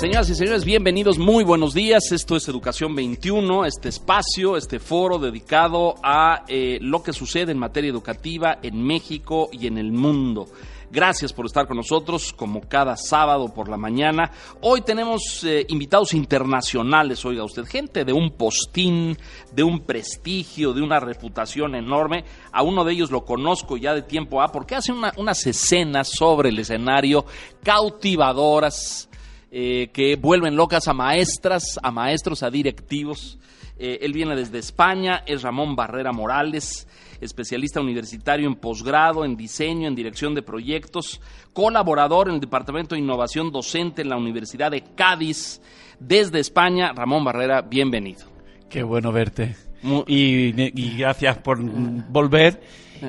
Señoras 0.00 0.30
y 0.30 0.34
señores, 0.34 0.64
bienvenidos, 0.64 1.18
muy 1.18 1.44
buenos 1.44 1.74
días. 1.74 2.10
Esto 2.12 2.34
es 2.36 2.48
Educación 2.48 2.94
21, 2.94 3.66
este 3.66 3.90
espacio, 3.90 4.56
este 4.56 4.78
foro 4.78 5.18
dedicado 5.18 5.96
a 6.02 6.44
eh, 6.48 6.78
lo 6.80 7.02
que 7.02 7.12
sucede 7.12 7.52
en 7.52 7.58
materia 7.58 7.90
educativa 7.90 8.58
en 8.62 8.82
México 8.82 9.50
y 9.52 9.66
en 9.66 9.76
el 9.76 9.92
mundo. 9.92 10.46
Gracias 10.90 11.34
por 11.34 11.44
estar 11.44 11.68
con 11.68 11.76
nosotros, 11.76 12.32
como 12.32 12.62
cada 12.62 12.96
sábado 12.96 13.52
por 13.52 13.68
la 13.68 13.76
mañana. 13.76 14.30
Hoy 14.62 14.80
tenemos 14.80 15.44
eh, 15.44 15.66
invitados 15.68 16.14
internacionales, 16.14 17.22
oiga 17.26 17.44
usted, 17.44 17.66
gente 17.66 18.04
de 18.06 18.12
un 18.14 18.30
postín, 18.30 19.18
de 19.52 19.62
un 19.62 19.80
prestigio, 19.80 20.72
de 20.72 20.80
una 20.80 20.98
reputación 20.98 21.74
enorme. 21.74 22.24
A 22.52 22.62
uno 22.62 22.84
de 22.84 22.94
ellos 22.94 23.10
lo 23.10 23.26
conozco 23.26 23.76
ya 23.76 23.94
de 23.94 24.02
tiempo 24.02 24.40
A, 24.40 24.50
porque 24.50 24.74
hace 24.76 24.92
una- 24.92 25.12
unas 25.18 25.46
escenas 25.46 26.08
sobre 26.08 26.48
el 26.48 26.58
escenario 26.58 27.26
cautivadoras 27.62 29.09
eh, 29.52 29.90
que 29.92 30.16
vuelven 30.16 30.54
locas 30.54 30.86
a 30.86 30.94
maestras, 30.94 31.78
a 31.82 31.90
maestros, 31.90 32.42
a 32.42 32.50
directivos. 32.50 33.38
Eh, 33.78 33.98
él 34.02 34.12
viene 34.12 34.36
desde 34.36 34.58
España, 34.58 35.24
es 35.26 35.42
Ramón 35.42 35.74
Barrera 35.74 36.12
Morales, 36.12 36.86
especialista 37.20 37.80
universitario 37.80 38.46
en 38.46 38.54
posgrado, 38.54 39.24
en 39.24 39.36
diseño, 39.36 39.88
en 39.88 39.94
dirección 39.94 40.34
de 40.34 40.42
proyectos, 40.42 41.20
colaborador 41.52 42.28
en 42.28 42.34
el 42.34 42.40
Departamento 42.40 42.94
de 42.94 43.00
Innovación 43.00 43.50
Docente 43.50 44.02
en 44.02 44.10
la 44.10 44.16
Universidad 44.16 44.70
de 44.70 44.82
Cádiz. 44.94 45.60
Desde 45.98 46.38
España, 46.38 46.92
Ramón 46.92 47.24
Barrera, 47.24 47.62
bienvenido. 47.62 48.26
Qué 48.68 48.82
bueno 48.82 49.10
verte. 49.12 49.56
Y 50.06 50.52
gracias 50.96 51.38
por 51.38 51.58
volver 51.60 52.60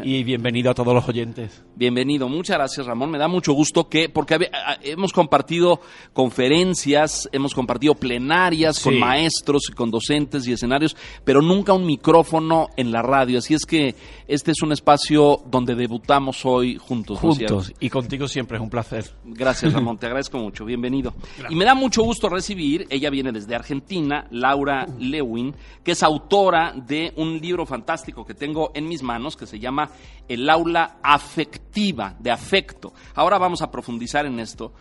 y 0.04 0.24
bienvenido 0.24 0.72
a 0.72 0.74
todos 0.74 0.94
los 0.94 1.08
oyentes. 1.08 1.64
Bienvenido, 1.86 2.30
muchas 2.30 2.58
gracias 2.60 2.86
Ramón. 2.86 3.10
Me 3.10 3.18
da 3.18 3.28
mucho 3.28 3.54
gusto 3.54 3.90
que, 3.90 4.08
porque 4.08 4.36
habe- 4.36 4.52
a- 4.54 4.78
hemos 4.84 5.12
compartido 5.12 5.82
conferencias, 6.14 7.28
hemos 7.32 7.56
compartido 7.56 7.96
plenarias 7.96 8.80
con 8.80 9.00
maestros 9.00 9.64
y 9.68 9.74
con 9.74 9.90
docentes 9.90 10.48
y 10.48 10.54
escenarios, 10.54 10.96
pero 11.24 11.42
nunca 11.42 11.74
un 11.74 11.88
micrófono 11.88 12.68
en 12.78 12.92
la 12.92 13.02
radio. 13.02 13.40
Así 13.40 13.56
es 13.56 13.66
que 13.66 13.96
este 14.28 14.52
es 14.52 14.62
un 14.62 14.72
espacio 14.74 15.42
donde 15.48 15.74
debutamos 15.74 16.46
hoy 16.46 16.78
juntos. 16.78 17.22
¿no 17.24 17.32
es 17.32 17.38
cierto? 17.40 17.56
Juntos. 17.56 17.74
Y 17.80 17.90
contigo 17.90 18.28
siempre 18.28 18.58
es 18.58 18.64
un 18.64 18.70
placer. 18.70 19.12
Gracias, 19.26 19.74
Ramón, 19.74 19.98
te 20.00 20.06
agradezco 20.06 20.38
mucho. 20.38 20.66
Bienvenido. 20.66 21.16
Y 21.50 21.56
me 21.56 21.66
da 21.66 21.74
mucho 21.74 22.04
gusto 22.04 22.30
recibir, 22.30 22.86
ella 22.92 23.10
viene 23.10 23.32
desde 23.32 23.56
Argentina, 23.56 24.28
Laura 24.30 24.86
Lewin, 25.00 25.56
que 25.84 25.94
es 25.94 26.04
autora 26.04 26.74
de 26.76 27.12
un 27.16 27.40
libro 27.42 27.66
fantástico 27.66 28.24
que 28.24 28.36
tengo 28.36 28.70
en 28.76 28.88
mis 28.88 29.02
manos 29.02 29.36
que 29.36 29.48
se 29.48 29.58
llama 29.60 29.90
El 30.32 30.50
aula 30.50 30.96
afectiva, 31.04 32.16
de 32.18 32.32
afecto. 32.32 32.94
Ahora 33.16 33.38
vamos 33.38 33.62
a 33.62 33.70
profundizar 33.70 34.26
en 34.26 34.40
esto. 34.40 34.72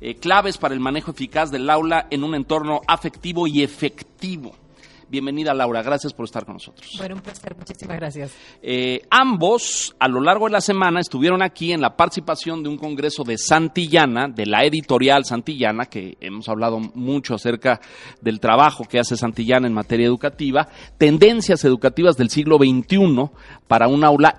Eh, 0.00 0.14
claves 0.14 0.56
para 0.56 0.72
el 0.72 0.78
manejo 0.78 1.10
eficaz 1.10 1.50
del 1.50 1.68
aula 1.68 2.06
en 2.10 2.22
un 2.22 2.36
entorno 2.36 2.80
afectivo 2.86 3.48
y 3.48 3.64
efectivo. 3.64 4.54
Bienvenida, 5.10 5.52
Laura. 5.52 5.82
Gracias 5.82 6.12
por 6.12 6.24
estar 6.24 6.44
con 6.44 6.54
nosotros. 6.54 6.94
Bueno, 6.96 7.16
un 7.16 7.20
placer, 7.20 7.56
muchísimas 7.56 7.96
gracias. 7.96 8.32
Eh, 8.62 9.00
ambos, 9.10 9.96
a 9.98 10.06
lo 10.06 10.20
largo 10.20 10.46
de 10.46 10.52
la 10.52 10.60
semana, 10.60 11.00
estuvieron 11.00 11.42
aquí 11.42 11.72
en 11.72 11.80
la 11.80 11.96
participación 11.96 12.62
de 12.62 12.68
un 12.68 12.78
congreso 12.78 13.24
de 13.24 13.36
Santillana, 13.36 14.28
de 14.28 14.46
la 14.46 14.64
editorial 14.64 15.24
Santillana, 15.24 15.86
que 15.86 16.16
hemos 16.20 16.48
hablado 16.48 16.78
mucho 16.78 17.34
acerca 17.34 17.80
del 18.20 18.38
trabajo 18.38 18.84
que 18.84 19.00
hace 19.00 19.16
Santillana 19.16 19.66
en 19.66 19.74
materia 19.74 20.06
educativa, 20.06 20.68
tendencias 20.96 21.64
educativas 21.64 22.16
del 22.16 22.30
siglo 22.30 22.58
XXI 22.58 23.30
para 23.66 23.88
un 23.88 24.04
aula 24.04 24.36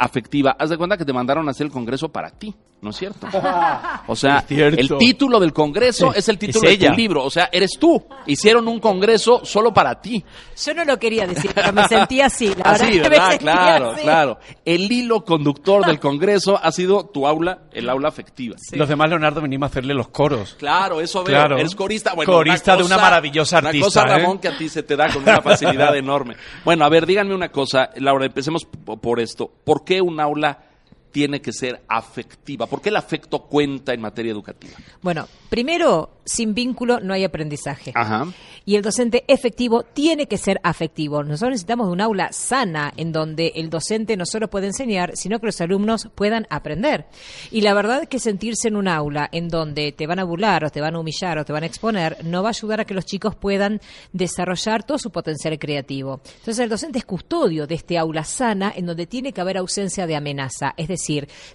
afectiva. 0.00 0.56
Haz 0.58 0.70
de 0.70 0.76
cuenta 0.76 0.96
que 0.96 1.04
te 1.04 1.12
mandaron 1.12 1.46
a 1.46 1.52
hacer 1.52 1.66
el 1.66 1.72
congreso 1.72 2.08
para 2.08 2.30
ti, 2.30 2.52
¿no 2.82 2.90
es 2.90 2.96
cierto? 2.96 3.26
O 4.06 4.16
sea, 4.16 4.40
cierto. 4.42 4.80
el 4.80 4.88
título 4.98 5.38
del 5.38 5.52
congreso 5.52 6.12
Sí, 6.12 6.18
es 6.18 6.28
el 6.28 6.38
título 6.38 6.68
es 6.68 6.78
de 6.80 6.88
tu 6.88 6.94
libro, 6.94 7.22
o 7.24 7.30
sea, 7.30 7.48
eres 7.52 7.72
tú. 7.78 8.04
Hicieron 8.26 8.66
un 8.66 8.80
congreso 8.80 9.44
solo 9.44 9.72
para 9.72 10.00
ti. 10.00 10.24
Yo 10.64 10.74
no 10.74 10.84
lo 10.84 10.98
quería 10.98 11.26
decir, 11.26 11.52
pero 11.54 11.72
me 11.72 11.86
sentí 11.86 12.20
así. 12.20 12.52
La 12.56 12.72
Así, 12.72 12.98
verdad 12.98 13.38
Claro, 13.38 13.90
así. 13.90 14.02
claro. 14.02 14.38
El 14.64 14.90
hilo 14.90 15.24
conductor 15.24 15.86
del 15.86 16.00
Congreso 16.00 16.58
ha 16.60 16.72
sido 16.72 17.06
tu 17.06 17.26
aula, 17.26 17.60
el 17.72 17.88
aula 17.88 18.08
afectiva. 18.08 18.56
Los 18.72 18.88
demás, 18.88 19.08
Leonardo, 19.08 19.40
venimos 19.40 19.68
a 19.68 19.70
hacerle 19.70 19.94
los 19.94 20.08
coros. 20.08 20.56
Claro, 20.58 21.00
eso 21.00 21.22
veo. 21.22 21.36
Claro. 21.36 21.58
Eres 21.58 21.74
corista. 21.74 22.14
Bueno, 22.14 22.32
Corista 22.32 22.76
de 22.76 22.82
una 22.82 22.96
maravillosa 22.98 23.58
Una 23.60 23.68
artista, 23.68 23.86
cosa, 23.86 24.02
¿eh? 24.02 24.18
Ramón, 24.18 24.38
que 24.38 24.48
a 24.48 24.58
ti 24.58 24.68
se 24.68 24.82
te 24.82 24.96
da 24.96 25.12
con 25.12 25.22
una 25.22 25.40
facilidad 25.42 25.96
enorme. 25.96 26.34
Bueno, 26.64 26.84
a 26.84 26.88
ver, 26.88 27.06
díganme 27.06 27.34
una 27.34 27.50
cosa, 27.50 27.90
Laura, 27.96 28.26
empecemos 28.26 28.64
por 28.64 29.20
esto. 29.20 29.50
¿Por 29.64 29.84
qué 29.84 30.00
un 30.00 30.18
aula 30.20 30.69
tiene 31.10 31.40
que 31.40 31.52
ser 31.52 31.82
afectiva? 31.88 32.66
¿Por 32.66 32.80
qué 32.80 32.88
el 32.90 32.96
afecto 32.96 33.42
cuenta 33.42 33.92
en 33.92 34.00
materia 34.00 34.32
educativa? 34.32 34.74
Bueno, 35.02 35.26
primero, 35.48 36.10
sin 36.24 36.54
vínculo 36.54 37.00
no 37.00 37.14
hay 37.14 37.24
aprendizaje. 37.24 37.92
Ajá. 37.94 38.26
Y 38.64 38.76
el 38.76 38.82
docente 38.82 39.24
efectivo 39.26 39.82
tiene 39.82 40.26
que 40.26 40.38
ser 40.38 40.60
afectivo. 40.62 41.22
Nosotros 41.22 41.50
necesitamos 41.52 41.88
de 41.88 41.92
un 41.92 42.00
aula 42.00 42.30
sana 42.32 42.92
en 42.96 43.10
donde 43.10 43.52
el 43.56 43.70
docente 43.70 44.16
no 44.16 44.26
solo 44.26 44.48
puede 44.48 44.66
enseñar, 44.66 45.12
sino 45.16 45.40
que 45.40 45.46
los 45.46 45.60
alumnos 45.60 46.08
puedan 46.14 46.46
aprender. 46.50 47.06
Y 47.50 47.62
la 47.62 47.74
verdad 47.74 48.02
es 48.02 48.08
que 48.08 48.18
sentirse 48.18 48.68
en 48.68 48.76
un 48.76 48.86
aula 48.86 49.28
en 49.32 49.48
donde 49.48 49.92
te 49.92 50.06
van 50.06 50.18
a 50.18 50.24
burlar 50.24 50.64
o 50.64 50.70
te 50.70 50.80
van 50.80 50.94
a 50.94 51.00
humillar 51.00 51.38
o 51.38 51.44
te 51.44 51.52
van 51.52 51.64
a 51.64 51.66
exponer 51.66 52.18
no 52.24 52.42
va 52.42 52.50
a 52.50 52.50
ayudar 52.50 52.80
a 52.80 52.84
que 52.84 52.94
los 52.94 53.06
chicos 53.06 53.34
puedan 53.34 53.80
desarrollar 54.12 54.84
todo 54.84 54.98
su 54.98 55.10
potencial 55.10 55.58
creativo. 55.58 56.20
Entonces 56.24 56.58
el 56.58 56.68
docente 56.68 56.98
es 56.98 57.04
custodio 57.04 57.66
de 57.66 57.74
este 57.74 57.98
aula 57.98 58.24
sana 58.24 58.72
en 58.76 58.86
donde 58.86 59.06
tiene 59.06 59.32
que 59.32 59.40
haber 59.40 59.56
ausencia 59.56 60.06
de 60.06 60.16
amenaza. 60.16 60.74
Es 60.76 60.88
decir, 60.88 60.99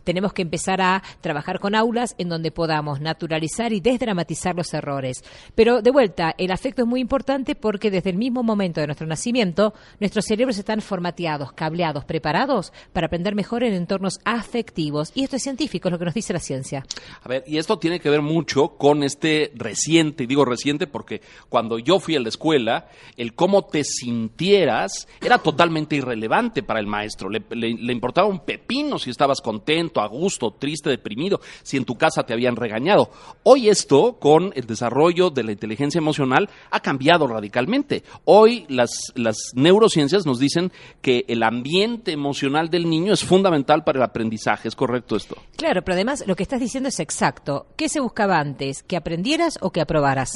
tenemos 0.03 0.33
que 0.33 0.41
empezar 0.41 0.81
a 0.81 1.03
trabajar 1.21 1.59
con 1.59 1.75
aulas 1.75 2.15
en 2.17 2.29
donde 2.29 2.51
podamos 2.51 3.01
naturalizar 3.01 3.73
y 3.73 3.79
desdramatizar 3.79 4.55
los 4.55 4.73
errores. 4.73 5.23
Pero 5.55 5.81
de 5.81 5.91
vuelta, 5.91 6.33
el 6.37 6.51
afecto 6.51 6.81
es 6.83 6.87
muy 6.87 6.99
importante 7.01 7.55
porque 7.55 7.91
desde 7.91 8.09
el 8.09 8.17
mismo 8.17 8.43
momento 8.43 8.81
de 8.81 8.87
nuestro 8.87 9.07
nacimiento, 9.07 9.73
nuestros 9.99 10.25
cerebros 10.25 10.57
están 10.57 10.81
formateados, 10.81 11.51
cableados, 11.53 12.05
preparados 12.05 12.73
para 12.93 13.07
aprender 13.07 13.35
mejor 13.35 13.63
en 13.63 13.73
entornos 13.73 14.19
afectivos. 14.25 15.11
Y 15.15 15.23
esto 15.23 15.35
es 15.35 15.43
científico, 15.43 15.87
es 15.87 15.91
lo 15.91 15.99
que 15.99 16.05
nos 16.05 16.13
dice 16.13 16.33
la 16.33 16.39
ciencia. 16.39 16.85
A 17.23 17.27
ver, 17.29 17.43
y 17.47 17.57
esto 17.57 17.77
tiene 17.79 17.99
que 17.99 18.09
ver 18.09 18.21
mucho 18.21 18.69
con 18.77 19.03
este 19.03 19.51
reciente, 19.55 20.23
y 20.23 20.27
digo 20.27 20.45
reciente 20.45 20.87
porque 20.87 21.21
cuando 21.49 21.79
yo 21.79 21.99
fui 21.99 22.15
a 22.15 22.19
la 22.19 22.29
escuela, 22.29 22.87
el 23.17 23.33
cómo 23.35 23.65
te 23.65 23.83
sintieras 23.83 25.07
era 25.21 25.37
totalmente 25.37 25.95
irrelevante 25.95 26.63
para 26.63 26.79
el 26.79 26.87
maestro. 26.87 27.29
Le, 27.29 27.43
le- 27.51 27.73
le 27.75 27.93
importaba 27.93 28.27
un 28.27 28.39
pepino 28.39 28.97
si 28.99 29.09
estabas 29.09 29.34
contento, 29.41 30.01
a 30.01 30.07
gusto, 30.07 30.51
triste, 30.51 30.89
deprimido, 30.89 31.39
si 31.63 31.77
en 31.77 31.85
tu 31.85 31.95
casa 31.95 32.23
te 32.23 32.33
habían 32.33 32.55
regañado. 32.55 33.09
Hoy 33.43 33.69
esto, 33.69 34.17
con 34.19 34.51
el 34.55 34.65
desarrollo 34.65 35.29
de 35.29 35.43
la 35.43 35.51
inteligencia 35.51 35.99
emocional, 35.99 36.49
ha 36.71 36.79
cambiado 36.79 37.27
radicalmente. 37.27 38.03
Hoy 38.25 38.65
las, 38.69 39.11
las 39.15 39.37
neurociencias 39.53 40.25
nos 40.25 40.39
dicen 40.39 40.71
que 41.01 41.25
el 41.27 41.43
ambiente 41.43 42.11
emocional 42.11 42.69
del 42.69 42.89
niño 42.89 43.13
es 43.13 43.23
fundamental 43.23 43.83
para 43.83 43.99
el 43.99 44.03
aprendizaje. 44.03 44.67
¿Es 44.67 44.75
correcto 44.75 45.15
esto? 45.15 45.37
Claro, 45.55 45.83
pero 45.83 45.95
además 45.95 46.23
lo 46.27 46.35
que 46.35 46.43
estás 46.43 46.59
diciendo 46.59 46.89
es 46.89 46.99
exacto. 46.99 47.67
¿Qué 47.75 47.89
se 47.89 47.99
buscaba 47.99 48.39
antes? 48.39 48.83
¿Que 48.83 48.97
aprendieras 48.97 49.57
o 49.61 49.71
que 49.71 49.81
aprobaras? 49.81 50.33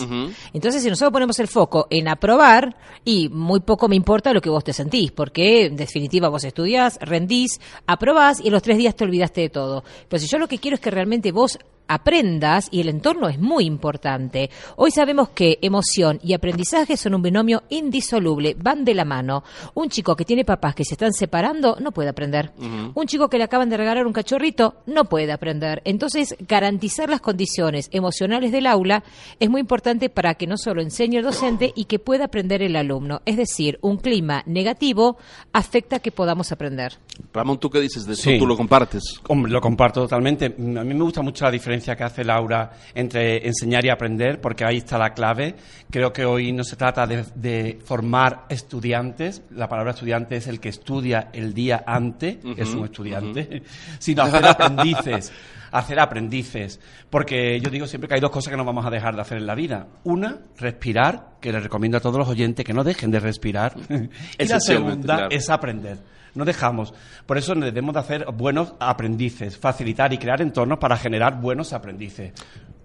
Entonces, 0.53 0.83
si 0.83 0.89
nosotros 0.89 1.13
ponemos 1.13 1.39
el 1.39 1.47
foco 1.47 1.87
en 1.89 2.07
aprobar, 2.07 2.75
y 3.05 3.29
muy 3.29 3.59
poco 3.61 3.87
me 3.87 3.95
importa 3.95 4.33
lo 4.33 4.41
que 4.41 4.49
vos 4.49 4.63
te 4.63 4.73
sentís, 4.73 5.11
porque 5.11 5.65
en 5.65 5.75
definitiva 5.75 6.29
vos 6.29 6.43
estudiás, 6.43 6.97
rendís, 7.01 7.59
aprobás 7.87 8.39
y 8.39 8.47
en 8.47 8.53
los 8.53 8.61
tres 8.61 8.77
días 8.77 8.88
te 8.95 9.03
olvidaste 9.03 9.41
de 9.41 9.49
todo. 9.49 9.83
Pero 10.07 10.19
si 10.19 10.27
yo 10.27 10.37
lo 10.37 10.47
que 10.47 10.57
quiero 10.57 10.75
es 10.75 10.81
que 10.81 10.91
realmente 10.91 11.31
vos 11.31 11.57
aprendas 11.89 12.69
y 12.71 12.79
el 12.79 12.87
entorno 12.87 13.27
es 13.27 13.39
muy 13.39 13.65
importante. 13.65 14.49
Hoy 14.77 14.91
sabemos 14.91 15.29
que 15.29 15.57
emoción 15.61 16.19
y 16.23 16.33
aprendizaje 16.33 16.95
son 16.95 17.15
un 17.15 17.23
binomio 17.23 17.63
indisoluble, 17.69 18.55
van 18.57 18.85
de 18.85 18.93
la 18.93 19.03
mano. 19.03 19.43
Un 19.73 19.89
chico 19.89 20.15
que 20.15 20.23
tiene 20.23 20.45
papás 20.45 20.75
que 20.75 20.85
se 20.85 20.93
están 20.93 21.11
separando 21.11 21.75
no 21.81 21.91
puede 21.91 22.09
aprender. 22.09 22.51
Un 22.93 23.07
chico 23.07 23.29
que 23.29 23.37
le 23.37 23.43
acaban 23.43 23.69
de 23.69 23.77
regalar 23.77 24.05
un 24.05 24.13
cachorrito 24.13 24.75
no 24.85 25.05
puede 25.05 25.31
aprender. 25.31 25.81
Entonces, 25.83 26.35
garantizar 26.47 27.09
las 27.09 27.21
condiciones 27.21 27.89
emocionales 27.91 28.51
del 28.51 28.67
aula 28.67 29.03
es 29.39 29.49
muy 29.49 29.61
importante 29.61 30.09
para 30.09 30.35
que 30.35 30.47
no 30.47 30.57
solo 30.57 30.81
enseñe 30.81 31.17
el 31.17 31.23
docente 31.23 31.73
y 31.75 31.85
que 31.85 31.97
pueda 31.97 32.25
aprender 32.25 32.61
el 32.61 32.75
alumno. 32.75 33.21
Es 33.25 33.35
decir, 33.35 33.79
un 33.81 33.97
clima 33.97 34.43
negativo 34.45 35.17
afecta 35.53 35.99
que 35.99 36.11
podamos 36.11 36.51
aprender. 36.51 36.93
Ramón, 37.33 37.59
¿tú 37.59 37.69
qué 37.69 37.81
dices 37.81 38.05
de 38.05 38.13
eso? 38.13 38.29
Sí. 38.29 38.37
¿Tú 38.37 38.45
lo 38.45 38.55
compartes? 38.55 39.03
Hombre, 39.27 39.51
lo 39.51 39.59
comparto 39.59 40.01
totalmente. 40.01 40.45
A 40.45 40.83
mí 40.83 40.93
me 40.93 41.03
gusta 41.03 41.21
mucho 41.21 41.45
la 41.45 41.51
diferencia 41.51 41.78
diferencia 41.79 41.95
que 41.95 42.03
hace 42.03 42.23
Laura 42.23 42.71
entre 42.93 43.47
enseñar 43.47 43.85
y 43.85 43.89
aprender, 43.89 44.41
porque 44.41 44.65
ahí 44.65 44.77
está 44.77 44.97
la 44.97 45.13
clave. 45.13 45.55
Creo 45.89 46.11
que 46.11 46.25
hoy 46.25 46.51
no 46.51 46.63
se 46.63 46.75
trata 46.75 47.07
de, 47.07 47.23
de 47.35 47.79
formar 47.83 48.45
estudiantes, 48.49 49.43
la 49.51 49.67
palabra 49.67 49.91
estudiante 49.91 50.35
es 50.35 50.47
el 50.47 50.59
que 50.59 50.69
estudia 50.69 51.29
el 51.33 51.53
día 51.53 51.83
antes, 51.85 52.37
es 52.57 52.69
un 52.73 52.85
estudiante, 52.85 53.63
sino 53.99 54.23
hacer 54.23 54.45
aprendices 54.47 55.31
hacer 55.71 55.99
aprendices. 55.99 56.79
Porque 57.11 57.59
yo 57.59 57.69
digo 57.69 57.85
siempre 57.85 58.07
que 58.07 58.15
hay 58.15 58.21
dos 58.21 58.31
cosas 58.31 58.49
que 58.49 58.57
no 58.57 58.65
vamos 58.65 58.85
a 58.87 58.89
dejar 58.89 59.15
de 59.15 59.21
hacer 59.21 59.37
en 59.37 59.45
la 59.45 59.53
vida. 59.53 59.85
Una, 60.03 60.39
respirar, 60.57 61.37
que 61.39 61.51
les 61.51 61.61
recomiendo 61.61 61.99
a 61.99 62.01
todos 62.01 62.17
los 62.17 62.27
oyentes 62.27 62.65
que 62.65 62.73
no 62.73 62.83
dejen 62.83 63.11
de 63.11 63.19
respirar. 63.19 63.75
y 64.39 64.45
la 64.47 64.59
segunda 64.59 65.15
claro. 65.15 65.27
es 65.29 65.47
aprender. 65.49 65.99
No 66.35 66.45
dejamos. 66.45 66.93
Por 67.25 67.37
eso 67.37 67.55
debemos 67.55 67.93
de 67.93 67.99
hacer 67.99 68.25
buenos 68.31 68.73
aprendices, 68.79 69.57
facilitar 69.57 70.13
y 70.13 70.17
crear 70.17 70.41
entornos 70.41 70.79
para 70.79 70.97
generar 70.97 71.39
buenos 71.39 71.73
aprendices. 71.73 72.33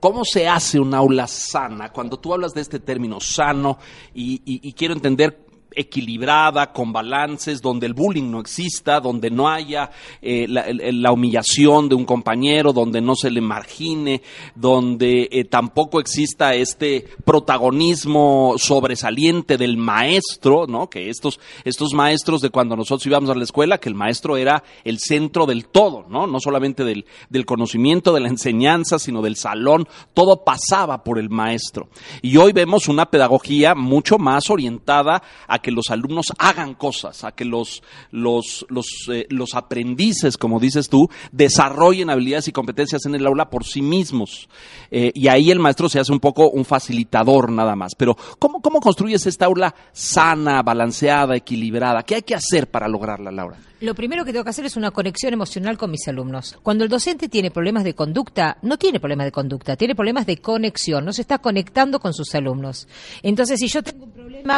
¿Cómo 0.00 0.22
se 0.24 0.46
hace 0.46 0.78
un 0.78 0.92
aula 0.92 1.26
sana? 1.26 1.90
Cuando 1.90 2.18
tú 2.18 2.34
hablas 2.34 2.52
de 2.52 2.60
este 2.60 2.78
término 2.78 3.20
sano 3.20 3.78
y, 4.12 4.72
quiero 4.74 4.92
entender 4.92 5.46
equilibrada, 5.76 6.72
con 6.72 6.92
balances, 6.92 7.60
donde 7.60 7.86
el 7.86 7.94
bullying 7.94 8.30
no 8.30 8.40
exista, 8.40 9.00
donde 9.00 9.30
no 9.30 9.48
haya 9.48 9.90
eh, 10.22 10.46
la, 10.48 11.12
humillación 11.12 11.88
de 11.88 11.94
un 11.94 12.04
compañero, 12.04 12.72
donde 12.72 13.00
no 13.00 13.14
se 13.14 13.30
le 13.30 13.40
margine, 13.40 14.22
donde 14.54 15.28
eh, 15.30 15.44
tampoco 15.44 16.00
exista 16.00 16.54
este 16.54 17.06
protagonismo 17.24 18.54
sobresaliente 18.56 19.56
del 19.56 19.76
maestro, 19.76 20.66
¿no? 20.66 20.88
Que 20.88 21.10
estos, 21.10 21.40
estos 21.64 21.92
maestros 21.94 22.40
de 22.40 22.50
cuando 22.50 22.76
nosotros 22.76 23.06
íbamos 23.06 23.30
a 23.30 23.34
la 23.34 23.44
escuela, 23.44 23.78
que 23.78 23.88
el 23.88 23.94
maestro 23.94 24.36
era 24.36 24.62
el 24.84 24.98
centro 24.98 25.46
del 25.46 25.66
todo, 25.66 26.06
¿no? 26.08 26.26
No 26.26 26.40
solamente 26.40 26.84
del, 26.84 27.04
del 27.28 27.46
conocimiento, 27.46 28.12
de 28.12 28.20
la 28.20 28.28
enseñanza, 28.28 28.98
sino 28.98 29.22
del 29.22 29.36
salón, 29.36 29.86
todo 30.12 30.44
pasaba 30.44 31.04
por 31.04 31.18
el 31.18 31.30
maestro. 31.30 31.88
Y 32.22 32.36
hoy 32.36 32.52
vemos 32.52 32.88
una 32.88 33.06
pedagogía 33.06 33.74
mucho 33.74 34.18
más 34.18 34.50
orientada 34.50 35.22
a 35.46 35.58
que 35.64 35.70
los 35.70 35.88
alumnos 35.88 36.26
hagan 36.38 36.74
cosas, 36.74 37.24
a 37.24 37.32
que 37.32 37.46
los, 37.46 37.82
los, 38.10 38.66
los, 38.68 38.86
eh, 39.10 39.26
los 39.30 39.54
aprendices, 39.54 40.36
como 40.36 40.60
dices 40.60 40.90
tú, 40.90 41.08
desarrollen 41.32 42.10
habilidades 42.10 42.48
y 42.48 42.52
competencias 42.52 43.06
en 43.06 43.14
el 43.14 43.26
aula 43.26 43.48
por 43.48 43.64
sí 43.64 43.80
mismos. 43.80 44.50
Eh, 44.90 45.10
y 45.14 45.28
ahí 45.28 45.50
el 45.50 45.58
maestro 45.58 45.88
se 45.88 45.98
hace 45.98 46.12
un 46.12 46.20
poco 46.20 46.50
un 46.50 46.66
facilitador 46.66 47.50
nada 47.50 47.74
más. 47.74 47.94
Pero, 47.96 48.14
¿cómo, 48.38 48.60
cómo 48.60 48.80
construyes 48.80 49.26
esta 49.26 49.46
aula 49.46 49.74
sana, 49.92 50.62
balanceada, 50.62 51.34
equilibrada? 51.34 52.02
¿Qué 52.02 52.16
hay 52.16 52.22
que 52.22 52.34
hacer 52.34 52.70
para 52.70 52.86
lograrla, 52.86 53.32
Laura? 53.32 53.56
Lo 53.80 53.94
primero 53.94 54.24
que 54.24 54.32
tengo 54.32 54.44
que 54.44 54.50
hacer 54.50 54.64
es 54.64 54.76
una 54.76 54.92
conexión 54.92 55.32
emocional 55.34 55.76
con 55.76 55.90
mis 55.90 56.06
alumnos. 56.08 56.56
Cuando 56.62 56.84
el 56.84 56.90
docente 56.90 57.28
tiene 57.28 57.50
problemas 57.50 57.84
de 57.84 57.94
conducta, 57.94 58.56
no 58.62 58.78
tiene 58.78 59.00
problemas 59.00 59.26
de 59.26 59.32
conducta, 59.32 59.76
tiene 59.76 59.94
problemas 59.94 60.26
de 60.26 60.38
conexión, 60.38 61.04
no 61.04 61.12
se 61.12 61.22
está 61.22 61.38
conectando 61.38 62.00
con 62.00 62.14
sus 62.14 62.34
alumnos. 62.34 62.88
Entonces, 63.22 63.60
si 63.60 63.68
yo 63.68 63.82
tengo 63.82 64.06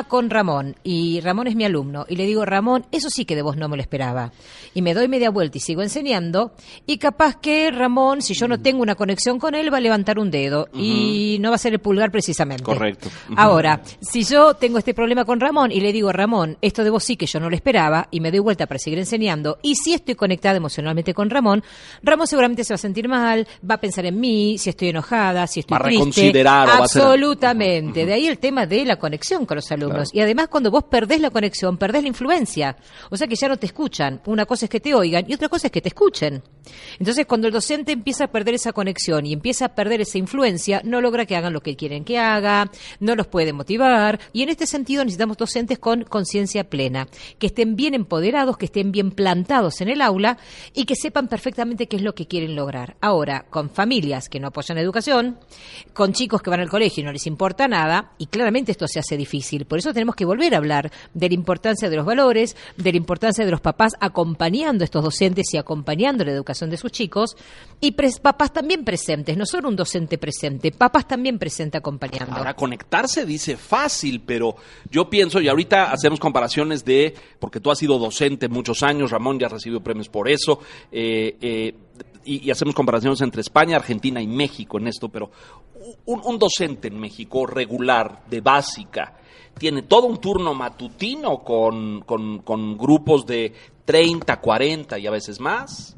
con 0.08 0.30
Ramón 0.30 0.74
y 0.82 1.20
Ramón 1.20 1.46
es 1.46 1.54
mi 1.54 1.64
alumno 1.64 2.06
y 2.08 2.16
le 2.16 2.26
digo, 2.26 2.44
Ramón, 2.44 2.84
eso 2.90 3.08
sí 3.08 3.24
que 3.24 3.36
de 3.36 3.42
vos 3.42 3.56
no 3.56 3.68
me 3.68 3.76
lo 3.76 3.82
esperaba, 3.82 4.32
y 4.74 4.82
me 4.82 4.94
doy 4.94 5.06
media 5.06 5.30
vuelta 5.30 5.58
y 5.58 5.60
sigo 5.60 5.80
enseñando, 5.80 6.52
y 6.86 6.98
capaz 6.98 7.36
que 7.36 7.70
Ramón, 7.70 8.20
si 8.20 8.34
yo 8.34 8.48
no 8.48 8.60
tengo 8.60 8.82
una 8.82 8.96
conexión 8.96 9.38
con 9.38 9.54
él, 9.54 9.72
va 9.72 9.76
a 9.78 9.80
levantar 9.80 10.18
un 10.18 10.30
dedo 10.32 10.68
y 10.74 11.38
no 11.40 11.50
va 11.50 11.54
a 11.54 11.58
ser 11.58 11.72
el 11.72 11.78
pulgar 11.78 12.10
precisamente. 12.10 12.64
Correcto. 12.64 13.08
Ahora, 13.36 13.80
si 14.00 14.24
yo 14.24 14.54
tengo 14.54 14.78
este 14.78 14.92
problema 14.92 15.24
con 15.24 15.38
Ramón 15.38 15.70
y 15.70 15.80
le 15.80 15.92
digo, 15.92 16.10
Ramón, 16.10 16.58
esto 16.60 16.82
de 16.82 16.90
vos 16.90 17.04
sí 17.04 17.16
que 17.16 17.26
yo 17.26 17.38
no 17.38 17.48
lo 17.48 17.54
esperaba, 17.54 18.08
y 18.10 18.18
me 18.20 18.30
doy 18.32 18.40
vuelta 18.40 18.66
para 18.66 18.78
seguir 18.80 18.98
enseñando, 18.98 19.58
y 19.62 19.76
si 19.76 19.94
estoy 19.94 20.16
conectada 20.16 20.56
emocionalmente 20.56 21.14
con 21.14 21.30
Ramón, 21.30 21.62
Ramón 22.02 22.26
seguramente 22.26 22.64
se 22.64 22.72
va 22.72 22.76
a 22.76 22.78
sentir 22.78 23.08
mal, 23.08 23.46
va 23.68 23.76
a 23.76 23.80
pensar 23.80 24.04
en 24.04 24.18
mí, 24.18 24.58
si 24.58 24.68
estoy 24.70 24.88
enojada, 24.88 25.46
si 25.46 25.60
estoy 25.60 25.74
Va 25.78 25.84
a 25.84 25.84
triste. 25.84 26.00
reconsiderar 26.04 26.68
va 26.68 26.72
a 26.72 26.84
hacer- 26.84 27.02
Absolutamente. 27.02 28.04
De 28.04 28.12
ahí 28.12 28.26
el 28.26 28.38
tema 28.38 28.66
de 28.66 28.84
la 28.84 28.96
conexión 28.98 29.46
con 29.46 29.54
los 29.56 29.70
alumnos. 29.76 30.10
Y 30.12 30.20
además, 30.20 30.48
cuando 30.48 30.70
vos 30.70 30.84
perdés 30.84 31.20
la 31.20 31.30
conexión, 31.30 31.78
perdés 31.78 32.02
la 32.02 32.08
influencia. 32.08 32.76
O 33.10 33.16
sea 33.16 33.26
que 33.26 33.36
ya 33.36 33.48
no 33.48 33.56
te 33.56 33.66
escuchan. 33.66 34.20
Una 34.26 34.46
cosa 34.46 34.66
es 34.66 34.70
que 34.70 34.80
te 34.80 34.94
oigan 34.94 35.24
y 35.28 35.34
otra 35.34 35.48
cosa 35.48 35.68
es 35.68 35.72
que 35.72 35.80
te 35.80 35.88
escuchen. 35.88 36.42
Entonces, 36.98 37.26
cuando 37.26 37.46
el 37.46 37.52
docente 37.52 37.92
empieza 37.92 38.24
a 38.24 38.32
perder 38.32 38.54
esa 38.54 38.72
conexión 38.72 39.26
y 39.26 39.32
empieza 39.32 39.66
a 39.66 39.74
perder 39.74 40.00
esa 40.00 40.18
influencia, 40.18 40.80
no 40.84 41.00
logra 41.00 41.26
que 41.26 41.36
hagan 41.36 41.52
lo 41.52 41.60
que 41.60 41.76
quieren 41.76 42.04
que 42.04 42.18
haga, 42.18 42.70
no 43.00 43.14
los 43.14 43.26
puede 43.26 43.52
motivar. 43.52 44.18
Y 44.32 44.42
en 44.42 44.48
este 44.48 44.66
sentido 44.66 45.04
necesitamos 45.04 45.36
docentes 45.36 45.78
con 45.78 46.04
conciencia 46.04 46.68
plena, 46.68 47.08
que 47.38 47.48
estén 47.48 47.76
bien 47.76 47.94
empoderados, 47.94 48.56
que 48.56 48.66
estén 48.66 48.92
bien 48.92 49.10
plantados 49.10 49.80
en 49.80 49.88
el 49.88 50.00
aula 50.00 50.38
y 50.74 50.84
que 50.84 50.96
sepan 50.96 51.28
perfectamente 51.28 51.86
qué 51.86 51.96
es 51.96 52.02
lo 52.02 52.14
que 52.14 52.26
quieren 52.26 52.56
lograr. 52.56 52.96
Ahora, 53.00 53.46
con 53.50 53.70
familias 53.70 54.28
que 54.28 54.40
no 54.40 54.48
apoyan 54.48 54.76
la 54.76 54.82
educación, 54.82 55.38
con 55.92 56.12
chicos 56.12 56.42
que 56.42 56.50
van 56.50 56.60
al 56.60 56.68
colegio 56.68 57.02
y 57.02 57.04
no 57.04 57.12
les 57.12 57.26
importa 57.26 57.68
nada, 57.68 58.12
y 58.18 58.26
claramente 58.26 58.72
esto 58.72 58.86
se 58.88 58.98
hace 58.98 59.16
difícil. 59.16 59.65
Por 59.66 59.78
eso 59.78 59.92
tenemos 59.92 60.14
que 60.14 60.24
volver 60.24 60.54
a 60.54 60.58
hablar 60.58 60.90
de 61.14 61.28
la 61.28 61.34
importancia 61.34 61.90
de 61.90 61.96
los 61.96 62.06
valores, 62.06 62.56
de 62.76 62.92
la 62.92 62.96
importancia 62.96 63.44
de 63.44 63.50
los 63.50 63.60
papás 63.60 63.94
acompañando 64.00 64.82
a 64.82 64.86
estos 64.86 65.02
docentes 65.02 65.52
y 65.52 65.58
acompañando 65.58 66.24
la 66.24 66.32
educación 66.32 66.70
de 66.70 66.76
sus 66.76 66.92
chicos, 66.92 67.36
y 67.80 67.92
papás 67.92 68.52
también 68.52 68.84
presentes, 68.84 69.36
no 69.36 69.46
solo 69.46 69.68
un 69.68 69.76
docente 69.76 70.18
presente, 70.18 70.72
papás 70.72 71.06
también 71.06 71.38
presente 71.38 71.78
acompañando. 71.78 72.36
Ahora, 72.36 72.54
conectarse 72.54 73.26
dice 73.26 73.56
fácil, 73.56 74.22
pero 74.24 74.56
yo 74.90 75.10
pienso, 75.10 75.40
y 75.40 75.48
ahorita 75.48 75.92
hacemos 75.92 76.18
comparaciones 76.18 76.84
de, 76.84 77.14
porque 77.38 77.60
tú 77.60 77.70
has 77.70 77.78
sido 77.78 77.98
docente 77.98 78.48
muchos 78.48 78.82
años, 78.82 79.10
Ramón 79.10 79.38
ya 79.38 79.48
recibió 79.48 79.82
premios 79.82 80.08
por 80.08 80.28
eso, 80.28 80.60
eh, 80.90 81.36
eh, 81.40 81.74
y, 82.24 82.50
hacemos 82.50 82.74
comparaciones 82.74 83.20
entre 83.20 83.40
España, 83.40 83.76
Argentina 83.76 84.20
y 84.20 84.26
México 84.26 84.78
en 84.78 84.88
esto, 84.88 85.08
pero 85.08 85.30
un 86.06 86.38
docente 86.38 86.88
en 86.88 86.98
México 86.98 87.46
regular, 87.46 88.24
de 88.28 88.40
básica, 88.40 89.14
tiene 89.58 89.82
todo 89.82 90.06
un 90.06 90.18
turno 90.18 90.54
matutino 90.54 91.38
con, 91.42 92.00
con- 92.02 92.76
grupos 92.78 93.26
de 93.26 93.52
30, 93.84 94.40
40 94.40 94.98
y 94.98 95.06
a 95.06 95.10
veces 95.10 95.40
más, 95.40 95.96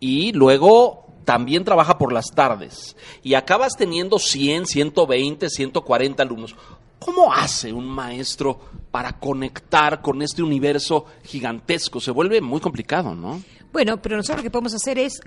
y 0.00 0.32
luego 0.32 1.06
también 1.24 1.64
trabaja 1.64 1.98
por 1.98 2.12
las 2.12 2.26
tardes 2.34 2.96
y 3.22 3.34
acabas 3.34 3.74
teniendo 3.76 4.18
100, 4.18 4.66
120, 4.66 5.48
140 5.50 6.22
alumnos. 6.22 6.54
¿Cómo 6.98 7.32
hace 7.32 7.72
un 7.72 7.86
maestro 7.86 8.58
para 8.90 9.18
conectar 9.20 10.00
con 10.02 10.20
este 10.22 10.42
universo 10.42 11.04
gigantesco? 11.24 12.00
Se 12.00 12.10
vuelve 12.10 12.40
muy 12.40 12.60
complicado, 12.60 13.14
¿no? 13.14 13.40
Bueno, 13.72 14.00
pero 14.02 14.16
nosotros 14.16 14.38
lo 14.38 14.42
que 14.44 14.50
podemos 14.50 14.74
hacer 14.74 14.98
es 14.98 15.20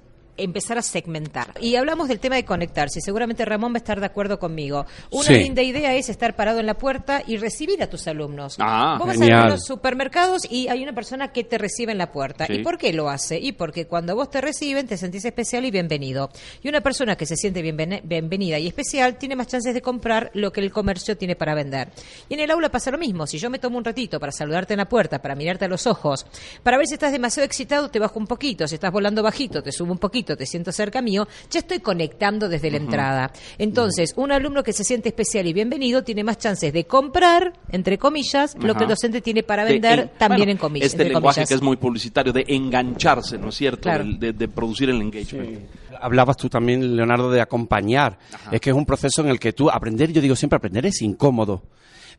empezar 0.43 0.77
a 0.77 0.81
segmentar. 0.81 1.53
Y 1.59 1.75
hablamos 1.75 2.07
del 2.07 2.19
tema 2.19 2.35
de 2.35 2.45
conectarse. 2.45 3.01
Seguramente 3.01 3.45
Ramón 3.45 3.71
va 3.73 3.75
a 3.75 3.77
estar 3.77 3.99
de 3.99 4.05
acuerdo 4.05 4.39
conmigo. 4.39 4.85
Una 5.11 5.23
Sí. 5.27 5.33
linda 5.35 5.61
idea 5.61 5.93
es 5.95 6.09
estar 6.09 6.35
parado 6.35 6.59
en 6.59 6.65
la 6.65 6.77
puerta 6.77 7.23
y 7.25 7.37
recibir 7.37 7.81
a 7.83 7.87
tus 7.89 8.07
alumnos. 8.07 8.55
Ah, 8.59 8.95
Vos 8.97 9.07
vas 9.07 9.17
genial. 9.17 9.43
a 9.43 9.49
los 9.49 9.65
supermercados 9.65 10.43
y 10.49 10.67
hay 10.67 10.83
una 10.83 10.93
persona 10.93 11.31
que 11.31 11.43
te 11.43 11.57
recibe 11.57 11.91
en 11.91 11.97
la 11.97 12.11
puerta. 12.11 12.47
Sí. 12.47 12.53
¿Y 12.53 12.63
por 12.63 12.77
qué 12.77 12.93
lo 12.93 13.09
hace? 13.09 13.39
Y 13.39 13.51
porque 13.53 13.87
cuando 13.87 14.15
vos 14.15 14.29
te 14.29 14.41
reciben 14.41 14.87
te 14.87 14.97
sentís 14.97 15.25
especial 15.25 15.65
y 15.65 15.71
bienvenido. 15.71 16.29
Y 16.61 16.69
una 16.69 16.81
persona 16.81 17.15
que 17.15 17.25
se 17.25 17.35
siente 17.35 17.61
bienven- 17.63 18.01
bienvenida 18.03 18.57
y 18.59 18.67
especial 18.67 19.17
tiene 19.17 19.35
más 19.35 19.47
chances 19.47 19.73
de 19.73 19.81
comprar 19.81 20.31
lo 20.33 20.51
que 20.51 20.61
el 20.61 20.71
comercio 20.71 21.17
tiene 21.17 21.35
para 21.35 21.53
vender. 21.55 21.89
Y 22.29 22.33
en 22.35 22.39
el 22.41 22.51
aula 22.51 22.69
pasa 22.69 22.91
lo 22.91 22.97
mismo. 22.97 23.27
Si 23.27 23.37
yo 23.37 23.49
me 23.49 23.59
tomo 23.59 23.77
un 23.77 23.83
ratito 23.83 24.19
para 24.19 24.31
saludarte 24.31 24.73
en 24.73 24.77
la 24.77 24.89
puerta, 24.89 25.21
para 25.21 25.35
mirarte 25.35 25.65
a 25.65 25.67
los 25.67 25.87
ojos, 25.87 26.25
para 26.63 26.77
ver 26.77 26.87
si 26.87 26.93
estás 26.93 27.11
demasiado 27.11 27.45
excitado, 27.45 27.89
te 27.89 27.99
bajo 27.99 28.19
un 28.19 28.27
poquito. 28.27 28.67
Si 28.67 28.75
estás 28.75 28.91
volando 28.91 29.21
bajito, 29.23 29.61
te 29.61 29.71
subo 29.71 29.91
un 29.91 29.97
poquito, 29.99 30.30
te 30.37 30.45
siento 30.45 30.71
cerca 30.71 31.01
mío, 31.01 31.27
ya 31.49 31.59
estoy 31.59 31.79
conectando 31.79 32.49
desde 32.49 32.71
la 32.71 32.77
entrada. 32.77 33.31
Entonces, 33.57 34.13
un 34.15 34.31
alumno 34.31 34.63
que 34.63 34.73
se 34.73 34.83
siente 34.83 35.09
especial 35.09 35.47
y 35.47 35.53
bienvenido 35.53 36.03
tiene 36.03 36.23
más 36.23 36.37
chances 36.37 36.73
de 36.73 36.85
comprar, 36.85 37.53
entre 37.69 37.97
comillas, 37.97 38.55
lo 38.59 38.75
que 38.75 38.83
el 38.83 38.89
docente 38.89 39.21
tiene 39.21 39.43
para 39.43 39.65
De 39.65 39.73
vender 39.73 39.99
en- 39.99 40.09
también 40.17 40.39
bueno, 40.41 40.51
en 40.51 40.57
comillas. 40.57 40.87
Este 40.87 41.03
lenguaje 41.05 41.35
comillas. 41.35 41.49
que 41.49 41.55
es 41.55 41.61
muy 41.61 41.77
publicitario, 41.77 42.33
de 42.33 42.45
engancharse, 42.47 43.37
¿no 43.37 43.49
es 43.49 43.55
cierto? 43.55 43.81
Claro. 43.83 44.03
Del- 44.03 44.19
De, 44.19 44.33
de 44.33 44.47
producir 44.47 44.89
el 44.89 45.01
engagement. 45.01 45.59
Hablabas 45.99 46.37
tú 46.37 46.49
también, 46.49 46.95
Leonardo, 46.95 47.29
de 47.31 47.41
acompañar. 47.41 48.17
Es 48.51 48.59
que 48.61 48.69
es 48.71 48.75
un 48.75 48.85
proceso 48.85 49.21
en 49.21 49.29
el 49.29 49.39
que 49.39 49.53
tú 49.53 49.69
aprender, 49.69 50.11
yo 50.11 50.21
digo 50.21 50.35
siempre, 50.35 50.57
aprender 50.57 50.85
es 50.85 51.01
incómodo. 51.01 51.63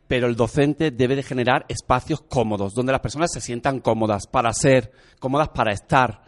Pero 0.07 0.27
el 0.27 0.35
docente 0.35 0.91
debe 0.91 1.15
de 1.15 1.23
generar 1.23 1.65
espacios 1.69 2.21
cómodos, 2.21 2.73
donde 2.73 2.91
las 2.91 3.01
personas 3.01 3.31
se 3.31 3.39
sientan 3.41 3.79
cómodas 3.79 4.27
para 4.27 4.51
ser, 4.53 4.91
cómodas 5.19 5.49
para 5.49 5.71
estar. 5.71 6.23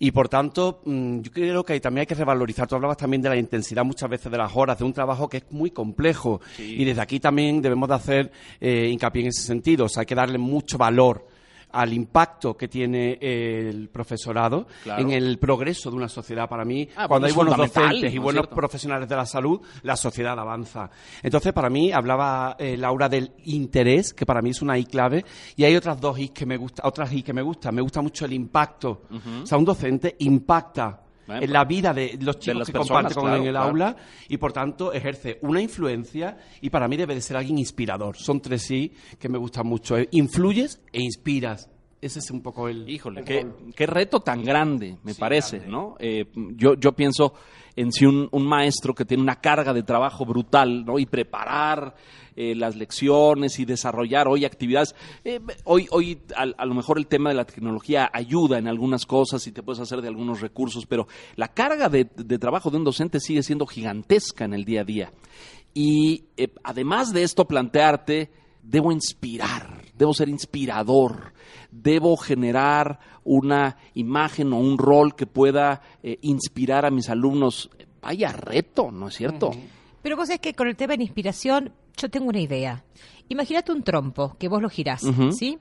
Y 0.00 0.12
por 0.12 0.28
tanto, 0.28 0.80
mm, 0.84 1.20
yo 1.20 1.32
creo 1.32 1.64
que 1.64 1.80
también 1.80 2.02
hay 2.02 2.06
que 2.06 2.14
revalorizar. 2.14 2.68
Tú 2.68 2.76
hablabas 2.76 2.96
también 2.96 3.20
de 3.20 3.28
la 3.28 3.36
intensidad 3.36 3.84
muchas 3.84 4.08
veces 4.08 4.30
de 4.30 4.38
las 4.38 4.54
horas, 4.54 4.78
de 4.78 4.84
un 4.84 4.92
trabajo 4.92 5.28
que 5.28 5.38
es 5.38 5.44
muy 5.50 5.70
complejo. 5.70 6.40
Y 6.58 6.84
desde 6.84 7.00
aquí 7.00 7.18
también 7.18 7.60
debemos 7.60 7.88
de 7.88 7.94
hacer 7.94 8.32
eh, 8.60 8.88
hincapié 8.92 9.22
en 9.22 9.28
ese 9.28 9.42
sentido. 9.42 9.86
O 9.86 9.88
sea, 9.88 10.02
hay 10.02 10.06
que 10.06 10.14
darle 10.14 10.38
mucho 10.38 10.78
valor 10.78 11.26
al 11.72 11.92
impacto 11.92 12.56
que 12.56 12.68
tiene 12.68 13.18
el 13.20 13.88
profesorado 13.88 14.66
Claro. 14.82 15.02
en 15.02 15.10
el 15.10 15.38
progreso 15.38 15.90
de 15.90 15.96
una 15.96 16.08
sociedad. 16.08 16.48
Para 16.48 16.64
mí, 16.64 16.88
Ah, 16.96 17.06
cuando 17.08 17.26
hay 17.26 17.32
buenos 17.32 17.56
docentes 17.56 17.98
y 17.98 18.02
¿no 18.02 18.08
es 18.08 18.18
buenos 18.22 18.40
cierto? 18.42 18.54
profesionales 18.56 19.08
de 19.08 19.16
la 19.16 19.26
salud, 19.26 19.60
la 19.82 19.96
sociedad 19.96 20.38
avanza. 20.38 20.90
Entonces, 21.22 21.52
para 21.52 21.68
mí, 21.70 21.92
hablaba 21.92 22.56
eh, 22.58 22.76
Laura 22.76 23.08
del 23.08 23.32
interés, 23.44 24.14
que 24.14 24.24
para 24.26 24.40
mí 24.42 24.50
es 24.50 24.62
una 24.62 24.78
I 24.78 24.84
clave, 24.84 25.24
y 25.56 25.64
hay 25.64 25.76
otras 25.76 26.00
dos 26.00 26.18
I 26.18 26.28
que 26.30 26.46
me 26.46 26.56
gusta, 26.56 26.82
otras 26.86 27.12
I 27.12 27.22
que 27.22 27.32
me 27.32 27.42
gustan. 27.42 27.74
Me 27.74 27.82
gusta 27.82 28.00
mucho 28.02 28.24
el 28.24 28.32
impacto. 28.32 29.02
O 29.42 29.46
sea, 29.46 29.58
un 29.58 29.64
docente 29.64 30.16
impacta 30.20 31.02
en 31.28 31.52
la 31.52 31.64
vida 31.64 31.92
de 31.92 32.18
los 32.20 32.38
chicos 32.38 32.66
que 32.66 32.72
personas, 32.72 33.12
comparte 33.12 33.14
con 33.14 33.24
él 33.24 33.30
claro, 33.30 33.42
en 33.42 33.46
el 33.48 33.52
claro. 33.52 33.68
aula 33.68 33.96
y 34.28 34.36
por 34.38 34.52
tanto 34.52 34.92
ejerce 34.92 35.38
una 35.42 35.60
influencia 35.60 36.36
y 36.60 36.70
para 36.70 36.88
mí 36.88 36.96
debe 36.96 37.14
de 37.14 37.20
ser 37.20 37.36
alguien 37.36 37.58
inspirador. 37.58 38.16
Son 38.16 38.40
tres 38.40 38.62
sí 38.62 38.92
que 39.18 39.28
me 39.28 39.38
gustan 39.38 39.66
mucho. 39.66 39.96
eh. 39.96 40.08
Influyes 40.12 40.80
e 40.92 41.02
inspiras. 41.02 41.68
Ese 42.00 42.20
es 42.20 42.30
un 42.30 42.42
poco 42.42 42.68
el. 42.68 42.88
Híjole, 42.88 43.20
el 43.20 43.26
qué, 43.26 43.46
qué 43.74 43.86
reto 43.86 44.20
tan 44.20 44.44
grande, 44.44 44.98
me 45.02 45.14
Sí, 45.14 45.20
parece, 45.20 45.58
grande. 45.58 45.72
¿no? 45.72 45.96
Eh, 45.98 46.26
yo, 46.54 46.74
yo 46.74 46.92
pienso 46.92 47.34
en 47.74 47.92
si 47.92 48.06
un, 48.06 48.28
un 48.32 48.46
maestro 48.46 48.94
que 48.94 49.04
tiene 49.04 49.22
una 49.22 49.40
carga 49.40 49.72
de 49.72 49.82
trabajo 49.82 50.24
brutal, 50.24 50.84
¿no? 50.84 50.98
Y 50.98 51.06
preparar 51.06 51.94
eh, 52.36 52.54
las 52.54 52.76
lecciones 52.76 53.58
y 53.58 53.64
desarrollar 53.64 54.28
hoy 54.28 54.44
actividades. 54.44 54.94
eh, 55.24 55.40
hoy, 55.64 55.86
hoy 55.90 56.20
a, 56.36 56.42
a 56.56 56.66
lo 56.66 56.74
mejor 56.74 56.98
el 56.98 57.06
tema 57.08 57.30
de 57.30 57.36
la 57.36 57.44
tecnología 57.44 58.08
ayuda 58.12 58.58
en 58.58 58.68
algunas 58.68 59.04
cosas 59.06 59.44
y 59.46 59.52
te 59.52 59.62
puedes 59.62 59.80
hacer 59.80 60.00
de 60.00 60.08
algunos 60.08 60.40
recursos, 60.40 60.86
pero 60.86 61.08
la 61.36 61.48
carga 61.48 61.88
de, 61.88 62.08
de 62.16 62.38
trabajo 62.38 62.70
de 62.70 62.76
un 62.78 62.84
docente 62.84 63.18
sigue 63.20 63.42
siendo 63.42 63.66
gigantesca 63.66 64.44
en 64.44 64.54
el 64.54 64.64
día 64.64 64.80
a 64.82 64.84
día. 64.84 65.12
Y 65.74 66.24
eh, 66.36 66.48
además 66.64 67.12
de 67.12 67.22
esto, 67.22 67.44
plantearte, 67.46 68.30
debo 68.62 68.90
inspirar, 68.92 69.77
debo 69.98 70.14
ser 70.14 70.28
inspirador, 70.28 71.34
debo 71.70 72.16
generar 72.16 73.00
una 73.24 73.76
imagen 73.94 74.52
o 74.52 74.58
un 74.58 74.78
rol 74.78 75.14
que 75.14 75.26
pueda 75.26 75.82
eh, 76.02 76.18
inspirar 76.22 76.86
a 76.86 76.90
mis 76.90 77.10
alumnos. 77.10 77.68
Vaya 78.00 78.32
reto, 78.32 78.90
¿no 78.90 79.08
es 79.08 79.14
cierto? 79.16 79.50
Pero 80.02 80.16
vos 80.16 80.28
sabés 80.28 80.40
que 80.40 80.54
con 80.54 80.68
el 80.68 80.76
tema 80.76 80.96
de 80.96 81.02
inspiración, 81.02 81.72
yo 81.96 82.08
tengo 82.08 82.28
una 82.28 82.40
idea. 82.40 82.84
Imagínate 83.28 83.72
un 83.72 83.82
trompo, 83.82 84.36
que 84.38 84.48
vos 84.48 84.62
lo 84.62 84.70
girás. 84.70 85.04
¿sí? 85.32 85.58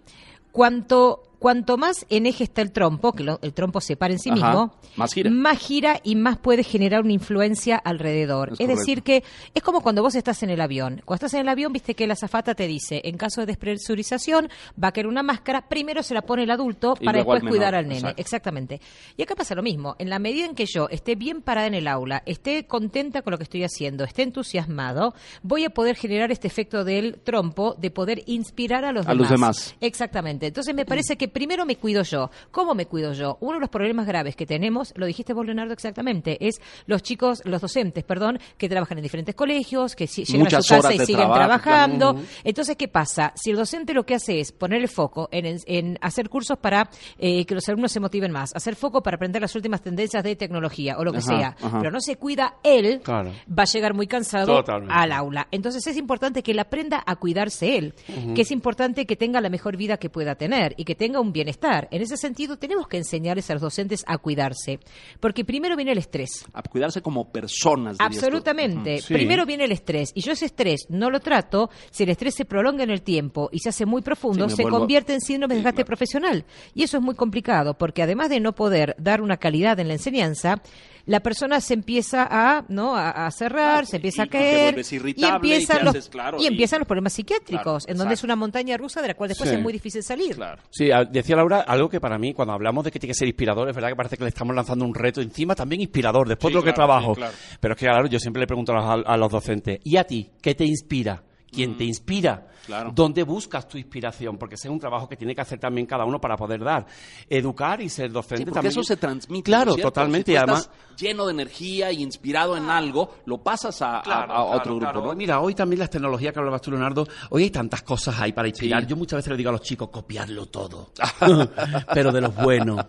Cuanto, 0.51 1.23
cuanto 1.39 1.77
más 1.77 2.05
en 2.09 2.25
eje 2.25 2.43
está 2.45 2.61
el 2.61 2.71
trompo, 2.71 3.13
que 3.13 3.23
lo- 3.23 3.39
el 3.41 3.53
trompo 3.53 3.79
se 3.81 3.95
para 3.95 4.13
en 4.13 4.19
sí 4.19 4.29
Ajá, 4.29 4.35
mismo, 4.35 4.75
más 4.95 5.13
gira. 5.13 5.29
más 5.29 5.57
gira 5.59 5.99
y 6.03 6.15
más 6.15 6.37
puede 6.37 6.63
generar 6.63 7.01
una 7.03 7.13
influencia 7.13 7.77
alrededor. 7.77 8.53
Es 8.53 8.59
Es, 8.61 8.67
decir, 8.67 9.03
que 9.03 9.23
es 9.53 9.63
como 9.63 9.81
cuando 9.81 10.01
vos 10.01 10.15
estás 10.15 10.41
en 10.43 10.49
el 10.49 10.61
avión. 10.61 11.01
Cuando 11.05 11.25
estás 11.25 11.33
en 11.35 11.41
el 11.41 11.49
avión, 11.49 11.71
viste 11.73 11.93
que 11.95 12.07
la 12.07 12.13
azafata 12.13 12.55
te 12.55 12.67
dice, 12.67 13.01
en 13.05 13.17
caso 13.17 13.41
de 13.41 13.47
despresurización, 13.47 14.49
va 14.81 14.89
a 14.89 14.91
querer 14.91 15.07
una 15.07 15.23
máscara, 15.23 15.67
primero 15.67 16.03
se 16.03 16.13
la 16.13 16.21
pone 16.21 16.43
el 16.43 16.51
adulto 16.51 16.95
Y 16.99 17.05
para 17.05 17.17
después 17.19 17.43
cuidar 17.43 17.75
al 17.75 17.85
nene. 17.87 17.99
exacto. 18.11 18.21
Exactamente. 18.37 18.81
Y 19.15 19.23
acá 19.23 19.35
pasa 19.35 19.55
lo 19.55 19.63
mismo. 19.63 19.95
En 19.99 20.09
la 20.09 20.19
medida 20.19 20.45
en 20.45 20.53
que 20.55 20.65
yo 20.65 20.87
esté 20.89 21.15
bien 21.15 21.41
parada 21.41 21.67
en 21.67 21.73
el 21.73 21.87
aula, 21.87 22.21
esté 22.25 22.65
contenta 22.67 23.21
con 23.21 23.31
lo 23.31 23.37
que 23.37 23.43
estoy 23.43 23.63
haciendo, 23.63 24.03
esté 24.03 24.23
entusiasmado, 24.23 25.13
voy 25.43 25.65
a 25.65 25.69
poder 25.69 25.95
generar 25.95 26.31
este 26.31 26.47
efecto 26.47 26.83
del 26.83 27.19
trompo 27.21 27.75
de 27.79 27.89
poder 27.91 28.23
inspirar 28.27 28.85
a 28.85 28.91
los 28.91 29.05
A 29.07 29.11
demás. 29.11 29.17
los 29.21 29.29
demás. 29.29 29.75
Exactamente. 29.81 30.47
Entonces 30.47 30.75
me 30.75 30.85
parece 30.85 31.17
que 31.17 31.26
primero 31.29 31.65
me 31.65 31.75
cuido 31.75 32.03
yo. 32.03 32.29
¿Cómo 32.51 32.73
me 32.75 32.85
cuido 32.85 33.13
yo? 33.13 33.37
Uno 33.41 33.53
de 33.55 33.59
los 33.61 33.69
problemas 33.69 34.05
graves 34.07 34.35
que 34.35 34.45
tenemos, 34.45 34.93
lo 34.95 35.05
dijiste 35.05 35.33
vos, 35.33 35.45
Leonardo, 35.45 35.73
exactamente, 35.73 36.37
es 36.45 36.59
los 36.85 37.01
chicos, 37.03 37.41
los 37.45 37.61
docentes, 37.61 38.03
perdón, 38.03 38.39
que 38.57 38.69
trabajan 38.69 38.97
en 38.97 39.03
diferentes 39.03 39.35
colegios, 39.35 39.95
que 39.95 40.07
si- 40.07 40.23
llegan 40.25 40.41
Muchas 40.43 40.59
a 40.71 40.75
su 40.77 40.81
casa 40.81 40.93
y 40.93 40.99
siguen 40.99 41.27
trabajo, 41.27 41.35
trabajando. 41.63 42.13
claro. 42.13 42.27
Entonces, 42.43 42.75
¿qué 42.75 42.87
pasa? 42.87 43.33
Si 43.35 43.51
el 43.51 43.57
docente 43.57 43.93
lo 43.93 44.05
que 44.05 44.15
hace 44.15 44.39
es 44.39 44.51
poner 44.51 44.81
el 44.81 44.87
foco 44.87 45.29
en, 45.31 45.45
en- 45.45 45.59
en 45.65 45.97
hacer 46.01 46.29
cursos 46.29 46.57
para 46.57 46.89
eh, 47.17 47.45
que 47.45 47.55
los 47.55 47.67
alumnos 47.69 47.91
se 47.91 47.99
motiven 47.99 48.31
más, 48.31 48.55
hacer 48.55 48.75
foco 48.75 49.01
para 49.01 49.15
aprender 49.15 49.41
las 49.41 49.55
últimas 49.55 49.81
tendencias 49.81 50.23
de 50.23 50.35
tecnología 50.35 50.97
o 50.97 51.03
lo 51.03 51.11
que 51.11 51.19
Ajá, 51.19 51.27
sea, 51.27 51.55
ajá. 51.61 51.79
pero 51.79 51.91
no 51.91 51.99
se 52.01 52.15
cuida 52.17 52.55
él, 52.63 53.01
Claro. 53.03 53.31
va 53.47 53.63
a 53.63 53.65
llegar 53.65 53.93
muy 53.93 54.07
cansado 54.07 54.57
Totalmente. 54.57 54.93
al 54.93 55.11
aula. 55.11 55.47
Entonces 55.51 55.85
es 55.87 55.97
importante 55.97 56.43
que 56.43 56.51
él 56.51 56.59
aprenda 56.59 57.03
a 57.05 57.15
cuidarse 57.15 57.77
él, 57.77 57.93
que 58.35 58.41
es 58.41 58.51
importante 58.51 59.05
que 59.05 59.15
tenga 59.15 59.41
la 59.41 59.49
mejor 59.49 59.77
vida 59.77 59.97
que 59.97 60.09
pueda 60.09 60.35
tener 60.35 60.73
y 60.77 60.83
que 60.85 60.95
tenga 60.95 61.16
un 61.21 61.31
bienestar. 61.31 61.87
En 61.91 62.01
ese 62.01 62.17
sentido, 62.17 62.57
tenemos 62.57 62.87
que 62.87 62.97
enseñarles 62.97 63.49
a 63.49 63.53
los 63.53 63.61
docentes 63.61 64.03
a 64.07 64.17
cuidarse, 64.17 64.79
porque 65.19 65.43
primero 65.45 65.75
viene 65.75 65.91
el 65.91 65.97
estrés. 65.97 66.45
A 66.53 66.61
cuidarse 66.63 67.01
como 67.01 67.31
personas. 67.31 67.97
Absolutamente. 67.99 68.99
Sí. 69.01 69.13
Primero 69.13 69.45
viene 69.45 69.65
el 69.65 69.71
estrés 69.71 70.11
y 70.13 70.21
yo 70.21 70.31
ese 70.33 70.45
estrés 70.45 70.85
no 70.89 71.09
lo 71.09 71.19
trato, 71.19 71.69
si 71.91 72.03
el 72.03 72.09
estrés 72.09 72.35
se 72.35 72.45
prolonga 72.45 72.83
en 72.83 72.89
el 72.91 73.01
tiempo 73.01 73.49
y 73.51 73.59
se 73.59 73.69
hace 73.69 73.85
muy 73.85 74.01
profundo, 74.01 74.49
Sí, 74.49 74.55
se 74.57 74.63
vuelvo- 74.63 74.79
convierte 74.79 75.13
en 75.13 75.21
síndrome 75.21 75.55
de 75.55 75.59
Sí, 75.59 75.63
desgaste 75.63 75.75
claro. 75.83 75.87
profesional. 75.87 76.45
Y 76.73 76.83
eso 76.83 76.97
es 76.97 77.03
muy 77.03 77.15
complicado 77.15 77.77
porque 77.77 78.03
además 78.03 78.29
de 78.29 78.39
no 78.39 78.53
poder 78.53 78.95
dar 78.99 79.21
una 79.21 79.37
calidad 79.37 79.79
en 79.79 79.87
la 79.87 79.93
enseñanza, 79.95 80.61
la 81.05 81.21
persona 81.21 81.61
se 81.61 81.73
empieza 81.73 82.27
a, 82.29 82.65
¿no? 82.67 82.95
a, 82.97 83.09
a 83.27 83.31
cerrar, 83.31 83.85
se 83.85 83.95
empieza 83.95 84.23
y- 84.23 84.23
a 84.23 84.25
y 84.25 84.29
caer 84.29 84.63
vuelves 84.73 84.91
irritable, 84.91 85.35
empiezan 85.35 85.77
y 85.81 85.83
los, 85.85 85.95
haces, 85.95 86.09
claro, 86.09 86.37
y 86.37 86.43
y- 86.43 86.47
empiezan 86.47 86.79
los 86.79 86.87
problemas 86.87 87.13
psiquiátricos, 87.13 87.85
Claro, 87.85 87.91
en 87.93 87.97
donde 87.97 88.13
es 88.15 88.23
una 88.25 88.35
montaña 88.35 88.75
rusa 88.75 89.01
de 89.01 89.07
la 89.09 89.13
cual 89.13 89.29
después 89.29 89.49
Sí. 89.49 89.55
es 89.55 89.61
muy 89.61 89.71
difícil 89.71 90.03
salir. 90.03 90.35
Claro. 90.35 90.61
Sí, 90.69 90.91
a- 90.91 91.06
decía 91.11 91.35
Laura 91.35 91.61
algo 91.61 91.89
que 91.89 91.99
para 91.99 92.17
mí, 92.17 92.33
cuando 92.33 92.53
hablamos 92.53 92.83
de 92.85 92.91
que 92.91 92.99
tiene 92.99 93.11
que 93.11 93.17
ser 93.17 93.27
inspirador, 93.27 93.69
es 93.69 93.75
verdad 93.75 93.89
que 93.89 93.95
parece 93.95 94.17
que 94.17 94.23
le 94.23 94.29
estamos 94.29 94.55
lanzando 94.55 94.85
un 94.85 94.93
reto 94.93 95.21
encima, 95.21 95.55
también 95.55 95.81
inspirador, 95.81 96.27
después 96.27 96.51
Sí, 96.51 96.53
de 96.53 96.59
lo 96.59 96.63
que 96.65 96.73
trabajo. 96.73 97.13
sí, 97.15 97.19
claro. 97.21 97.33
Pero 97.59 97.73
es 97.73 97.79
que, 97.79 97.85
claro, 97.85 98.07
yo 98.07 98.19
siempre 98.19 98.39
le 98.41 98.47
pregunto 98.47 98.73
a 98.73 98.95
los, 98.97 99.05
a 99.07 99.17
los 99.17 99.31
docentes, 99.31 99.79
¿y 99.83 99.97
a 99.97 100.03
ti? 100.03 100.29
¿Qué 100.41 100.55
te 100.55 100.65
inspira? 100.65 101.23
¿Quién 101.51 101.77
te 101.77 101.85
inspira? 101.85 102.47
Claro. 102.65 102.91
¿Dónde 102.93 103.23
buscas 103.23 103.65
tu 103.67 103.77
inspiración? 103.77 104.37
Porque 104.37 104.55
ese 104.55 104.67
es 104.67 104.71
un 104.73 104.79
trabajo 104.79 105.07
que 105.07 105.15
tiene 105.15 105.33
que 105.33 105.39
hacer 105.39 105.57
también 105.57 105.87
cada 105.87 106.03
uno 106.03 106.19
para 106.19 106.35
poder 106.35 106.61
dar. 106.61 106.85
Educar 107.29 107.79
y 107.81 107.87
ser 107.87 108.11
docente 108.11 108.37
Sí, 108.39 108.43
porque 108.45 108.55
también. 108.55 108.71
eso 108.71 108.83
se 108.83 108.97
transmite. 108.97 109.43
Claro, 109.43 109.75
totalmente. 109.75 110.31
Si 110.31 110.35
y 110.35 110.35
tú 110.35 110.43
además, 110.43 110.69
estás 110.73 110.97
lleno 110.99 111.25
de 111.27 111.31
energía 111.31 111.91
y 111.93 112.03
inspirado 112.03 112.57
en 112.57 112.69
algo, 112.69 113.15
lo 113.25 113.37
pasas 113.41 113.81
a, 113.81 113.99
a- 113.99 114.01
Claro, 114.03 114.33
a 114.33 114.43
otro 114.43 114.57
claro, 114.57 114.75
grupo, 114.75 114.91
claro. 114.91 115.05
¿no? 115.07 115.15
Mira, 115.15 115.39
hoy 115.39 115.55
también 115.55 115.79
las 115.79 115.89
tecnologías 115.89 116.33
que 116.33 116.39
hablabas 116.39 116.61
tú, 116.61 116.71
Leonardo, 116.71 117.07
hoy 117.29 117.43
hay 117.43 117.49
tantas 117.51 117.81
cosas 117.83 118.19
ahí 118.19 118.33
para 118.33 118.49
inspirar. 118.49 118.81
Sí. 118.83 118.89
Yo 118.89 118.97
muchas 118.97 119.17
veces 119.19 119.31
le 119.31 119.37
digo 119.37 119.49
a 119.49 119.53
los 119.53 119.61
chicos, 119.61 119.87
copiarlo 119.89 120.47
todo, 120.47 120.91
pero 121.93 122.11
de 122.11 122.19
los 122.21 122.35
buenos. 122.35 122.85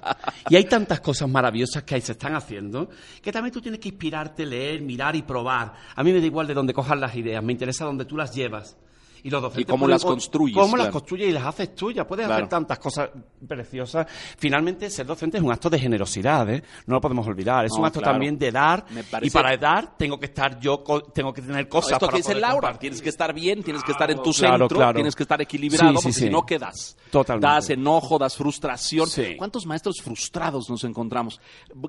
Y 0.51 0.57
hay 0.57 0.65
tantas 0.65 1.01
cosas 1.01 1.29
maravillosas 1.29 1.85
que 1.85 1.95
ahí 1.95 2.01
se 2.01 2.13
están 2.13 2.35
haciendo, 2.35 2.89
que 3.23 3.31
también 3.31 3.53
tú 3.53 3.61
tienes 3.61 3.81
que 3.81 3.91
inspirarte, 3.91 4.45
leer, 4.45 4.81
mirar 4.83 5.15
y 5.15 5.23
probar. 5.23 5.73
A 5.95 6.03
mí 6.03 6.13
me 6.13 6.21
da 6.21 6.27
igual 6.27 6.47
de 6.49 6.55
dónde 6.55 6.73
cojas 6.75 6.99
las 6.99 7.15
ideas, 7.15 7.43
me 7.45 7.53
interesa 7.53 7.85
dónde 7.85 8.05
tú 8.05 8.17
las 8.17 8.35
llevas. 8.35 8.58
Chivas. 8.59 8.88
Y, 9.23 9.31
los 9.31 9.43
docentes 9.43 9.63
Y 9.63 9.65
cómo 9.71 9.81
pueden 9.85 9.91
las 9.95 10.03
co- 10.03 10.09
construyes, 10.11 10.57
Cómo 10.57 10.77
las 10.77 10.89
construyes 10.89 11.29
y 11.29 11.33
las 11.33 11.45
haces 11.47 11.75
tuyas. 11.75 12.07
Puedes 12.07 12.27
Claro. 12.27 12.43
hacer 12.45 12.49
tantas 12.49 12.79
cosas 12.79 13.11
preciosas. 13.47 14.07
Finalmente, 14.39 14.91
ser 14.91 15.07
docente 15.07 15.39
es 15.39 15.43
un 15.43 15.53
acto 15.53 15.71
de 15.71 15.79
generosidad, 15.79 16.49
¿eh? 16.51 16.63
No 16.87 16.95
lo 16.97 17.01
podemos 17.01 17.27
olvidar. 17.27 17.65
Es 17.65 17.73
No, 17.73 17.79
un 17.81 17.87
acto 17.87 18.01
claro. 18.01 18.15
también 18.15 18.39
de 18.39 18.53
dar. 18.53 18.85
Y 19.23 19.31
para 19.31 19.57
dar, 19.57 19.97
tengo 19.97 20.19
que 20.19 20.27
estar 20.27 20.59
yo, 20.61 20.83
tengo 21.15 21.33
que 21.33 21.43
tener 21.43 21.69
cosas 21.69 21.93
Esto 21.93 22.07
para 22.07 22.13
que 22.13 22.19
dice 22.19 22.35
Laura, 22.35 22.55
compartir. 22.55 22.81
tienes 22.81 23.03
que 23.03 23.09
estar 23.09 23.33
bien, 23.35 23.63
tienes 23.63 23.83
que 23.83 23.93
estar 23.93 24.11
en 24.11 24.23
tu 24.23 24.33
centro, 24.33 24.69
tienes 24.93 25.15
que 25.15 25.23
estar 25.23 25.41
equilibrado, 25.41 25.89
Sí, 25.93 25.97
sí, 25.99 26.03
porque 26.03 26.13
sí. 26.13 26.21
si 26.25 26.31
no 26.31 26.45
quedas. 26.47 26.97
Totalmente. 27.11 27.47
Das 27.47 27.71
enojo, 27.71 28.19
das 28.19 28.37
frustración. 28.37 29.09
¿Cuántos 29.37 29.67
maestros 29.67 30.01
frustrados 30.03 30.69
nos 30.71 30.85
encontramos? 30.85 31.41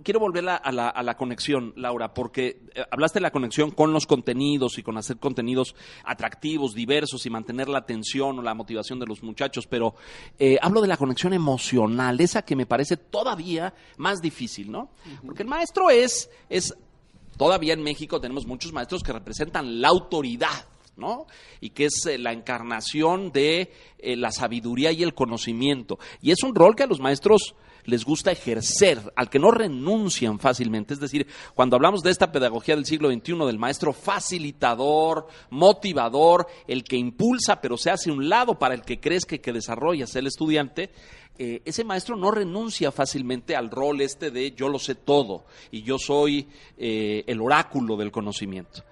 Quiero 0.04 0.20
volver 0.20 0.48
a, 0.50 0.56
a 0.56 0.72
la, 0.72 0.90
a 0.90 1.04
la 1.04 1.16
conexión, 1.18 1.74
Laura, 1.76 2.14
porque 2.14 2.62
eh, 2.76 2.84
hablaste 2.92 3.20
de 3.20 3.24
la 3.24 3.32
conexión 3.32 3.72
con 3.72 3.92
los 3.94 4.06
contenidos 4.08 4.78
y 4.78 4.84
con 4.84 4.98
hacer 4.98 5.18
contenidos 5.18 5.76
atractivos, 6.04 6.74
diversos 6.74 7.19
y 7.26 7.30
mantener 7.30 7.70
la 7.70 7.80
atención 7.80 8.40
o 8.40 8.42
la 8.42 8.54
motivación 8.54 9.00
de 9.00 9.06
los 9.06 9.24
muchachos, 9.24 9.68
pero 9.68 9.96
eh, 10.38 10.58
hablo 10.62 10.82
de 10.82 10.88
la 10.88 10.98
conexión 10.98 11.34
emocional, 11.34 12.20
esa 12.20 12.44
que 12.44 12.56
me 12.56 12.66
parece 12.66 12.98
todavía 12.98 13.74
más 13.98 14.22
difícil, 14.22 14.72
¿no? 14.72 14.90
Porque 15.26 15.44
el 15.44 15.50
maestro 15.50 15.90
es, 15.90 16.30
es 16.50 16.76
todavía 17.38 17.74
en 17.74 17.82
México 17.82 18.20
tenemos 18.20 18.46
muchos 18.46 18.74
maestros 18.74 19.02
que 19.02 19.14
representan 19.14 19.82
la 19.82 19.88
autoridad, 19.88 20.68
¿no? 20.98 21.26
Y 21.62 21.70
que 21.70 21.86
es 21.86 22.06
eh, 22.06 22.18
la 22.18 22.34
encarnación 22.34 23.32
de 23.32 23.72
eh, 23.98 24.16
la 24.16 24.32
sabiduría 24.32 24.92
y 24.92 25.04
el 25.04 25.14
conocimiento. 25.14 26.00
Y 26.22 26.32
es 26.32 26.44
un 26.44 26.54
rol 26.54 26.76
que 26.76 26.84
a 26.84 26.88
los 26.88 27.00
maestros 27.00 27.56
les 27.86 28.06
gusta 28.06 28.32
ejercer, 28.32 29.00
al 29.16 29.30
que 29.30 29.40
no 29.40 29.52
renuncian 29.52 30.40
fácilmente. 30.40 30.94
Es 30.94 31.00
decir, 31.00 31.28
cuando 31.56 31.76
hablamos 31.76 32.02
de 32.02 32.12
esta 32.12 32.32
pedagogía 32.32 32.76
del 32.76 32.86
siglo 32.86 33.10
XXI, 33.12 33.46
del 33.46 33.60
maestro 33.60 33.94
facilitador, 33.94 35.28
motivador, 35.50 36.48
el 36.68 36.84
que 36.84 36.98
impulsa 36.98 37.60
pero 37.62 37.78
se 37.78 37.92
hace 37.92 38.12
un 38.12 38.30
lado 38.30 38.58
para 38.58 38.74
el 38.74 38.82
que 38.82 39.00
crezca 39.00 39.38
que 39.38 39.54
desarrollas 39.54 40.16
el 40.16 40.28
estudiante, 40.28 40.92
eh, 41.38 41.62
ese 41.64 41.86
maestro 41.86 42.18
no 42.18 42.32
renuncia 42.32 42.92
fácilmente 42.92 43.56
al 43.56 43.72
rol 43.72 44.02
este 44.02 44.30
de 44.30 44.52
yo 44.52 44.68
lo 44.68 44.78
sé 44.78 44.96
todo 44.96 45.46
y 45.72 45.84
yo 45.84 45.98
soy 45.98 46.48
eh, 46.78 47.24
el 47.28 47.42
oráculo 47.42 47.96
del 47.96 48.12
conocimiento. 48.12 48.84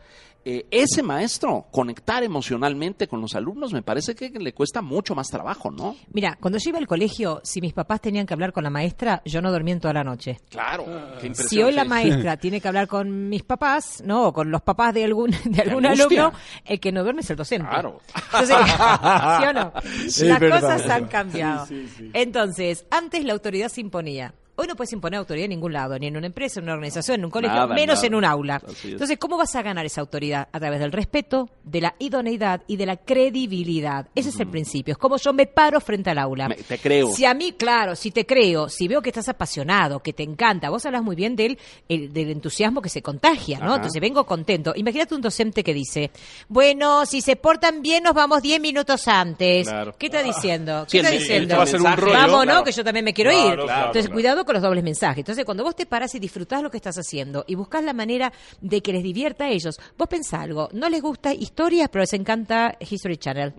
Eh, 0.50 0.66
ese 0.72 1.04
maestro, 1.04 1.66
conectar 1.72 2.24
emocionalmente 2.24 3.06
con 3.10 3.20
los 3.20 3.36
alumnos, 3.36 3.74
me 3.74 3.82
parece 3.82 4.16
que 4.16 4.30
le 4.30 4.54
cuesta 4.54 4.82
mucho 4.82 5.14
más 5.14 5.28
trabajo, 5.28 5.72
¿no? 5.72 5.98
Mira, 6.14 6.38
cuando 6.40 6.58
yo 6.58 6.70
iba 6.70 6.80
al 6.80 6.88
colegio, 6.88 7.42
si 7.44 7.60
mis 7.60 7.74
papás 7.74 8.00
tenían 8.00 8.26
que 8.26 8.34
hablar 8.34 8.54
con 8.54 8.64
la 8.64 8.70
maestra, 8.70 9.22
yo 9.26 9.42
no 9.42 9.52
dormía 9.52 9.74
en 9.74 9.82
toda 9.82 9.94
la 9.94 10.06
noche. 10.06 10.40
Claro, 10.50 10.86
qué 11.20 11.28
impresión. 11.28 11.50
Si 11.50 11.62
hoy 11.62 11.74
la 11.74 11.84
maestra 11.84 12.38
tiene 12.40 12.62
que 12.62 12.68
hablar 12.70 12.88
con 12.88 13.28
mis 13.28 13.44
papás, 13.44 14.02
¿no? 14.06 14.28
O 14.28 14.32
con 14.32 14.50
los 14.50 14.62
papás 14.62 14.94
de 14.94 15.04
algún, 15.04 15.32
de 15.44 15.64
algún 15.64 15.86
alumno, 15.86 16.32
el 16.64 16.80
que 16.80 16.94
no 16.94 17.04
duerme 17.04 17.20
es 17.20 17.30
el 17.30 17.36
docente. 17.36 17.68
Claro. 17.68 18.00
Entonces, 18.16 18.56
¿sí 19.38 19.44
o 19.44 19.52
no? 19.54 19.74
Las 19.74 20.40
verdad. 20.40 20.62
cosas 20.62 20.90
han 20.90 21.08
cambiado. 21.08 21.68
Entonces, 22.14 22.86
antes 22.90 23.26
la 23.26 23.34
autoridad 23.34 23.68
se 23.68 23.82
imponía. 23.82 24.34
Hoy 24.60 24.68
no 24.68 24.76
puedes 24.76 24.92
imponer 24.92 25.20
autoridad 25.20 25.46
en 25.46 25.52
ningún 25.52 25.72
lado, 25.72 25.98
ni 26.00 26.08
en 26.08 26.18
una 26.18 26.26
empresa, 26.28 26.60
en 26.60 26.64
una 26.66 26.74
organización, 26.74 27.20
en 27.20 27.26
un 27.26 27.32
colegio, 27.32 27.56
Nada, 27.56 27.74
menos 27.76 27.98
nada. 27.98 28.08
en 28.08 28.16
un 28.16 28.26
aula. 28.26 28.62
Entonces, 28.84 29.18
¿cómo 29.20 29.38
vas 29.38 29.56
a 29.56 29.62
ganar 29.62 29.86
esa 29.86 30.02
autoridad? 30.02 30.48
A 30.52 30.60
través 30.60 30.80
del 30.80 30.92
respeto, 30.92 31.50
de 31.64 31.82
la 31.82 31.96
idoneidad 32.00 32.64
y 32.68 32.76
de 32.78 32.86
la 32.88 32.98
credibilidad. 32.98 34.08
Ese 34.16 34.30
es 34.30 34.40
el 34.40 34.48
principio. 34.48 34.94
Es 34.94 34.98
como 34.98 35.18
yo 35.18 35.32
me 35.34 35.46
paro 35.46 35.80
frente 35.80 36.10
al 36.10 36.18
aula. 36.18 36.50
Me- 36.50 36.56
te 36.56 36.78
creo. 36.80 37.10
Si 37.12 37.24
a 37.26 37.34
mí, 37.34 37.54
claro, 37.54 37.96
si 37.96 38.12
te 38.12 38.26
creo, 38.26 38.68
si 38.70 38.88
veo 38.88 39.02
que 39.02 39.10
estás 39.10 39.30
apasionado, 39.30 40.00
que 40.02 40.14
te 40.14 40.24
encanta, 40.24 40.70
vos 40.70 40.86
hablas 40.86 41.04
muy 41.04 41.16
bien 41.16 41.36
del, 41.36 41.58
el- 41.88 42.12
del 42.12 42.32
entusiasmo 42.32 42.82
que 42.82 42.90
se 42.90 43.02
contagia, 43.02 43.60
¿no? 43.60 43.66
Ajá. 43.68 43.76
Entonces 43.76 44.02
vengo 44.02 44.26
contento. 44.26 44.74
Imagínate 44.76 45.14
un 45.16 45.22
docente 45.22 45.64
que 45.64 45.74
dice, 45.74 46.12
bueno, 46.50 47.06
si 47.06 47.22
se 47.22 47.36
portan 47.36 47.82
bien 47.82 48.04
nos 48.04 48.14
vamos 48.14 48.42
10 48.42 48.60
minutos 48.60 49.08
antes. 49.08 49.68
Claro. 49.68 49.96
¿Qué 49.98 50.08
está 50.08 50.24
diciendo? 50.24 50.86
Sí, 50.88 50.94
¿Qué 50.94 50.98
está 50.98 51.10
el- 51.10 51.16
el- 51.16 51.20
diciendo? 51.22 51.54
el 51.54 51.60
va 51.60 51.64
a 51.64 51.68
ser 51.68 51.82
un 51.82 51.96
rollo, 51.98 52.14
Vamos, 52.14 52.44
claro. 52.44 52.60
¿no? 52.60 52.64
Que 52.66 52.72
yo 52.72 52.84
también 52.84 53.06
me 53.06 53.14
quiero 53.14 53.32
Claro, 53.32 53.48
ir. 53.50 53.60
claro, 53.68 53.80
Entonces, 53.88 54.02
claro. 54.06 54.14
cuidado 54.14 54.46
con 54.48 54.56
los 54.56 54.64
dobles 54.64 54.84
mensajes. 54.84 55.20
Entonces, 55.20 55.46
cuando 55.46 55.64
vos 55.64 55.76
te 55.76 55.86
parás 55.86 56.16
y 56.16 56.20
disfrutás 56.20 56.64
lo 56.64 56.72
que 56.72 56.78
estás 56.78 56.98
haciendo 56.98 57.46
y 57.48 57.54
buscás 57.54 57.84
la 57.84 57.94
manera 57.94 58.34
de 58.62 58.82
que 58.82 58.92
les 58.94 59.04
divierta 59.04 59.46
a 59.46 59.50
ellos, 59.50 59.80
vos 59.98 60.08
pensá 60.08 60.42
algo, 60.42 60.70
no 60.74 60.90
les 60.90 61.02
gusta 61.04 61.32
historias, 61.34 61.90
pero 61.92 62.02
les 62.02 62.14
encanta 62.14 62.76
History 62.80 63.18
Channel. 63.18 63.54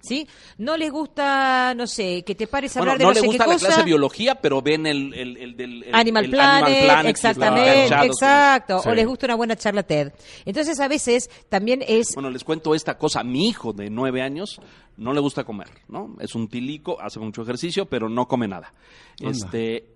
¿Sí? 0.00 0.28
No 0.58 0.76
les 0.76 0.90
gusta, 0.92 1.72
no 1.74 1.86
sé, 1.86 2.22
que 2.24 2.34
te 2.34 2.46
pares 2.46 2.76
a 2.76 2.80
Bueno, 2.80 2.92
hablar 2.92 2.98
de 2.98 3.04
no 3.04 3.08
no, 3.10 3.14
le 3.14 3.20
sé 3.20 3.26
gusta 3.26 3.44
qué 3.44 3.48
la 3.48 3.54
cosa. 3.54 3.66
clase 3.68 3.80
de 3.80 3.86
biología, 3.86 4.34
pero 4.34 4.60
ven 4.60 4.86
el, 4.86 5.14
el, 5.14 5.36
el 5.38 5.56
del 5.56 5.82
el- 5.84 5.94
Animal 5.94 6.24
el 6.26 6.30
Planet, 6.30 6.62
Animal 6.68 6.84
Planet, 6.84 7.10
exactamente, 7.10 8.06
exacto. 8.06 8.80
Sí. 8.82 8.88
O 8.90 8.94
les 8.94 9.06
gusta 9.06 9.24
una 9.26 9.34
buena 9.36 9.56
charla 9.56 9.82
TED. 9.82 10.12
Entonces, 10.44 10.78
a 10.80 10.88
veces 10.88 11.30
también 11.48 11.82
es 11.88 12.08
Bueno, 12.14 12.28
les 12.28 12.44
cuento 12.44 12.74
esta 12.74 12.98
cosa. 12.98 13.24
Mi 13.24 13.48
hijo 13.48 13.72
de 13.72 13.88
nueve 13.88 14.20
años 14.20 14.60
no 14.98 15.14
le 15.14 15.20
gusta 15.20 15.44
comer, 15.44 15.68
¿no? 15.88 16.14
Es 16.20 16.34
un 16.34 16.48
tilico, 16.48 17.00
hace 17.00 17.18
mucho 17.18 17.40
ejercicio, 17.40 17.86
pero 17.86 18.10
no 18.10 18.28
come 18.28 18.46
nada. 18.46 18.74
Este 19.20 19.93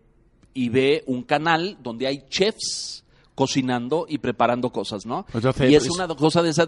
y 0.65 0.69
ve 0.71 1.05
un 1.07 1.23
canal 1.23 1.77
donde 1.83 2.07
hay 2.07 2.25
chefs 2.29 3.05
cocinando 3.35 4.05
y 4.09 4.19
preparando 4.19 4.71
cosas, 4.71 5.07
¿no? 5.07 5.25
Entonces, 5.33 5.71
y 5.71 5.77
es 5.77 5.87
pues, 5.87 5.97
una 5.97 6.09
cosa 6.17 6.43
de 6.43 6.51
esa... 6.51 6.67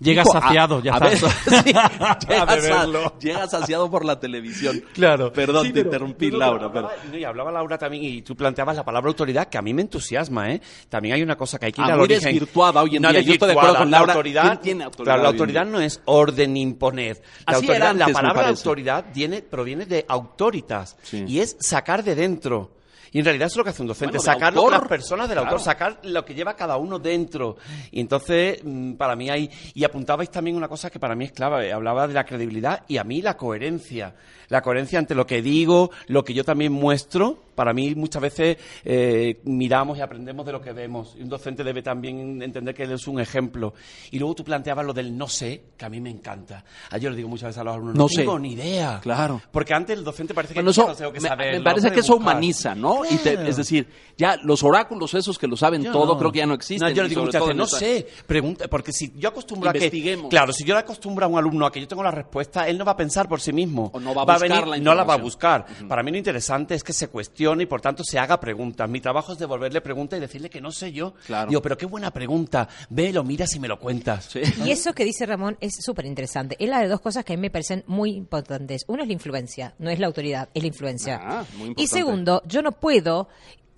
Llega 0.00 0.20
Hijo, 0.20 0.36
a- 0.36 0.40
saciado, 0.42 0.82
ya 0.82 0.92
a 0.94 1.08
está. 1.08 1.26
ver, 1.26 1.62
sí, 1.64 1.64
llega, 2.28 2.42
A 2.42 2.44
beberlo. 2.44 3.02
sa- 3.04 3.18
llega 3.18 3.46
saciado 3.48 3.90
por 3.90 4.04
la 4.04 4.20
televisión. 4.20 4.84
Claro. 4.92 5.32
Perdón, 5.32 5.64
Sí, 5.64 5.72
te 5.72 5.76
pero- 5.76 5.86
interrumpí, 5.88 6.26
no, 6.26 6.32
no, 6.32 6.38
Laura. 6.38 6.70
pero- 6.74 6.90
no, 7.10 7.16
y 7.16 7.24
hablaba 7.24 7.50
Laura 7.50 7.78
también, 7.78 8.04
y 8.04 8.20
tú 8.20 8.36
planteabas 8.36 8.76
la 8.76 8.84
palabra 8.84 9.08
autoridad, 9.08 9.48
que 9.48 9.56
a 9.56 9.62
mí 9.62 9.72
me 9.72 9.80
entusiasma, 9.80 10.50
¿eh? 10.52 10.60
También 10.90 11.14
hay 11.14 11.22
una 11.22 11.36
cosa 11.36 11.58
que 11.58 11.64
hay 11.66 11.72
que 11.72 11.80
ir 11.80 11.90
origen. 11.90 12.20
desvirtuada 12.22 12.82
hoy 12.82 12.96
en 12.96 13.02
No 13.02 13.10
día. 13.12 13.22
Yo 13.22 13.32
estoy 13.32 13.46
de 13.48 13.52
acuerdo 13.54 13.72
desvirtuada. 13.72 13.78
con 13.78 13.90
La 13.90 13.96
Laura. 13.96 14.12
autoridad, 14.12 14.42
¿Quién 14.42 14.58
tiene 14.60 14.84
autoridad 14.84 15.04
Claro, 15.14 15.22
la 15.22 15.28
autoridad 15.30 15.64
no 15.64 15.80
es 15.80 16.02
orden 16.04 16.54
imponer. 16.58 17.16
La, 17.16 17.56
Así 17.56 17.64
era 17.64 17.74
autoridad, 17.88 17.94
la 17.96 18.04
antes, 18.04 18.14
palabra 18.14 18.48
autoridad 18.50 19.04
viene, 19.14 19.40
proviene 19.40 19.86
de 19.86 20.04
autoritas, 20.06 20.98
Sí. 21.02 21.24
y 21.26 21.38
es 21.40 21.56
sacar 21.60 22.04
de 22.04 22.14
dentro. 22.14 22.72
Y 23.12 23.18
en 23.18 23.24
realidad 23.24 23.46
eso 23.46 23.54
es 23.54 23.56
lo 23.58 23.64
que 23.64 23.70
hace 23.70 23.82
un 23.82 23.88
docente, 23.88 24.18
Bueno, 24.18 24.32
sacar 24.32 24.54
autor. 24.54 24.72
las 24.72 24.88
personas 24.88 25.28
del 25.28 25.36
Claro. 25.38 25.48
autor, 25.50 25.64
sacar 25.64 25.98
lo 26.04 26.24
que 26.24 26.34
lleva 26.34 26.54
cada 26.54 26.76
uno 26.76 26.98
dentro. 26.98 27.56
Y 27.90 28.00
entonces, 28.00 28.60
mm, 28.62 28.92
para 28.94 29.16
mí 29.16 29.28
hay... 29.30 29.50
Y 29.74 29.82
apuntabais 29.84 30.30
también 30.30 30.56
una 30.56 30.68
cosa 30.68 30.90
que 30.90 30.98
para 31.00 31.14
mí 31.16 31.24
es 31.24 31.32
clave, 31.32 31.72
hablaba 31.72 32.06
de 32.06 32.14
la 32.14 32.24
credibilidad 32.24 32.84
y 32.86 32.98
a 32.98 33.04
mí 33.04 33.20
la 33.22 33.36
coherencia. 33.36 34.14
La 34.50 34.60
coherencia 34.62 34.98
ante 34.98 35.14
lo 35.14 35.26
que 35.26 35.40
digo, 35.42 35.90
lo 36.08 36.22
que 36.24 36.34
yo 36.34 36.44
también 36.44 36.72
muestro. 36.72 37.38
Para 37.54 37.74
mí 37.74 37.94
muchas 37.94 38.22
veces 38.22 38.56
eh, 38.84 39.40
miramos 39.44 39.98
y 39.98 40.00
aprendemos 40.00 40.46
de 40.46 40.52
lo 40.52 40.62
que 40.62 40.72
vemos. 40.72 41.14
Y 41.18 41.22
un 41.22 41.28
docente 41.28 41.62
debe 41.62 41.82
también 41.82 42.40
entender 42.42 42.74
que 42.74 42.84
él 42.84 42.92
es 42.92 43.06
un 43.06 43.20
ejemplo. 43.20 43.74
Y 44.12 44.18
luego 44.18 44.34
tú 44.34 44.44
planteabas 44.44 44.84
lo 44.86 44.94
del 44.94 45.16
no 45.16 45.28
sé, 45.28 45.64
que 45.76 45.84
a 45.84 45.88
mí 45.90 46.00
me 46.00 46.08
encanta. 46.10 46.64
Ah, 46.90 46.96
Yo 46.98 47.10
le 47.10 47.16
digo 47.16 47.28
muchas 47.28 47.48
veces 47.48 47.58
a 47.60 47.64
los 47.64 47.74
alumnos, 47.74 47.94
no, 47.96 48.02
No 48.04 48.08
sé. 48.08 48.16
tengo 48.22 48.38
ni 48.38 48.52
idea. 48.52 48.98
Claro. 49.02 49.42
Porque 49.52 49.74
antes 49.74 49.96
el 49.98 50.04
docente 50.04 50.32
parece 50.32 50.54
que 50.54 50.60
Bueno, 50.60 50.70
yo 50.72 50.82
eso 50.82 50.90
no 50.90 50.96
tengo 50.96 51.12
que 51.12 51.20
me, 51.20 51.28
saber, 51.28 51.58
me 51.58 51.60
parece 51.64 51.90
que 51.92 52.00
eso 52.00 52.14
buscar. 52.14 52.32
humaniza, 52.34 52.74
¿no? 52.74 53.02
Y 53.04 53.16
te- 53.18 53.48
es 53.48 53.56
decir, 53.58 53.86
ya 54.16 54.36
los 54.42 54.62
oráculos 54.62 55.12
esos 55.14 55.38
que 55.38 55.46
lo 55.46 55.56
saben 55.56 55.82
Yo 55.82 55.92
todo, 55.92 56.14
no. 56.14 56.18
creo 56.18 56.32
que 56.32 56.38
ya 56.38 56.46
no 56.46 56.54
existen. 56.54 56.88
No, 56.88 56.94
yo 56.94 57.02
le 57.02 57.08
digo 57.10 57.22
muchas 57.24 57.42
veces, 57.42 57.56
no 57.56 57.66
sé, 57.66 58.06
pregunta, 58.26 58.68
porque 58.68 58.92
si 58.92 59.12
yo 59.16 59.28
acostumbro 59.28 59.68
a 59.70 59.72
que... 59.74 59.90
Claro, 60.30 60.52
si 60.54 60.64
yo 60.64 60.72
le 60.74 60.80
acostumbro 60.80 61.26
a 61.26 61.28
un 61.28 61.36
alumno 61.38 61.66
a 61.66 61.70
que 61.72 61.80
yo 61.80 61.86
tengo 61.86 62.02
la 62.02 62.10
respuesta, 62.10 62.66
él 62.66 62.78
no 62.78 62.84
va 62.86 62.92
a 62.92 62.96
pensar 62.96 63.28
por 63.28 63.40
sí 63.40 63.52
mismo. 63.52 63.90
O 63.92 64.00
no 64.00 64.14
va 64.14 64.22
a 64.22 64.24
buscar 64.24 64.39
venir- 64.40 64.66
la 64.66 64.78
No 64.78 64.94
la 64.94 65.04
va 65.04 65.14
a 65.14 65.18
buscar. 65.18 65.66
Para 65.88 66.02
mí 66.02 66.10
lo 66.10 66.16
interesante 66.18 66.74
es 66.74 66.82
que 66.84 66.92
se 66.92 67.08
cuestione 67.08 67.64
y 67.64 67.66
por 67.66 67.80
tanto 67.80 68.02
se 68.04 68.18
haga 68.18 68.40
preguntas. 68.40 68.88
Mi 68.88 69.00
trabajo 69.00 69.32
es 69.32 69.38
devolverle 69.38 69.80
preguntas 69.80 70.16
y 70.18 70.20
decirle 70.20 70.50
que 70.50 70.60
no 70.60 70.70
sé 70.72 70.92
yo. 70.92 71.14
Claro. 71.26 71.48
Digo, 71.48 71.62
pero 71.62 71.76
qué 71.76 71.86
buena 71.86 72.10
pregunta. 72.10 72.68
Ve, 72.88 73.12
lo 73.12 73.22
miras 73.24 73.54
y 73.54 73.60
me 73.60 73.68
lo 73.68 73.78
cuentas. 73.78 74.26
Sí. 74.32 74.40
Y 74.64 74.70
eso 74.70 74.92
que 74.92 75.04
dice 75.04 75.26
Ramón 75.26 75.56
es 75.60 75.74
súper 75.80 76.06
interesante. 76.06 76.56
Es 76.58 76.68
la 76.68 76.80
de 76.80 76.88
dos 76.88 77.00
cosas 77.00 77.24
que 77.24 77.32
a 77.34 77.36
mí 77.36 77.42
me 77.42 77.50
parecen 77.50 77.84
muy 77.86 78.10
importantes. 78.10 78.84
Uno 78.86 79.02
es 79.02 79.08
la 79.08 79.12
influencia, 79.12 79.74
no 79.78 79.90
es 79.90 79.98
la 79.98 80.06
autoridad, 80.06 80.48
es 80.54 80.62
la 80.62 80.68
influencia. 80.68 81.20
Ah, 81.22 81.44
muy 81.56 81.68
importante. 81.68 81.82
y 81.82 81.86
segundo, 81.86 82.42
yo 82.46 82.62
no 82.62 82.72
puedo 82.72 83.28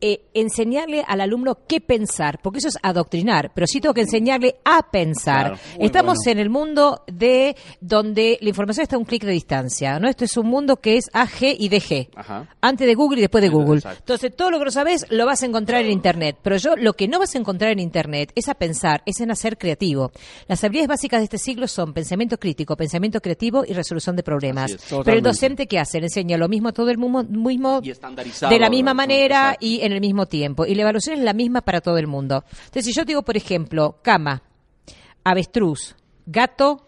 eh, 0.05 0.25
enseñarle 0.35 1.05
al 1.07 1.21
alumno 1.21 1.61
qué 1.69 1.81
pensar, 1.81 2.41
porque 2.43 2.59
eso 2.59 2.67
es 2.67 2.79
adoctrinar, 2.83 3.53
pero 3.55 3.69
sí 3.69 3.81
tengo 3.81 3.95
que 3.95 4.01
enseñarle 4.01 4.57
a 4.65 4.91
pensar. 4.91 5.53
Claro, 5.53 5.61
Estamos 5.79 6.19
bueno. 6.25 6.33
en 6.33 6.39
el 6.45 6.51
mundo 6.51 7.03
de 7.07 7.55
donde 7.81 8.37
la 8.41 8.49
información 8.49 8.83
está 8.83 8.97
a 8.97 8.99
un 8.99 9.05
clic 9.05 9.23
de 9.23 9.31
distancia, 9.31 10.01
¿no? 10.01 10.09
Esto 10.09 10.25
es 10.25 10.37
un 10.37 10.49
mundo 10.49 10.79
que 10.79 10.97
es 10.97 11.09
AG 11.13 11.55
y 11.57 11.69
DG. 11.69 12.09
Ajá. 12.17 12.49
Antes 12.61 12.85
de 12.85 12.95
Google 12.95 13.19
y 13.19 13.21
después 13.21 13.43
de 13.43 13.49
Google. 13.49 13.77
Exacto. 13.77 14.01
Entonces, 14.01 14.35
todo 14.35 14.51
lo 14.51 14.59
que 14.59 14.65
no 14.65 14.71
sabes 14.73 15.07
lo 15.09 15.25
vas 15.25 15.43
a 15.45 15.47
encontrar 15.47 15.85
en 15.85 15.93
Internet. 15.93 16.39
Pero 16.43 16.57
yo 16.57 16.75
lo 16.77 16.95
que 16.95 17.07
no 17.07 17.21
vas 17.21 17.37
a 17.37 17.39
encontrar 17.39 17.71
en 17.71 17.79
Internet 17.79 18.33
es 18.35 18.49
a 18.49 18.55
pensar, 18.55 19.03
es 19.07 19.21
en 19.21 19.31
hacer 19.31 19.57
creativo. 19.57 20.11
Las 20.49 20.65
habilidades 20.65 20.89
básicas 20.89 21.21
de 21.21 21.25
este 21.25 21.39
siglo 21.39 21.69
son 21.69 21.93
pensamiento 21.93 22.39
crítico, 22.39 22.77
pensamiento 22.77 23.21
creativo 23.21 23.65
y 23.65 23.73
resolución 23.73 24.17
de 24.17 24.25
problemas. 24.25 24.73
Es, 24.73 24.85
Pero 25.05 25.17
el 25.17 25.23
docente, 25.23 25.69
¿qué 25.69 25.79
hace? 25.79 26.01
Le 26.01 26.07
enseña 26.07 26.37
lo 26.37 26.49
mismo 26.49 26.71
a 26.71 26.73
todo 26.73 26.91
el 26.91 26.99
mundo, 26.99 27.23
mismo 27.23 27.81
de 27.81 28.59
la 28.59 28.69
misma 28.69 28.95
manera 28.95 29.51
Exacto. 29.53 29.67
y 29.67 29.81
en 29.83 29.92
el 29.93 30.01
mismo 30.01 30.27
tiempo. 30.27 30.67
Y 30.67 30.75
la 30.75 30.83
evaluación 30.83 31.19
es 31.19 31.25
la 31.25 31.33
misma 31.33 31.61
para 31.61 31.81
todo 31.81 31.99
el 31.99 32.07
mundo. 32.07 32.45
Entonces, 32.51 32.87
si 32.87 32.93
yo 32.93 33.05
digo, 33.05 33.23
por 33.23 33.37
ejemplo, 33.37 33.99
cama, 34.03 34.43
avestruz, 35.25 35.97
gato 36.27 36.87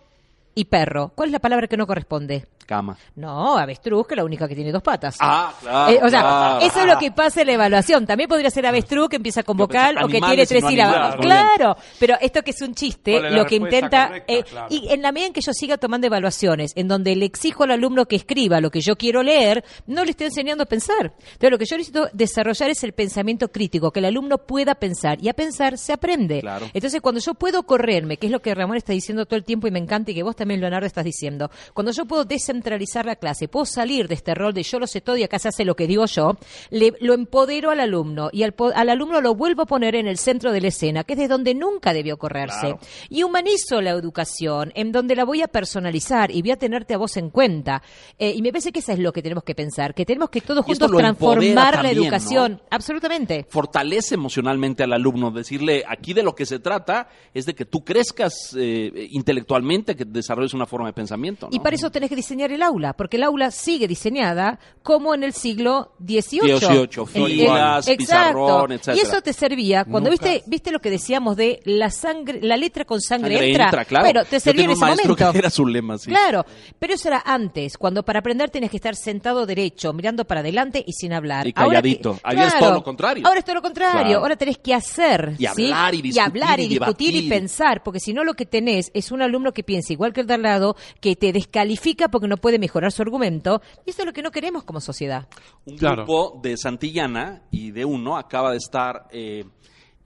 y 0.55 0.67
perro, 0.67 1.13
¿cuál 1.15 1.29
es 1.29 1.33
la 1.33 1.41
palabra 1.41 1.67
que 1.67 1.77
no 1.77 1.87
corresponde? 1.87 2.47
Cama. 2.65 2.97
No, 3.17 3.57
avestruz, 3.59 4.07
que 4.07 4.15
es 4.15 4.19
la 4.19 4.25
única 4.25 4.49
que 4.49 4.55
tiene 4.55 4.73
dos 4.73 4.83
patas. 4.83 5.17
Ah, 5.21 5.53
claro, 5.61 5.93
Eh, 5.93 6.01
o 6.03 6.09
sea, 6.09 6.21
claro. 6.21 6.61
eso 6.67 6.81
es 6.81 6.87
lo 6.87 6.99
que 6.99 7.11
pasa 7.13 7.41
en 7.43 7.47
la 7.49 7.53
evaluación. 7.55 8.07
También 8.07 8.29
podría 8.29 8.51
ser 8.51 8.67
avestruz 8.67 9.09
que 9.09 9.17
empieza 9.17 9.43
con 9.43 9.57
vocal 9.57 9.97
o 10.03 10.09
que 10.09 10.21
tiene 10.21 10.47
tres 10.47 10.65
sílabas. 10.67 11.17
Claro, 11.17 11.77
pero 11.99 12.15
esto 12.21 12.43
que 12.43 12.51
es 12.53 12.61
un 12.63 12.75
chiste, 12.75 13.13
¿Cuál 13.13 13.27
es 13.27 13.33
la 13.33 13.39
lo 13.39 13.47
que 13.47 13.57
intenta. 13.57 14.07
correcta? 14.09 14.33
eh, 14.33 14.43
Claro. 14.45 14.67
Y 14.71 14.89
en 14.93 15.03
la 15.03 15.13
medida 15.13 15.29
en 15.29 15.33
que 15.33 15.41
yo 15.41 15.53
siga 15.53 15.77
tomando 15.79 16.07
evaluaciones, 16.07 16.73
en 16.77 16.89
donde 16.89 17.15
le 17.17 17.25
exijo 17.27 17.65
al 17.65 17.71
alumno 17.73 18.07
que 18.07 18.17
escriba 18.17 18.61
lo 18.61 18.71
que 18.71 18.81
yo 18.81 18.97
quiero 18.97 19.23
leer, 19.23 19.65
no 19.87 20.05
le 20.05 20.11
estoy 20.11 20.27
enseñando 20.27 20.65
a 20.65 20.67
pensar. 20.67 21.13
Entonces, 21.17 21.51
lo 21.51 21.59
que 21.59 21.65
yo 21.67 21.77
necesito 21.77 22.09
desarrollar 22.13 22.71
es 22.71 22.83
el 22.85 22.93
pensamiento 22.93 23.51
crítico, 23.51 23.91
que 23.91 24.01
el 24.01 24.07
alumno 24.07 24.39
pueda 24.39 24.75
pensar. 24.75 25.19
Y 25.23 25.29
a 25.29 25.35
pensar 25.35 25.79
se 25.79 25.93
aprende. 25.93 26.41
Claro. 26.41 26.67
Entonces, 26.73 27.01
cuando 27.01 27.21
yo 27.21 27.35
puedo 27.35 27.63
correrme, 27.65 28.17
que 28.17 28.27
es 28.27 28.33
lo 28.33 28.41
que 28.41 28.55
Ramón 28.55 28.77
está 28.77 28.93
diciendo 28.93 29.27
todo 29.27 29.37
el 29.37 29.45
tiempo 29.45 29.67
y 29.67 29.71
me 29.71 29.79
encanta 29.79 30.11
y 30.11 30.15
que 30.15 30.23
vos 30.23 30.37
también, 30.37 30.61
Leonardo, 30.61 30.87
estás 30.87 31.05
diciendo, 31.05 31.51
cuando 31.73 31.93
yo 31.93 32.05
puedo 32.07 32.25
descentralizar 32.55 33.05
la 33.05 33.17
clase, 33.17 33.49
puedo 33.49 33.67
salir 33.67 34.09
de 34.09 34.15
este 34.15 34.35
rol 34.35 34.55
de 34.55 34.63
yo 34.63 34.79
lo 34.79 34.87
sé 34.87 35.01
todo 35.01 35.17
y 35.17 35.23
acá 35.23 35.39
se 35.39 35.49
hace 35.49 35.65
lo 35.65 35.75
que 35.75 35.87
digo 35.87 36.07
yo, 36.07 36.37
le, 36.71 36.93
lo 37.01 37.15
empodero 37.15 37.71
al 37.71 37.81
alumno 37.81 38.31
y 38.33 38.43
al, 38.43 38.55
al 38.75 38.89
alumno 38.89 39.21
lo 39.21 39.35
vuelvo 39.35 39.63
a 39.63 39.67
poner 39.67 39.95
en 39.95 40.07
el 40.07 40.19
centro 40.19 40.53
de 40.53 40.61
la 40.61 40.69
escena, 40.69 41.05
que 41.05 41.15
es 41.15 41.19
de 41.19 41.29
donde 41.29 41.55
nunca 41.55 41.93
debió 41.93 42.17
correrse. 42.17 42.77
Y 43.09 43.23
humanizo 43.23 43.81
la 43.81 43.91
educación, 43.91 44.73
en 44.75 44.93
donde 44.93 45.17
la 45.17 45.25
voy 45.25 45.43
a 45.43 45.49
personalizar 45.49 46.31
y 46.31 46.43
voy 46.43 46.53
a 46.53 46.57
tenerte 46.57 46.95
a 46.95 46.99
vos 46.99 47.17
en 47.17 47.31
cuenta. 47.31 47.83
Eh, 48.19 48.33
y 48.37 48.43
me 48.43 48.51
parece 48.51 48.73
que 48.73 48.79
eso 48.81 48.93
es 48.93 48.99
lo 48.99 49.13
que 49.13 49.23
tenemos 49.23 49.45
que 49.45 49.55
pensar, 49.55 49.95
que 49.95 50.05
tenemos 50.05 50.31
que 50.31 50.41
todos 50.41 50.65
juntos 50.65 50.91
transformar 50.91 51.83
la 51.83 51.91
educación. 51.91 52.61
Absolutamente. 52.71 53.47
fortalece 53.49 54.15
emocionalmente 54.15 54.83
al 54.83 54.93
alumno, 54.93 55.31
decirle 55.31 55.85
aquí 55.89 56.15
de 56.15 56.23
lo 56.23 56.35
que 56.35 56.47
se 56.47 56.59
trata 56.59 57.09
es 57.33 57.47
de 57.47 57.55
que 57.55 57.65
tú 57.65 57.85
crezcas 57.85 58.55
eh, 58.57 59.09
intelectualmente, 59.11 59.97
que 59.97 60.05
desarrolles 60.05 60.55
una 60.55 60.67
forma 60.67 60.87
de 60.87 60.93
pensamiento. 60.93 61.49
¿no? 61.51 61.57
Y 61.57 61.61
para 61.61 61.77
eso 61.77 61.91
tenés 61.91 62.09
que 62.09 62.17
diseñar 62.17 62.44
el 62.53 62.63
aula, 62.63 62.95
porque 62.95 63.17
el 63.17 63.23
aula 63.25 63.51
sigue 63.51 63.89
diseñada 63.89 64.59
como 64.83 65.15
en 65.15 65.23
el 65.23 65.33
siglo 65.33 65.93
XVIII. 65.99 66.59
XVIII, 66.59 67.07
filas, 67.07 67.87
pizarrón, 67.97 68.73
etcétera. 68.73 68.97
Y 68.97 69.01
eso 69.01 69.23
te 69.23 69.33
servía 69.33 69.85
cuando 69.85 70.11
Nunca. 70.11 70.25
viste 70.29 70.45
viste 70.47 70.71
lo 70.71 70.81
que 70.81 70.91
decíamos 70.91 71.37
de 71.37 71.61
la 71.65 71.91
sangre, 71.91 72.41
la 72.43 72.57
letra 72.57 72.85
con 72.85 73.01
sangre, 73.01 73.35
Sangre 73.35 73.49
entra. 73.51 73.65
entra, 73.67 73.85
claro. 73.85 74.05
Bueno, 74.05 74.25
te 74.25 74.41
servía 74.41 74.65
en 74.65 74.71
ese 74.73 74.85
momento. 74.85 75.17
que 75.17 75.25
era 75.39 75.51
su 75.51 75.67
lema, 75.67 75.99
sí. 75.99 76.11
Claro, 76.11 76.45
pero 76.79 76.95
eso 76.95 77.09
era 77.09 77.23
antes, 77.25 77.79
cuando 77.79 78.03
para 78.05 78.19
aprender 78.19 78.51
tenías 78.51 78.71
que 78.71 78.77
estar 78.77 78.97
sentado 78.97 79.47
derecho, 79.47 79.93
mirando 79.93 80.25
para 80.27 80.41
adelante 80.41 80.85
y 80.87 80.93
sin 80.93 81.13
hablar. 81.13 81.47
Y 81.47 81.53
Ahora 81.57 81.81
calladito. 81.81 82.19
Ahora 82.23 82.47
es 82.47 82.59
todo 82.59 82.73
lo 82.73 82.83
contrario. 82.85 83.27
Ahora 83.27 83.39
es 83.39 83.45
todo 83.45 83.55
lo 83.55 83.63
contrario. 83.63 84.03
Claro. 84.03 84.19
Ahora 84.21 84.37
tenés 84.37 84.59
que 84.59 84.75
hacer. 84.75 85.35
Y 85.39 85.47
¿sí? 85.47 85.67
hablar 85.73 85.95
y 85.95 86.03
discutir 86.03 86.23
hablar 86.23 86.61
y 86.61 86.65
y 86.65 86.69
discutir 86.69 87.15
y 87.15 87.29
pensar, 87.29 87.83
porque 87.83 88.01
si 88.01 88.13
no 88.13 88.25
lo 88.25 88.35
que 88.35 88.47
tenés 88.47 88.91
es 88.95 89.13
un 89.13 89.23
alumno 89.23 89.53
que 89.53 89.63
piensa 89.63 89.93
igual 89.93 90.13
que 90.13 90.21
el 90.21 90.27
de 90.27 90.35
al 90.35 90.43
lado, 90.43 90.77
que 91.01 91.17
te 91.17 91.33
descalifica 91.33 92.09
porque 92.09 92.29
no 92.29 92.34
puede 92.37 92.59
mejorar 92.59 92.93
su 92.93 93.03
argumento, 93.03 93.61
y 93.87 93.91
eso 93.91 94.03
es 94.03 94.07
lo 94.07 94.13
que 94.13 94.23
no 94.23 94.31
queremos 94.31 94.65
como 94.65 94.81
sociedad. 94.81 95.29
Un 95.67 95.77
Claro. 95.77 96.05
grupo 96.05 96.41
de 96.43 96.57
Santillana 96.57 97.43
y 97.51 97.71
de 97.71 97.85
uno 97.85 98.17
acaba 98.17 98.51
de 98.53 98.59
estar 98.59 99.09
eh, 99.11 99.45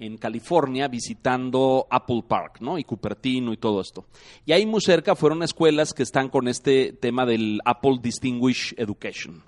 en 0.00 0.16
California 0.16 0.86
visitando 0.88 1.86
Apple 1.90 2.22
Park, 2.28 2.58
¿no? 2.60 2.78
Y 2.78 2.84
Cupertino 2.84 3.52
y 3.52 3.56
todo 3.56 3.80
esto. 3.80 4.04
Y 4.46 4.52
ahí 4.52 4.64
muy 4.64 4.80
cerca 4.80 5.16
fueron 5.16 5.42
escuelas 5.42 5.92
que 5.92 6.04
están 6.04 6.28
con 6.28 6.46
este 6.46 6.92
tema 6.92 7.26
del 7.26 7.60
Apple 7.64 7.98
Distinguished 8.00 8.78
Education. 8.78 9.42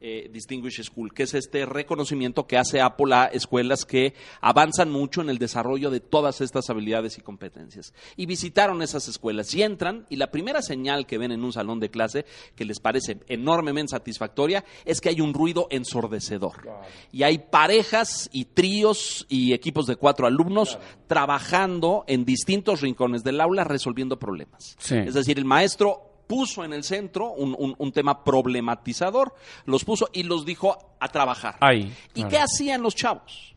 Eh, 0.00 0.28
Distinguished 0.32 0.84
School, 0.84 1.12
que 1.12 1.22
es 1.24 1.34
este 1.34 1.64
reconocimiento 1.66 2.46
que 2.46 2.58
hace 2.58 2.80
Apple 2.80 3.14
a 3.14 3.26
escuelas 3.26 3.84
que 3.84 4.14
avanzan 4.40 4.90
mucho 4.90 5.22
en 5.22 5.30
el 5.30 5.38
desarrollo 5.38 5.90
de 5.90 6.00
todas 6.00 6.40
estas 6.40 6.68
habilidades 6.70 7.18
y 7.18 7.22
competencias. 7.22 7.94
Y 8.16 8.26
visitaron 8.26 8.82
esas 8.82 9.08
escuelas 9.08 9.54
y 9.54 9.62
entran 9.62 10.06
y 10.08 10.16
la 10.16 10.30
primera 10.30 10.62
señal 10.62 11.06
que 11.06 11.18
ven 11.18 11.32
en 11.32 11.44
un 11.44 11.52
salón 11.52 11.80
de 11.80 11.90
clase 11.90 12.26
que 12.54 12.64
les 12.64 12.80
parece 12.80 13.20
enormemente 13.28 13.90
satisfactoria 13.90 14.64
es 14.84 15.00
que 15.00 15.08
hay 15.08 15.20
un 15.20 15.34
ruido 15.34 15.66
ensordecedor. 15.70 16.68
Y 17.12 17.22
hay 17.22 17.38
parejas 17.38 18.28
y 18.32 18.46
tríos 18.46 19.26
y 19.28 19.52
equipos 19.52 19.86
de 19.86 19.96
cuatro 19.96 20.26
alumnos 20.26 20.78
trabajando 21.06 22.04
en 22.06 22.24
distintos 22.24 22.80
rincones 22.80 23.22
del 23.24 23.40
aula 23.40 23.64
resolviendo 23.64 24.18
problemas. 24.18 24.76
Sí. 24.78 24.96
Es 24.96 25.14
decir, 25.14 25.38
el 25.38 25.44
maestro 25.44 26.05
puso 26.26 26.64
en 26.64 26.72
el 26.72 26.84
centro 26.84 27.30
un, 27.32 27.54
un- 27.58 27.74
un 27.78 27.92
tema 27.92 28.22
problematizador, 28.24 29.34
los 29.64 29.84
puso 29.84 30.08
y 30.12 30.22
los 30.24 30.44
dijo 30.44 30.76
a 31.00 31.08
trabajar. 31.08 31.56
Ahí, 31.60 31.92
¿Y 32.14 32.22
claro. 32.22 32.28
qué 32.30 32.38
hacían 32.38 32.82
los 32.82 32.94
chavos? 32.94 33.54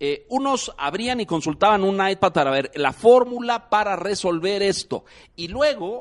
Eh, 0.00 0.26
unos 0.28 0.72
abrían 0.76 1.20
y 1.20 1.26
consultaban 1.26 1.82
un 1.84 1.94
iPad 2.06 2.32
para 2.32 2.50
ver 2.50 2.70
la 2.74 2.92
fórmula 2.92 3.70
para 3.70 3.96
resolver 3.96 4.62
esto. 4.62 5.04
Y 5.36 5.48
luego, 5.48 5.98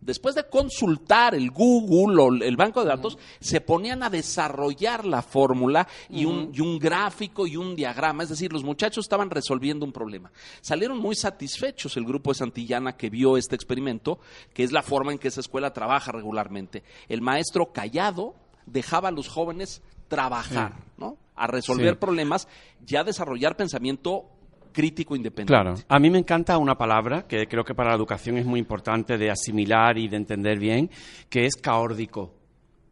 después 0.00 0.34
de 0.34 0.48
consultar 0.48 1.34
el 1.34 1.50
Google 1.50 2.22
o 2.22 2.28
el 2.32 2.56
banco 2.56 2.80
de 2.82 2.88
datos, 2.88 3.18
se 3.40 3.60
ponían 3.60 4.02
a 4.02 4.10
desarrollar 4.10 5.04
la 5.04 5.22
fórmula 5.22 5.86
y, 6.08 6.24
un, 6.24 6.50
y 6.54 6.60
un 6.60 6.78
gráfico 6.78 7.46
y 7.46 7.56
un 7.56 7.74
diagrama. 7.76 8.22
Es 8.22 8.28
decir, 8.28 8.52
los 8.52 8.64
muchachos 8.64 9.04
estaban 9.04 9.30
resolviendo 9.30 9.84
un 9.84 9.92
problema. 9.92 10.30
Salieron 10.60 10.98
muy 10.98 11.14
satisfechos 11.16 11.96
el 11.96 12.04
grupo 12.04 12.30
de 12.30 12.38
Santillana 12.38 12.96
que 12.96 13.10
vio 13.10 13.36
este 13.36 13.54
experimento, 13.56 14.18
que 14.54 14.64
es 14.64 14.72
la 14.72 14.82
forma 14.82 15.12
en 15.12 15.18
que 15.18 15.28
esa 15.28 15.40
escuela 15.40 15.72
trabaja 15.72 16.12
regularmente. 16.12 16.82
El 17.08 17.20
maestro 17.22 17.72
callado 17.72 18.34
dejaba 18.66 19.08
a 19.08 19.12
los 19.12 19.28
jóvenes 19.28 19.82
trabajar, 20.08 20.72
¿no? 20.96 21.16
A 21.36 21.46
resolver 21.46 21.94
Sí. 21.94 21.98
problemas 22.00 22.48
y 22.86 22.96
a 22.96 23.04
desarrollar 23.04 23.56
pensamiento 23.56 24.24
crítico 24.78 25.16
independiente. 25.16 25.52
Claro. 25.52 25.74
A 25.88 25.98
mí 25.98 26.08
me 26.08 26.18
encanta 26.18 26.56
una 26.56 26.78
palabra 26.78 27.26
que 27.26 27.48
creo 27.48 27.64
que 27.64 27.74
para 27.74 27.88
la 27.90 27.96
educación 27.96 28.38
es 28.38 28.46
muy 28.46 28.60
importante 28.60 29.18
de 29.18 29.28
asimilar 29.28 29.98
y 29.98 30.06
de 30.06 30.16
entender 30.16 30.56
bien, 30.60 30.88
que 31.28 31.46
es 31.46 31.56
caórdico. 31.56 32.32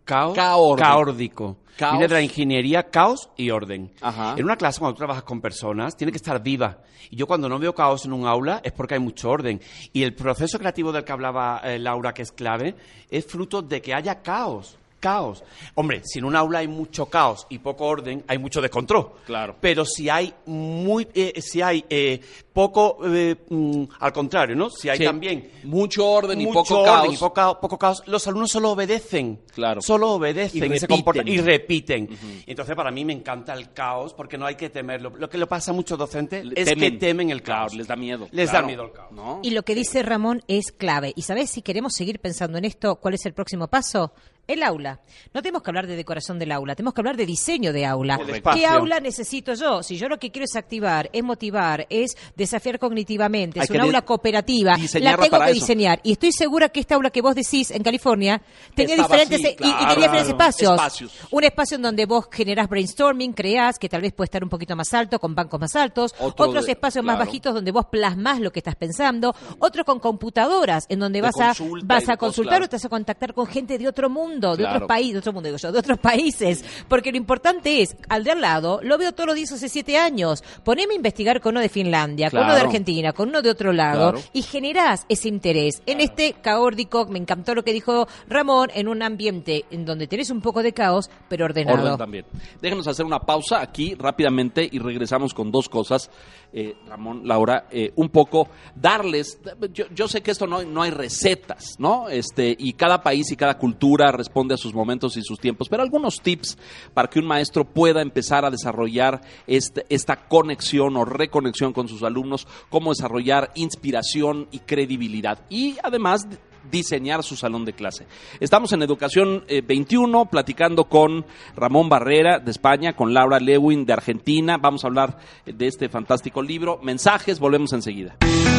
Caos, 0.05 0.35
Caórdico. 0.35 0.77
caórdico. 0.77 1.57
Caos. 1.77 1.93
Viene 1.93 2.09
de 2.09 2.15
la 2.15 2.23
ingeniería 2.23 2.91
caos 2.91 3.31
y 3.37 3.51
orden. 3.51 3.93
Ajá. 4.01 4.35
En 4.37 4.45
una 4.45 4.57
clase, 4.57 4.81
cuando 4.81 4.95
tú 4.95 4.99
trabajas 4.99 5.23
con 5.23 5.41
personas, 5.41 5.97
tiene 5.97 6.11
que 6.11 6.17
estar 6.17 6.43
viva. 6.43 6.79
Y 7.09 7.15
yo 7.15 7.29
cuando 7.29 7.49
no 7.49 7.57
veo 7.61 7.73
caos 7.73 8.05
en 8.05 8.13
un 8.13 8.27
aula 8.27 8.61
es 8.65 8.73
porque 8.73 8.95
hay 8.95 9.01
mucho 9.01 9.31
orden. 9.31 9.61
Y 9.93 10.03
el 10.03 10.13
proceso 10.13 10.59
creativo 10.59 10.91
del 10.91 11.05
que 11.05 11.13
hablaba 11.13 11.61
eh, 11.63 11.79
Laura, 11.79 12.13
que 12.13 12.23
es 12.23 12.33
clave, 12.33 12.75
es 13.09 13.25
fruto 13.27 13.63
de 13.63 13.81
que 13.81 13.95
haya 13.95 14.23
caos. 14.23 14.77
Caos. 15.01 15.45
Hombre, 15.75 16.03
si 16.05 16.19
en 16.19 16.25
un 16.25 16.35
aula 16.37 16.61
hay 16.61 16.69
mucho 16.69 17.07
caos 17.07 17.47
y 17.51 17.59
poco 17.59 17.85
orden, 17.87 18.25
hay 18.27 18.39
mucho 18.39 18.61
descontrol. 18.61 19.13
Claro. 19.27 19.57
Pero 19.61 19.85
si 19.85 20.09
hay 20.09 20.33
muy, 20.47 21.07
eh, 21.15 21.41
si 21.41 21.61
hay 21.63 21.85
eh, 21.91 22.21
poco, 22.53 22.99
eh, 23.05 23.37
mm, 23.49 23.85
al 24.01 24.13
contrario, 24.13 24.57
¿no? 24.57 24.71
Si 24.71 24.89
hay 24.89 24.99
Sí. 24.99 25.05
también 25.05 25.51
Mucho 25.65 26.07
orden 26.09 26.41
y 26.41 26.47
mucho 26.47 26.61
poco 26.63 26.81
orden 26.81 26.95
caos. 26.95 27.15
y 27.15 27.17
poco, 27.19 27.61
poco 27.61 27.79
caos, 27.79 28.03
los 28.07 28.27
alumnos 28.27 28.51
solo 28.51 28.71
obedecen. 28.71 29.41
Claro. 29.55 29.81
Solo 29.83 30.13
obedecen 30.13 30.73
Y 30.75 30.79
se 30.79 30.89
comportan- 30.89 31.29
y 31.29 31.39
repiten. 31.41 32.09
Y 32.47 32.51
Entonces, 32.51 32.75
para 32.75 32.91
mí 32.91 33.05
me 33.05 33.13
encanta 33.13 33.53
el 33.53 33.73
caos 33.73 34.15
porque 34.15 34.39
no 34.39 34.47
hay 34.47 34.55
que 34.55 34.71
temerlo. 34.71 35.13
Lo 35.19 35.29
que 35.29 35.37
le 35.39 35.47
pasa 35.47 35.71
a 35.73 35.75
muchos 35.75 35.99
docentes 35.99 36.45
Le 36.45 36.55
es 36.61 36.65
temen. 36.69 36.93
que 36.93 36.99
temen 36.99 37.31
el 37.31 37.43
Claro, 37.43 37.63
caos. 37.67 37.75
les 37.75 37.87
da 37.87 37.97
miedo. 37.97 38.29
Les 38.33 38.49
claro. 38.51 38.63
da 38.65 38.67
miedo 38.69 38.85
el 38.85 38.93
caos. 38.93 39.13
¿No? 39.13 39.41
Y 39.43 39.51
lo 39.51 39.63
que 39.63 39.75
dice 39.75 40.03
Ramón 40.03 40.43
es 40.49 40.73
clave. 40.73 41.13
¿Y 41.15 41.23
sabes 41.23 41.51
si 41.51 41.61
queremos 41.63 41.93
seguir 41.95 42.19
pensando 42.21 42.57
en 42.59 42.65
esto, 42.65 42.97
cuál 42.97 43.15
es 43.15 43.27
el 43.27 43.35
próximo 43.35 43.69
paso? 43.69 44.13
El 44.47 44.63
aula. 44.63 45.01
No 45.35 45.43
tenemos 45.43 45.63
que 45.63 45.71
hablar 45.71 45.87
de 45.89 45.97
decoración 45.97 46.39
del 46.39 46.53
aula, 46.53 46.77
tenemos 46.77 46.95
que 46.95 47.01
hablar 47.01 47.17
de 47.17 47.27
diseño 47.27 47.73
de 47.73 47.85
aula. 47.85 48.19
¿Qué 48.55 48.65
aula 48.65 49.01
necesito 49.01 49.55
yo? 49.55 49.83
Si 49.83 49.97
yo 49.97 50.09
lo 50.09 50.19
que 50.19 50.31
quiero 50.31 50.45
es 50.45 50.55
activar, 50.55 51.11
es 51.13 51.25
motivar, 51.25 51.87
es 51.91 52.17
desafiar 52.37 52.79
cognitivamente, 52.79 53.59
Hay 53.59 53.65
es 53.65 53.71
que 53.71 53.77
un 53.77 53.83
aula 53.85 54.03
cooperativa, 54.03 54.77
la 55.01 55.17
tengo 55.17 55.39
que 55.39 55.45
eso. 55.47 55.53
diseñar. 55.55 55.99
Y 56.05 56.13
estoy 56.13 56.31
segura 56.33 56.69
que 56.69 56.79
esta 56.79 56.95
aula 56.95 57.11
que 57.11 57.23
vos 57.23 57.35
decís 57.35 57.71
en 57.73 57.83
California 57.83 58.41
tenía 58.75 58.95
Estaba 58.95 59.17
diferentes, 59.17 59.45
así, 59.45 59.57
y- 59.59 59.69
y, 59.69 59.73
tenía 59.73 59.89
diferentes 59.97 60.29
espacios. 60.29 60.71
Espacios. 60.73 61.13
Un 61.33 61.43
espacio 61.45 61.75
en 61.77 61.83
donde 61.83 62.07
vos 62.07 62.29
generás 62.31 62.69
brainstorming, 62.69 63.33
creás, 63.33 63.79
que 63.81 63.89
tal 63.89 64.01
vez 64.03 64.13
puede 64.13 64.27
estar 64.27 64.45
un 64.45 64.51
poquito 64.51 64.77
más 64.77 64.95
alto, 64.95 65.19
con 65.19 65.35
bancos 65.35 65.59
más 65.59 65.75
altos, 65.75 66.15
Otro 66.21 66.47
otros 66.47 66.67
de- 66.67 66.73
espacios 66.73 67.05
más 67.05 67.19
bajitos 67.19 67.53
donde 67.53 67.73
vos 67.73 67.87
plasmás 67.91 68.39
lo 68.41 68.53
que 68.53 68.61
estás 68.61 68.77
pensando, 68.77 69.35
otro 69.59 69.85
con 69.85 69.99
computadoras, 69.99 70.87
en 70.89 71.01
donde 71.01 71.19
De 71.21 71.23
vas 71.23 71.41
a, 71.41 71.53
vas 71.85 72.09
a 72.09 72.17
consultar 72.17 72.59
claro. 72.59 72.65
o 72.67 72.69
te 72.69 72.77
vas 72.77 72.85
a 72.85 72.89
contactar 72.89 73.35
con 73.35 73.47
gente 73.49 73.77
de 73.79 73.89
otro 73.89 74.09
mundo, 74.09 74.36
de 74.41 74.63
Claro. 74.65 74.77
otros 74.77 74.89
países, 74.89 75.13
de 75.15 75.19
otro 75.19 75.33
mundo, 75.33 75.47
digo 75.49 75.59
yo, 75.59 75.73
de 75.73 75.79
otros 75.79 75.99
países. 75.99 76.65
Porque 76.89 77.11
lo 77.11 77.17
importante 77.17 77.83
es, 77.83 77.97
al 78.09 78.25
de 78.25 78.31
al 78.33 78.41
lado, 78.41 78.81
lo 78.83 78.99
veo 78.99 79.13
todos 79.13 79.27
los 79.29 79.37
días 79.37 79.53
hace 79.53 79.69
siete 79.69 79.97
años. 79.99 80.43
Poneme 80.65 80.93
a 80.93 80.97
investigar 80.97 81.41
con 81.41 81.53
uno 81.55 81.61
de 81.61 81.69
Finlandia, 81.69 82.31
con 82.31 82.41
uno 82.41 82.55
de. 82.55 82.61
Argentina, 82.61 83.13
con 83.13 83.29
uno 83.29 83.43
de 83.43 83.51
otro 83.51 83.73
lado, 83.73 84.13
Claro. 84.13 84.27
y 84.33 84.43
generás 84.43 85.05
ese 85.09 85.29
interés. 85.29 85.83
En 85.87 86.01
este 86.01 86.35
caórdico, 86.43 87.07
me 87.07 87.19
encantó 87.19 87.55
lo 87.55 87.63
que 87.65 87.73
dijo 87.73 88.07
Ramón, 88.29 88.71
en 88.75 88.89
un 88.89 89.03
ambiente 89.03 89.65
en 89.71 89.85
donde 89.85 90.07
tenés 90.07 90.31
un 90.31 90.41
poco 90.41 90.63
de 90.63 90.73
caos, 90.73 91.11
pero 91.29 91.45
ordenado. 91.45 91.83
Orden 91.83 91.97
también. 91.99 92.25
Déjenos 92.61 92.87
hacer 92.89 93.07
una 93.07 93.21
pausa 93.21 93.61
aquí 93.61 93.95
rápidamente 93.95 94.69
y 94.71 94.79
regresamos 94.79 95.33
con 95.35 95.51
dos 95.51 95.69
cosas, 95.69 96.11
eh, 96.59 96.75
Ramón, 96.89 97.29
Laura, 97.29 97.67
eh, 97.71 97.93
un 97.97 98.09
poco 98.09 98.49
darles, 98.75 99.39
yo, 99.75 99.85
yo 99.95 100.09
sé 100.09 100.23
que 100.23 100.31
esto 100.31 100.47
no, 100.47 100.63
no 100.63 100.81
hay 100.81 100.91
recetas, 100.91 101.75
¿no? 101.79 102.09
Este, 102.09 102.57
y 102.59 102.73
cada 102.73 103.03
país 103.03 103.31
y 103.31 103.37
cada 103.37 103.59
cultura 103.59 104.11
responde 104.11 104.55
a 104.55 104.57
sus 104.57 104.73
momentos 104.73 105.19
y 105.19 105.23
sus 105.23 105.39
tiempos, 105.39 105.69
pero 105.69 105.83
algunos 105.83 106.23
tips 106.23 106.57
para 106.95 107.09
que 107.09 107.19
un 107.19 107.27
maestro 107.27 107.67
pueda 107.67 108.01
empezar 108.01 108.47
a 108.47 108.51
desarrollar 108.51 109.21
este- 109.47 109.85
esta 109.91 110.17
conexión 110.29 110.97
o 110.97 111.05
reconexión 111.05 111.75
con 111.75 111.89
sus 111.89 112.03
alumnos, 112.03 112.49
cómo 112.71 112.91
desarrollar 112.91 113.51
inspiración 113.55 114.49
y 114.51 114.61
credibilidad. 114.61 115.41
Y 115.51 115.77
además 115.83 116.27
diseñar 116.71 117.23
su 117.23 117.37
salón 117.37 117.65
de 117.65 117.73
clase. 117.73 118.07
Estamos 118.41 118.73
en 118.73 118.83
Educación 118.83 119.45
eh, 119.49 119.63
21 119.67 120.27
platicando 120.27 120.85
con 120.85 121.25
Ramón 121.57 121.89
Barrera 121.89 122.39
de 122.39 122.51
España, 122.51 122.95
con 122.95 123.15
Laura 123.15 123.39
Lewin 123.39 123.85
de 123.87 123.93
Argentina. 123.93 124.59
Vamos 124.59 124.85
a 124.85 124.89
hablar 124.89 125.19
de 125.45 125.67
este 125.67 125.89
fantástico 125.89 126.43
libro. 126.43 126.79
Mensajes, 126.83 127.39
volvemos 127.39 127.73
enseguida. 127.73 128.17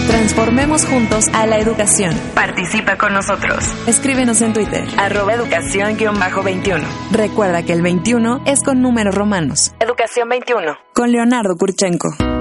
Transformemos 0.07 0.85
juntos 0.85 1.27
a 1.33 1.45
la 1.45 1.57
educación. 1.57 2.15
Participa 2.33 2.97
con 2.97 3.13
nosotros. 3.13 3.63
Escríbenos 3.87 4.41
en 4.41 4.53
Twitter. 4.53 4.85
Arroba 4.97 5.33
educación-21. 5.33 6.81
Recuerda 7.11 7.63
que 7.63 7.73
el 7.73 7.81
21 7.81 8.43
es 8.45 8.63
con 8.63 8.81
números 8.81 9.13
romanos. 9.13 9.73
Educación 9.79 10.29
21. 10.29 10.77
Con 10.93 11.11
Leonardo 11.11 11.55
Kurchenko. 11.57 12.36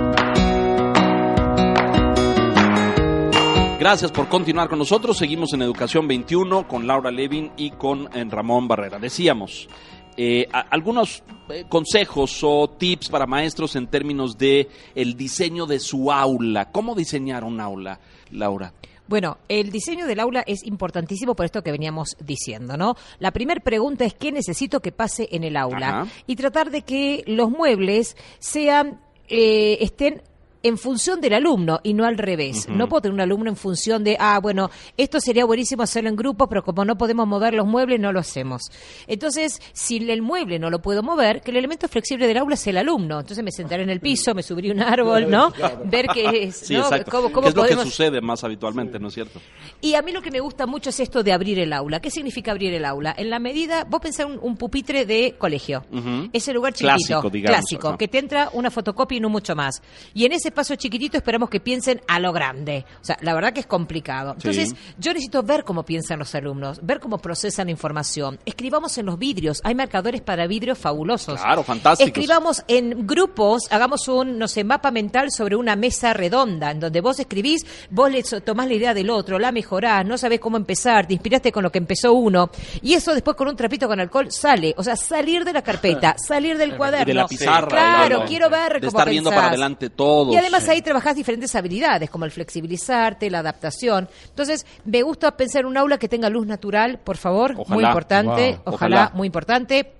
Gracias 3.87 4.11
por 4.11 4.29
continuar 4.29 4.69
con 4.69 4.81
nosotros. 4.81 5.17
Seguimos 5.17 5.53
en 5.53 5.63
Educación 5.63 6.09
21 6.09 6.67
con 6.67 6.89
Laura 6.89 7.13
Levin 7.13 7.53
y 7.57 7.71
con 7.71 8.09
eh, 8.13 8.25
Ramón 8.29 8.67
Barrera. 8.67 8.99
Decíamos, 8.99 9.69
eh, 10.17 10.49
a- 10.53 10.63
algunos 10.71 11.23
eh, 11.51 11.67
consejos 11.69 12.41
o 12.43 12.69
tips 12.69 13.09
para 13.11 13.27
maestros 13.29 13.77
en 13.77 13.87
términos 13.87 14.37
de 14.37 14.69
el 14.97 15.17
diseño 15.17 15.67
de 15.67 15.79
su 15.79 16.11
aula. 16.11 16.73
¿Cómo 16.73 16.97
diseñar 16.97 17.45
un 17.45 17.61
aula, 17.61 18.01
Laura? 18.33 18.73
Bueno, 19.07 19.39
el 19.49 19.71
diseño 19.71 20.07
del 20.09 20.19
aula 20.19 20.43
es 20.49 20.65
importantísimo 20.65 21.37
por 21.37 21.47
esto 21.47 21.63
que 21.63 21.71
veníamos 21.71 22.17
diciendo, 22.19 22.77
¿no? 22.77 22.97
La 23.21 23.31
primera 23.31 23.61
pregunta 23.61 24.05
es 24.05 24.15
qué 24.15 24.33
necesito 24.33 24.81
que 24.81 24.91
pase 24.91 25.29
en 25.31 25.45
el 25.45 25.57
aula 25.57 26.01
Ajá. 26.01 26.07
y 26.27 26.35
tratar 26.35 26.73
de 26.73 26.83
que 26.83 27.23
los 27.29 27.51
muebles 27.53 28.17
sean 28.41 28.99
eh, 29.29 29.79
estén 29.81 30.23
en 30.67 30.79
función 30.79 31.21
del 31.21 31.35
alumno 31.35 31.81
y 31.83 31.95
no 31.95 32.05
al 32.05 32.19
revés. 32.19 32.69
No 32.69 32.89
puedo 32.89 33.03
tener 33.03 33.15
un 33.15 33.21
alumno 33.21 33.51
en 33.51 33.57
función 33.57 34.03
de, 34.05 34.17
ah, 34.19 34.39
bueno, 34.41 34.71
esto 34.97 35.21
sería 35.21 35.45
buenísimo 35.45 35.83
hacerlo 35.83 36.09
en 36.11 36.17
grupo, 36.17 36.49
pero 36.49 36.63
como 36.63 36.85
no 36.85 36.97
podemos 36.97 37.27
mover 37.27 37.55
los 37.55 37.67
muebles, 37.67 38.01
no 38.01 38.13
lo 38.13 38.21
hacemos. 38.21 38.63
Entonces, 39.07 39.61
si 39.73 39.97
el 40.11 40.23
mueble 40.23 40.59
no 40.59 40.71
lo 40.71 40.81
puedo 40.81 41.03
mover, 41.03 41.41
que 41.41 41.51
el 41.51 41.57
elemento 41.59 41.89
flexible 41.89 42.27
del 42.27 42.37
aula 42.39 42.55
es 42.55 42.67
el 42.67 42.77
alumno. 42.79 43.21
Entonces 43.21 43.45
me 43.45 43.51
sentaré 43.53 43.83
en 43.83 43.91
el 43.91 44.01
piso, 44.01 44.35
me 44.35 44.43
subiré 44.43 44.71
un 44.71 44.81
árbol, 44.81 45.31
¿no? 45.31 45.53
Ver 45.85 46.07
qué 46.13 46.45
es, 46.45 46.57
Sí, 46.57 46.75
¿no? 46.75 46.81
exacto. 46.81 47.11
¿Cómo, 47.11 47.31
cómo 47.33 47.43
¿Qué 47.43 47.49
es 47.51 47.55
lo 47.55 47.63
podemos- 47.63 47.85
que 47.85 47.91
sucede 47.91 48.21
más 48.21 48.43
habitualmente, 48.45 48.99
no 48.99 49.09
es 49.09 49.15
cierto? 49.15 49.41
y 49.81 49.95
a 49.95 50.03
mí 50.03 50.11
lo 50.13 50.21
que 50.23 50.31
me 50.31 50.41
gusta 50.41 50.67
mucho 50.67 50.91
es 50.91 50.99
esto 51.01 51.23
de 51.23 51.33
abrir 51.33 51.59
el 51.59 51.73
aula. 51.73 52.01
¿Qué 52.01 52.11
significa 52.11 52.51
abrir 52.51 52.75
el 52.75 52.85
aula? 52.85 53.15
En 53.17 53.31
la 53.31 53.39
medida, 53.39 53.85
vos 53.85 54.01
pensás 54.01 54.27
un, 54.27 54.39
un 54.43 54.57
pupitre 54.57 55.07
de 55.07 55.35
colegio. 55.39 55.85
Ujú. 55.93 56.29
Ese 56.33 56.53
lugar 56.53 56.73
chiquitito, 56.73 57.07
Clásico, 57.21 57.31
digamos, 57.31 57.57
clásico, 57.59 57.97
que 57.99 58.09
te 58.09 58.19
entra 58.19 58.51
una 58.53 58.71
fotocopia 58.71 59.17
y 59.19 59.21
no 59.21 59.29
mucho 59.29 59.55
más. 59.55 59.83
Y 60.15 60.25
en 60.25 60.33
ese 60.33 60.51
espacio 60.57 60.77
chiquitito 60.77 61.19
esperamos 61.19 61.51
que 61.51 61.61
piensen 61.61 62.01
a 62.09 62.19
lo 62.19 62.33
grande. 62.33 62.87
O 63.03 63.05
sea, 63.05 63.19
la 63.21 63.35
verdad 63.35 63.53
que 63.53 63.61
es 63.61 63.67
complicado. 63.67 64.33
Entonces, 64.33 64.71
Sí. 64.71 64.77
yo 64.99 65.13
necesito 65.13 65.43
ver 65.43 65.65
cómo 65.65 65.85
piensan 65.85 66.19
los 66.19 66.35
alumnos, 66.35 66.81
ver 66.83 66.99
cómo 66.99 67.19
procesan 67.19 67.67
la 67.67 67.73
información. 67.73 68.39
Escribamos 68.47 68.97
en 68.97 69.05
los 69.07 69.19
vidrios. 69.19 69.61
Hay 69.65 69.75
marcadores 69.75 70.23
para 70.23 70.47
vidrios 70.47 70.79
fabulosos. 70.79 71.39
Claro, 71.41 71.63
fantásticos. 71.63 72.09
Escribamos 72.09 72.65
en 72.69 73.07
grupos, 73.07 73.65
hagamos 73.71 74.09
un, 74.09 74.39
no 74.39 74.49
sé, 74.49 74.65
mapa 74.65 74.91
mental 74.91 75.31
sobre 75.31 75.57
una 75.57 75.77
mesa 75.77 76.15
redonda, 76.15 76.71
en 76.71 76.81
donde 76.81 77.01
vos 77.03 77.21
escribís, 77.21 77.67
vos 77.91 78.11
le 78.11 78.23
tomás 78.23 78.67
la 78.67 78.75
idea 78.75 78.95
del 78.95 79.11
otro, 79.11 79.39
la 79.39 79.53
mejorás, 79.53 80.07
no 80.07 80.17
sabés 80.17 80.41
cómo 80.41 80.57
empezar, 80.57 81.07
te 81.07 81.13
inspiraste 81.13 81.53
con 81.53 81.63
lo 81.65 81.71
que 81.71 81.79
empezó 81.79 82.15
uno, 82.15 82.51
y 82.81 82.95
eso 82.95 83.13
después 83.13 83.37
con 83.37 83.49
un 83.49 83.57
trapito 83.57 83.87
con 83.89 84.01
alcohol 84.01 84.31
sale. 84.33 84.75
O 84.79 84.83
sea, 84.83 84.97
salir 84.97 85.45
de 85.45 85.53
la 85.53 85.63
carpeta, 85.63 86.17
salir 86.27 86.57
del 86.57 86.77
cuaderno. 86.77 87.07
de 87.07 87.15
la 87.15 87.27
pizarra. 87.29 87.69
Claro, 87.69 88.25
quiero 88.27 88.49
ver 88.49 88.75
De 88.81 88.87
cómo 88.87 88.99
estar 88.99 89.11
viendo 89.11 89.31
pensás. 89.31 89.43
para 89.43 89.49
adelante 89.53 89.91
todo. 89.91 90.33
Y 90.37 90.39
además 90.39 90.69
ahí 90.69 90.83
trabajás 90.83 91.17
diferentes 91.17 91.55
habilidades, 91.55 92.09
como 92.11 92.25
el 92.25 92.31
flexibilizarte, 92.31 93.31
la 93.31 93.41
adaptación. 93.41 94.09
Entonces, 94.29 94.67
me 94.85 95.03
gusta 95.03 95.37
pensar 95.37 95.61
en 95.63 95.67
un 95.67 95.77
aula 95.77 95.99
que 95.99 96.09
tenga 96.09 96.29
luz 96.31 96.47
natural, 96.47 96.99
por 97.03 97.17
favor, 97.17 97.55
muy 97.55 97.63
Ojalá. 97.65 97.89
importante, 97.89 98.51
Wow. 98.65 98.75
ojalá, 98.75 98.97
Ojalá. 98.97 99.11
muy 99.15 99.27
importante 99.27 99.93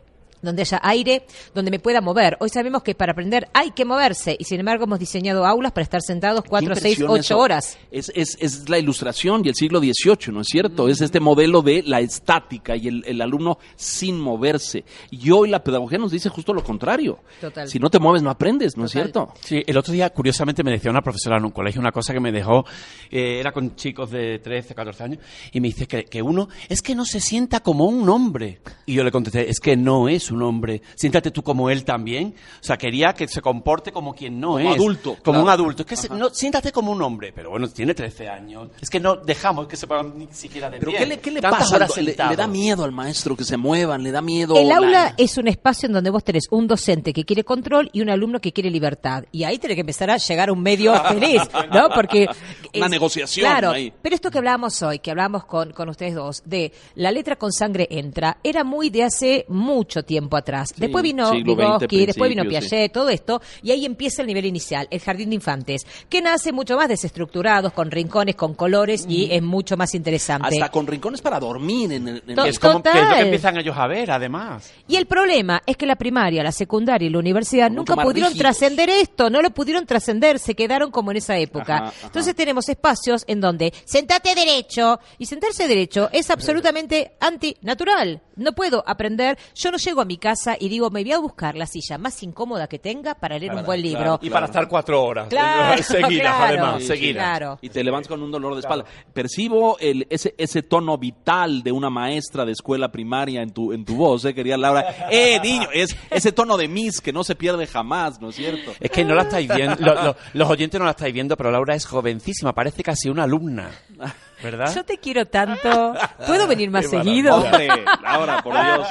donde 0.43 0.63
haya 0.63 0.81
aire, 0.83 1.27
donde 1.55 1.71
me 1.71 1.79
pueda 1.79 2.01
mover. 2.01 2.37
Hoy 2.41 2.49
sabemos 2.49 2.83
que 2.83 2.95
para 2.95 3.13
aprender 3.13 3.49
hay 3.53 3.71
que 3.71 3.85
moverse 3.85 4.37
y 4.39 4.45
sin 4.45 4.61
embargo 4.61 4.85
hemos 4.85 4.99
diseñado 4.99 5.47
aulas 5.47 5.73
para 5.73 5.83
estar 5.83 6.03
sentados 6.03 6.45
cuatro, 6.49 6.75
seis, 6.75 7.01
ocho 7.03 7.19
eso. 7.19 7.39
horas. 7.39 7.79
Es, 7.91 8.11
es, 8.15 8.37
es 8.41 8.69
la 8.69 8.79
ilustración 8.79 9.43
y 9.45 9.49
el 9.49 9.55
siglo 9.55 9.81
XVIII, 9.81 10.33
¿no 10.33 10.41
es 10.41 10.49
cierto? 10.49 10.89
Es 10.89 11.01
este 11.01 11.21
modelo 11.21 11.63
de 11.63 11.83
la 11.83 12.01
estática 12.01 12.77
y 12.77 12.89
el, 12.89 13.05
el 13.07 13.21
alumno 13.21 13.59
sin 13.77 14.21
moverse. 14.21 14.85
Y 15.11 15.31
hoy 15.31 15.49
la 15.51 15.63
pedagogía 15.63 15.99
nos 15.99 16.13
dice 16.13 16.29
justo 16.29 16.53
lo 16.53 16.63
contrario. 16.63 17.19
Total. 17.41 17.69
Si 17.69 17.79
no 17.79 17.91
te 17.91 17.99
mueves, 17.99 18.23
no 18.23 18.31
aprendes, 18.31 18.77
¿no 18.77 18.87
es 18.87 18.93
cierto? 18.93 19.33
Sí, 19.41 19.63
el 19.67 19.77
otro 19.77 19.93
día, 19.93 20.11
curiosamente, 20.11 20.63
me 20.63 20.71
decía 20.71 20.91
una 20.91 21.03
profesora 21.03 21.37
en 21.39 21.45
un 21.45 21.51
colegio 21.53 21.81
una 21.81 21.93
cosa 21.93 22.13
que 22.13 22.21
me 22.21 22.33
dejó, 22.33 22.65
eh, 23.11 23.39
era 23.41 23.53
con 23.53 23.77
chicos 23.77 24.11
de 24.11 24.39
13, 24.39 24.75
14 24.75 25.05
años, 25.05 25.19
y 25.53 25.61
me 25.61 25.69
dice 25.69 25.87
que, 25.87 26.05
que 26.05 26.23
uno 26.23 26.49
es 26.69 26.83
que 26.83 26.95
no 26.95 27.05
se 27.05 27.21
sienta 27.21 27.61
como 27.61 27.87
un 27.87 28.09
hombre. 28.09 28.61
Y 28.87 28.95
yo 28.95 29.05
le 29.05 29.11
contesté, 29.11 29.49
es 29.49 29.61
que 29.61 29.77
no 29.77 30.09
es 30.09 30.31
un 30.31 30.36
hombre, 30.43 30.83
siéntate 30.95 31.31
tú 31.31 31.43
como 31.43 31.71
él 31.71 31.85
también. 31.85 32.35
O 32.61 32.65
sea, 32.65 32.77
quería 32.77 33.13
que 33.13 33.29
se 33.29 33.41
comporte 33.41 33.93
como 33.93 34.15
quien 34.15 34.39
no 34.41 34.53
Como 34.53 34.61
es. 34.71 34.75
adulto, 34.77 35.11
Como 35.23 35.23
claro. 35.25 35.43
un 35.45 35.51
adulto. 35.51 35.83
Es 35.83 35.89
que 35.89 35.97
se- 35.97 36.09
no, 36.09 36.31
siéntate 36.31 36.73
como 36.73 36.93
un 36.93 37.03
hombre. 37.03 37.33
Pero 37.35 37.51
bueno, 37.51 37.69
tiene 37.69 37.95
13 37.95 38.29
años. 38.29 38.69
Es 38.81 38.91
que 38.91 39.01
no 39.01 39.17
dejamos 39.17 39.67
que 39.67 39.77
se 39.77 39.87
pongan 39.87 40.19
ni 40.19 40.29
siquiera 40.33 40.71
de 40.71 40.79
Pero 40.79 40.91
pie. 40.91 41.01
¿qué 41.01 41.07
le, 41.07 41.19
qué 41.21 41.31
le 41.31 41.43
pasa? 41.43 41.79
Le, 41.97 42.03
le 42.03 42.37
da 42.37 42.47
miedo 42.47 42.85
al 42.85 42.93
maestro 42.93 43.37
que 43.37 43.45
se 43.45 43.57
muevan, 43.57 44.03
le 44.03 44.11
da 44.13 44.23
miedo. 44.23 44.57
El 44.57 44.69
la- 44.69 44.77
aula 44.77 45.15
es 45.17 45.37
un 45.39 45.49
espacio 45.49 45.87
en 45.87 45.93
donde 45.93 46.11
vos 46.11 46.25
tenés 46.25 46.47
un 46.51 46.67
docente 46.67 47.13
que 47.13 47.25
quiere 47.25 47.45
control 47.45 47.91
y 47.93 48.01
un 48.01 48.11
alumno 48.11 48.41
que 48.41 48.53
quiere 48.53 48.71
libertad. 48.71 49.25
Y 49.33 49.45
ahí 49.45 49.59
tenés 49.59 49.75
que 49.77 49.81
empezar 49.83 50.11
a 50.11 50.17
llegar 50.17 50.49
a 50.49 50.53
un 50.53 50.63
medio 50.63 50.95
feliz, 51.05 51.43
¿no? 51.73 51.89
Porque... 51.95 52.27
Una 52.75 52.89
negociación 52.89 53.47
Claro, 53.49 53.71
ahí. 53.71 53.93
pero 54.03 54.15
esto 54.15 54.31
que 54.31 54.39
hablábamos 54.39 54.83
hoy, 54.83 54.99
que 54.99 55.11
hablábamos 55.11 55.45
con, 55.47 55.73
con 55.73 55.89
ustedes 55.89 56.15
dos, 56.15 56.43
de 56.45 56.73
la 56.95 57.11
letra 57.11 57.37
con 57.37 57.53
sangre 57.53 57.87
entra, 57.91 58.39
era 58.43 58.65
muy 58.65 58.91
de 58.91 59.05
hace 59.05 59.45
mucho 59.49 60.03
tiempo 60.03 60.16
atrás. 60.37 60.73
después 60.77 61.03
vino 61.03 61.31
Vygotsky, 61.31 62.07
después 62.07 62.29
vino 62.29 62.43
sí. 62.43 62.49
Piaget, 62.49 62.93
todo 62.93 63.09
esto, 63.09 63.41
y 63.63 63.71
ahí 63.71 63.85
empieza 63.85 64.23
el 64.23 64.29
nivel 64.29 64.47
inicial, 64.47 64.87
el 64.91 65.01
jardín 65.01 65.31
de 65.31 65.37
infantes, 65.37 65.87
que 66.09 66.21
nace 66.23 66.53
mucho 66.53 66.77
más 66.77 66.89
desestructurados, 66.89 67.73
con 67.73 67.91
rincones, 67.91 68.37
con 68.37 68.55
colores, 68.55 69.07
y 69.09 69.29
es 69.31 69.43
mucho 69.43 69.77
más 69.77 69.95
interesante. 69.95 70.49
Hasta 70.49 70.71
con 70.71 70.87
rincones 70.87 71.21
para 71.21 71.39
dormir 71.39 71.93
en 71.93 72.09
el. 72.09 72.23
en 72.27 72.39
Es 72.41 72.59
como 72.59 72.83
que 72.83 72.91
es 72.91 72.95
lo 72.95 73.15
que 73.15 73.21
empiezan 73.21 73.57
ellos 73.59 73.77
a 73.77 73.87
ver, 73.87 74.11
además. 74.11 74.73
Y 74.89 74.97
el 74.97 75.07
problema 75.07 75.63
es 75.67 75.77
que 75.77 75.87
la 75.87 75.97
primaria, 75.97 76.43
la 76.43 76.53
secundaria 76.53 77.07
y 77.07 77.11
la 77.11 77.19
universidad 77.19 77.71
Mucho 77.71 77.93
nunca 77.93 78.03
pudieron 78.03 78.35
trascender 78.35 78.89
esto, 78.89 79.31
no 79.31 79.43
lo 79.43 79.51
pudieron 79.51 79.87
trascender, 79.87 80.39
se 80.39 80.55
quedaron 80.55 80.91
como 80.91 81.11
en 81.11 81.19
esa 81.19 81.37
época. 81.37 81.77
Ajá, 81.77 81.89
ajá. 81.89 82.07
Entonces 82.07 82.35
tenemos 82.35 82.69
espacios 82.69 83.25
en 83.27 83.41
donde 83.41 83.73
sentate 83.85 84.35
derecho 84.35 85.01
y 85.19 85.27
sentarse 85.27 85.69
derecho 85.69 86.09
es 86.13 86.31
absolutamente 86.31 87.13
antinatural. 87.21 88.23
No 88.37 88.53
puedo 88.53 88.85
aprender, 88.87 89.39
yo 89.55 89.71
no 89.71 89.79
llego 89.79 90.01
a 90.01 90.05
mi 90.07 90.17
casa 90.17 90.57
y 90.59 90.69
digo, 90.69 90.91
me 90.91 91.03
voy 91.03 91.13
a 91.13 91.19
buscar 91.19 91.57
la 91.57 91.67
silla 91.67 91.99
más 91.99 92.23
incómoda 92.23 92.67
que 92.69 92.79
tenga 92.79 93.15
para 93.15 93.39
leer 93.39 93.55
un 93.55 93.65
buen 93.65 93.83
libro. 93.83 94.19
Y 94.23 94.31
para 94.31 94.47
estar 94.47 94.69
cuatro 94.69 95.03
horas. 95.03 95.29
Claro, 95.29 95.83
seguidas, 95.83 96.37
claro. 96.37 96.45
además. 96.65 96.83
Sí, 96.83 96.87
seguidas. 96.89 97.23
claro. 97.25 97.59
Y 97.61 97.69
te 97.69 97.83
levantas 97.85 98.09
con 98.09 98.23
un 98.23 98.31
dolor 98.31 98.55
de 98.55 98.61
espalda. 98.61 98.85
Percibo 99.13 99.79
el, 99.79 100.07
ese, 100.11 100.35
ese 100.39 100.63
tono 100.63 100.99
vital 100.99 101.63
de 101.63 101.73
una 101.73 101.91
maestra 101.91 102.45
de 102.45 102.53
escuela 102.53 102.91
primaria 102.91 103.43
en 103.43 103.51
tu, 103.51 103.73
en 103.73 103.85
tu 103.85 103.97
voz, 103.97 104.25
¿eh, 104.25 104.35
querida 104.35 104.57
Laura? 104.57 104.85
¡Eh, 105.11 105.41
niño! 105.43 105.69
Es 105.73 105.97
ese 106.11 106.33
tono 106.33 106.57
de 106.57 106.69
Miss 106.69 107.01
que 107.01 107.13
no 107.13 107.25
se 107.25 107.35
pierde 107.35 107.67
jamás, 107.67 108.21
¿no 108.21 108.29
es 108.31 108.37
cierto? 108.37 108.73
Es 108.81 108.91
que 108.91 109.05
no 109.05 109.15
la 109.15 109.23
estáis 109.23 109.53
viendo, 109.55 109.77
lo- 109.85 109.95
lo- 110.03 110.17
los 110.35 110.51
oyentes 110.51 110.79
no 110.79 110.85
la 110.85 110.93
estáis 110.93 111.13
viendo, 111.15 111.37
pero 111.37 111.51
Laura 111.51 111.75
es 111.75 111.85
jovencísima, 111.87 112.53
parece 112.55 112.83
casi 112.83 113.09
una 113.09 113.25
alumna, 113.25 113.71
¿verdad? 114.43 114.75
Yo 114.75 114.85
te 114.85 114.99
quiero 114.99 115.27
tanto. 115.27 115.95
¿Puedo 116.27 116.47
venir 116.47 116.71
más 116.71 116.89
seguido? 116.89 117.37
Hombre, 117.37 117.69
Laura, 118.03 118.43
por 118.43 118.53
Dios. 118.65 118.89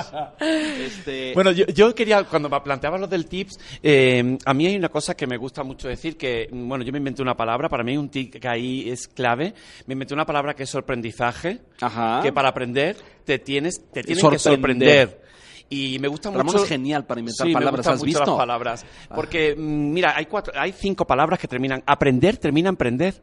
Este, 0.79 1.33
Bueno, 1.33 1.51
yo, 1.51 1.65
yo 1.67 1.93
quería, 1.93 2.23
cuando 2.23 2.49
me 2.49 2.59
planteabas 2.61 2.99
lo 2.99 3.07
del 3.07 3.25
tips, 3.27 3.57
eh, 3.83 4.37
a 4.45 4.53
mí 4.53 4.67
hay 4.67 4.75
una 4.75 4.89
cosa 4.89 5.15
que 5.15 5.27
me 5.27 5.37
gusta 5.37 5.63
mucho 5.63 5.87
decir, 5.87 6.17
que, 6.17 6.47
bueno, 6.51 6.83
yo 6.83 6.91
me 6.91 6.97
inventé 6.97 7.21
una 7.21 7.35
palabra, 7.35 7.69
para 7.69 7.83
mí 7.83 7.91
hay 7.91 7.97
un 7.97 8.09
tip 8.09 8.35
que 8.35 8.47
ahí 8.47 8.89
es 8.89 9.07
clave, 9.07 9.53
me 9.87 9.93
inventé 9.93 10.13
una 10.13 10.25
palabra 10.25 10.53
que 10.53 10.63
es 10.63 10.69
sorprendizaje, 10.69 11.59
Ajá. 11.81 12.21
que 12.21 12.31
para 12.33 12.49
aprender 12.49 12.95
te 13.23 13.39
tienes, 13.39 13.81
te 13.91 14.03
tienen 14.03 14.29
que 14.29 14.39
Sorprender. 14.39 15.07
sorprender. 15.07 15.25
Y 15.67 15.97
me 15.97 16.07
gusta 16.07 16.29
Ramón 16.29 16.45
mucho. 16.45 16.63
es 16.63 16.69
genial 16.69 17.05
para 17.05 17.19
inventar 17.21 17.47
Sí, 17.47 17.51
palabras, 17.53 17.85
Me 17.87 17.91
¿has 17.93 17.97
mucho 17.97 18.05
visto? 18.05 18.25
las 18.25 18.35
palabras. 18.37 18.85
Porque, 19.15 19.55
mm, 19.57 19.93
mira, 19.93 20.13
hay 20.15 20.27
cuatro, 20.27 20.53
hay 20.55 20.71
cinco 20.73 21.07
palabras 21.07 21.39
que 21.39 21.47
terminan. 21.47 21.81
Aprender 21.87 22.37
termina 22.37 22.69
en 22.69 22.75
prender. 22.75 23.15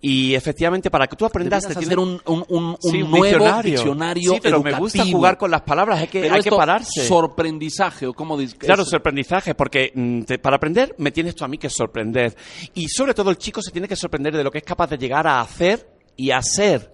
Y 0.00 0.34
efectivamente, 0.34 0.90
para 0.90 1.06
que 1.06 1.16
tú 1.16 1.24
aprendas, 1.24 1.62
te 1.66 1.72
hacer 1.72 1.84
tienes- 1.84 1.96
un, 1.98 2.20
un, 2.26 2.44
un, 2.48 2.64
un 2.64 2.76
Sí, 2.90 2.98
nuevo 3.02 3.62
diccionario 3.62 4.34
Sí, 4.34 4.40
pero 4.42 4.62
me 4.62 4.72
gusta 4.74 4.98
educativo. 4.98 5.18
jugar 5.18 5.38
con 5.38 5.50
las 5.50 5.62
palabras. 5.62 6.02
Es 6.02 6.10
que 6.10 6.20
Pero 6.20 6.34
hay 6.34 6.42
que 6.42 6.48
esto, 6.50 6.56
pararse. 6.58 7.06
Sorprendizaje, 7.06 8.06
o 8.06 8.12
como 8.12 8.36
dices. 8.36 8.56
Claro, 8.58 8.84
sorprendizaje, 8.84 9.54
porque 9.54 9.90
mm, 9.94 10.22
te- 10.22 10.38
para 10.38 10.56
aprender 10.56 10.94
me 10.98 11.10
tienes 11.10 11.34
tú 11.34 11.44
a 11.44 11.48
mí 11.48 11.58
que 11.58 11.70
sorprender. 11.70 12.36
Y 12.74 12.88
sobre 12.88 13.14
todo 13.14 13.30
el 13.30 13.38
chico 13.38 13.62
se 13.62 13.70
tiene 13.70 13.88
que 13.88 13.96
sorprender 13.96 14.36
de 14.36 14.44
lo 14.44 14.50
que 14.50 14.58
es 14.58 14.64
capaz 14.64 14.88
de 14.90 14.98
llegar 14.98 15.26
a 15.26 15.40
hacer 15.40 15.88
y 16.16 16.30
a 16.30 16.40
ser. 16.42 16.93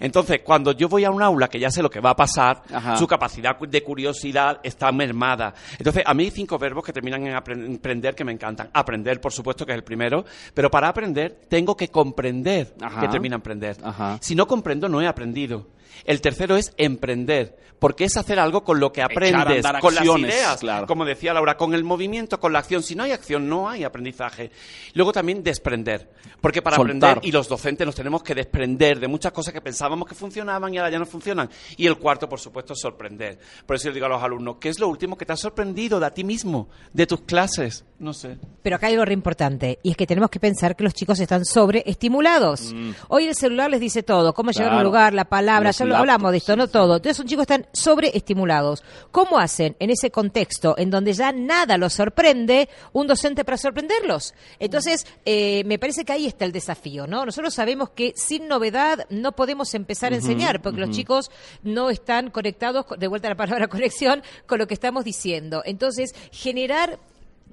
Entonces, 0.00 0.40
cuando 0.42 0.72
yo 0.72 0.88
voy 0.88 1.04
a 1.04 1.10
un 1.10 1.22
aula 1.22 1.48
que 1.48 1.60
ya 1.60 1.70
sé 1.70 1.82
lo 1.82 1.90
que 1.90 2.00
va 2.00 2.10
a 2.10 2.16
pasar, 2.16 2.62
Ajá. 2.72 2.96
su 2.96 3.06
capacidad 3.06 3.58
de 3.58 3.82
curiosidad 3.84 4.58
está 4.62 4.90
mermada. 4.90 5.54
Entonces, 5.78 6.02
a 6.06 6.14
mí 6.14 6.24
hay 6.24 6.30
cinco 6.30 6.58
verbos 6.58 6.82
que 6.84 6.92
terminan 6.92 7.26
en 7.26 7.34
apren- 7.34 7.66
en 7.66 7.74
aprender 7.76 8.14
que 8.14 8.24
me 8.24 8.32
encantan. 8.32 8.70
Aprender, 8.72 9.20
por 9.20 9.32
supuesto, 9.32 9.64
que 9.66 9.72
es 9.72 9.76
el 9.78 9.84
primero, 9.84 10.24
pero 10.54 10.70
para 10.70 10.88
aprender 10.88 11.42
tengo 11.48 11.76
que 11.76 11.88
comprender 11.88 12.74
Ajá. 12.80 13.00
que 13.00 13.08
termina 13.08 13.36
en 13.36 13.40
aprender. 13.40 13.76
Ajá. 13.84 14.18
Si 14.20 14.34
no 14.34 14.46
comprendo, 14.48 14.88
no 14.88 15.00
he 15.02 15.06
aprendido. 15.06 15.66
El 16.04 16.20
tercero 16.20 16.56
es 16.56 16.72
emprender, 16.76 17.56
porque 17.78 18.04
es 18.04 18.16
hacer 18.16 18.38
algo 18.38 18.64
con 18.64 18.78
lo 18.80 18.92
que 18.92 19.00
Echar 19.00 19.10
a 19.34 19.40
aprendes, 19.42 19.66
con 19.80 19.94
las 19.94 20.04
ideas, 20.04 20.60
claro. 20.60 20.86
como 20.86 21.04
decía 21.04 21.32
Laura, 21.32 21.56
con 21.56 21.74
el 21.74 21.84
movimiento, 21.84 22.38
con 22.40 22.52
la 22.52 22.58
acción. 22.58 22.82
Si 22.82 22.94
no 22.94 23.02
hay 23.04 23.12
acción, 23.12 23.48
no 23.48 23.68
hay 23.68 23.84
aprendizaje. 23.84 24.50
Luego 24.94 25.12
también 25.12 25.42
desprender, 25.42 26.10
porque 26.40 26.62
para 26.62 26.76
Soltar. 26.76 26.96
aprender, 26.96 27.18
y 27.28 27.32
los 27.32 27.48
docentes 27.48 27.86
nos 27.86 27.94
tenemos 27.94 28.22
que 28.22 28.34
desprender 28.34 29.00
de 29.00 29.08
muchas 29.08 29.32
cosas 29.32 29.54
que 29.54 29.60
pensábamos 29.60 30.06
que 30.08 30.14
funcionaban 30.14 30.72
y 30.74 30.78
ahora 30.78 30.90
ya 30.90 30.98
no 30.98 31.06
funcionan. 31.06 31.48
Y 31.76 31.86
el 31.86 31.96
cuarto, 31.96 32.28
por 32.28 32.40
supuesto, 32.40 32.74
es 32.74 32.80
sorprender. 32.80 33.38
Por 33.66 33.76
eso 33.76 33.88
yo 33.88 33.94
digo 33.94 34.06
a 34.06 34.10
los 34.10 34.22
alumnos, 34.22 34.56
¿qué 34.60 34.68
es 34.68 34.78
lo 34.78 34.88
último 34.88 35.16
que 35.16 35.24
te 35.26 35.32
ha 35.32 35.36
sorprendido 35.36 35.98
de 36.00 36.06
a 36.06 36.10
ti 36.10 36.24
mismo, 36.24 36.68
de 36.92 37.06
tus 37.06 37.20
clases? 37.22 37.84
No 37.98 38.12
sé. 38.14 38.38
Pero 38.62 38.76
acá 38.76 38.86
hay 38.86 38.94
algo 38.94 39.04
re 39.04 39.12
importante, 39.12 39.78
y 39.82 39.90
es 39.90 39.96
que 39.96 40.06
tenemos 40.06 40.30
que 40.30 40.40
pensar 40.40 40.74
que 40.76 40.84
los 40.84 40.94
chicos 40.94 41.20
están 41.20 41.44
sobreestimulados. 41.44 42.74
Hoy 43.08 43.26
el 43.26 43.34
celular 43.34 43.70
les 43.70 43.80
dice 43.80 44.02
todo, 44.02 44.32
cómo 44.32 44.50
llegar 44.50 44.72
a 44.72 44.76
un 44.76 44.80
Mm. 44.80 44.84
Lugar, 44.84 45.12
la 45.14 45.26
palabra, 45.26 45.72
ya 45.80 45.86
lo 45.86 45.96
hablamos 45.96 46.30
de 46.30 46.38
esto, 46.38 46.56
no 46.56 46.68
todo. 46.68 46.96
Entonces, 46.96 47.18
un 47.20 47.26
chicos 47.26 47.42
están 47.42 47.66
sobreestimulados. 47.72 48.82
¿Cómo 49.10 49.38
hacen 49.38 49.76
en 49.78 49.90
ese 49.90 50.10
contexto 50.10 50.74
en 50.78 50.90
donde 50.90 51.12
ya 51.12 51.32
nada 51.32 51.78
los 51.78 51.92
sorprende 51.92 52.68
un 52.92 53.06
docente 53.06 53.44
para 53.44 53.56
sorprenderlos? 53.56 54.34
Entonces, 54.58 55.06
eh, 55.24 55.62
me 55.64 55.78
parece 55.78 56.04
que 56.04 56.12
ahí 56.12 56.26
está 56.26 56.44
el 56.44 56.52
desafío, 56.52 57.06
¿no? 57.06 57.24
Nosotros 57.24 57.54
sabemos 57.54 57.90
que 57.90 58.12
sin 58.16 58.48
novedad 58.48 59.06
no 59.10 59.32
podemos 59.32 59.74
empezar 59.74 60.12
a 60.12 60.16
enseñar, 60.16 60.62
porque 60.62 60.80
los 60.80 60.90
chicos 60.90 61.30
no 61.62 61.90
están 61.90 62.30
conectados, 62.30 62.86
de 62.98 63.08
vuelta 63.08 63.28
a 63.28 63.30
la 63.30 63.36
palabra 63.36 63.68
conexión, 63.68 64.22
con 64.46 64.58
lo 64.58 64.66
que 64.66 64.74
estamos 64.74 65.04
diciendo. 65.04 65.62
Entonces, 65.64 66.14
generar 66.32 66.98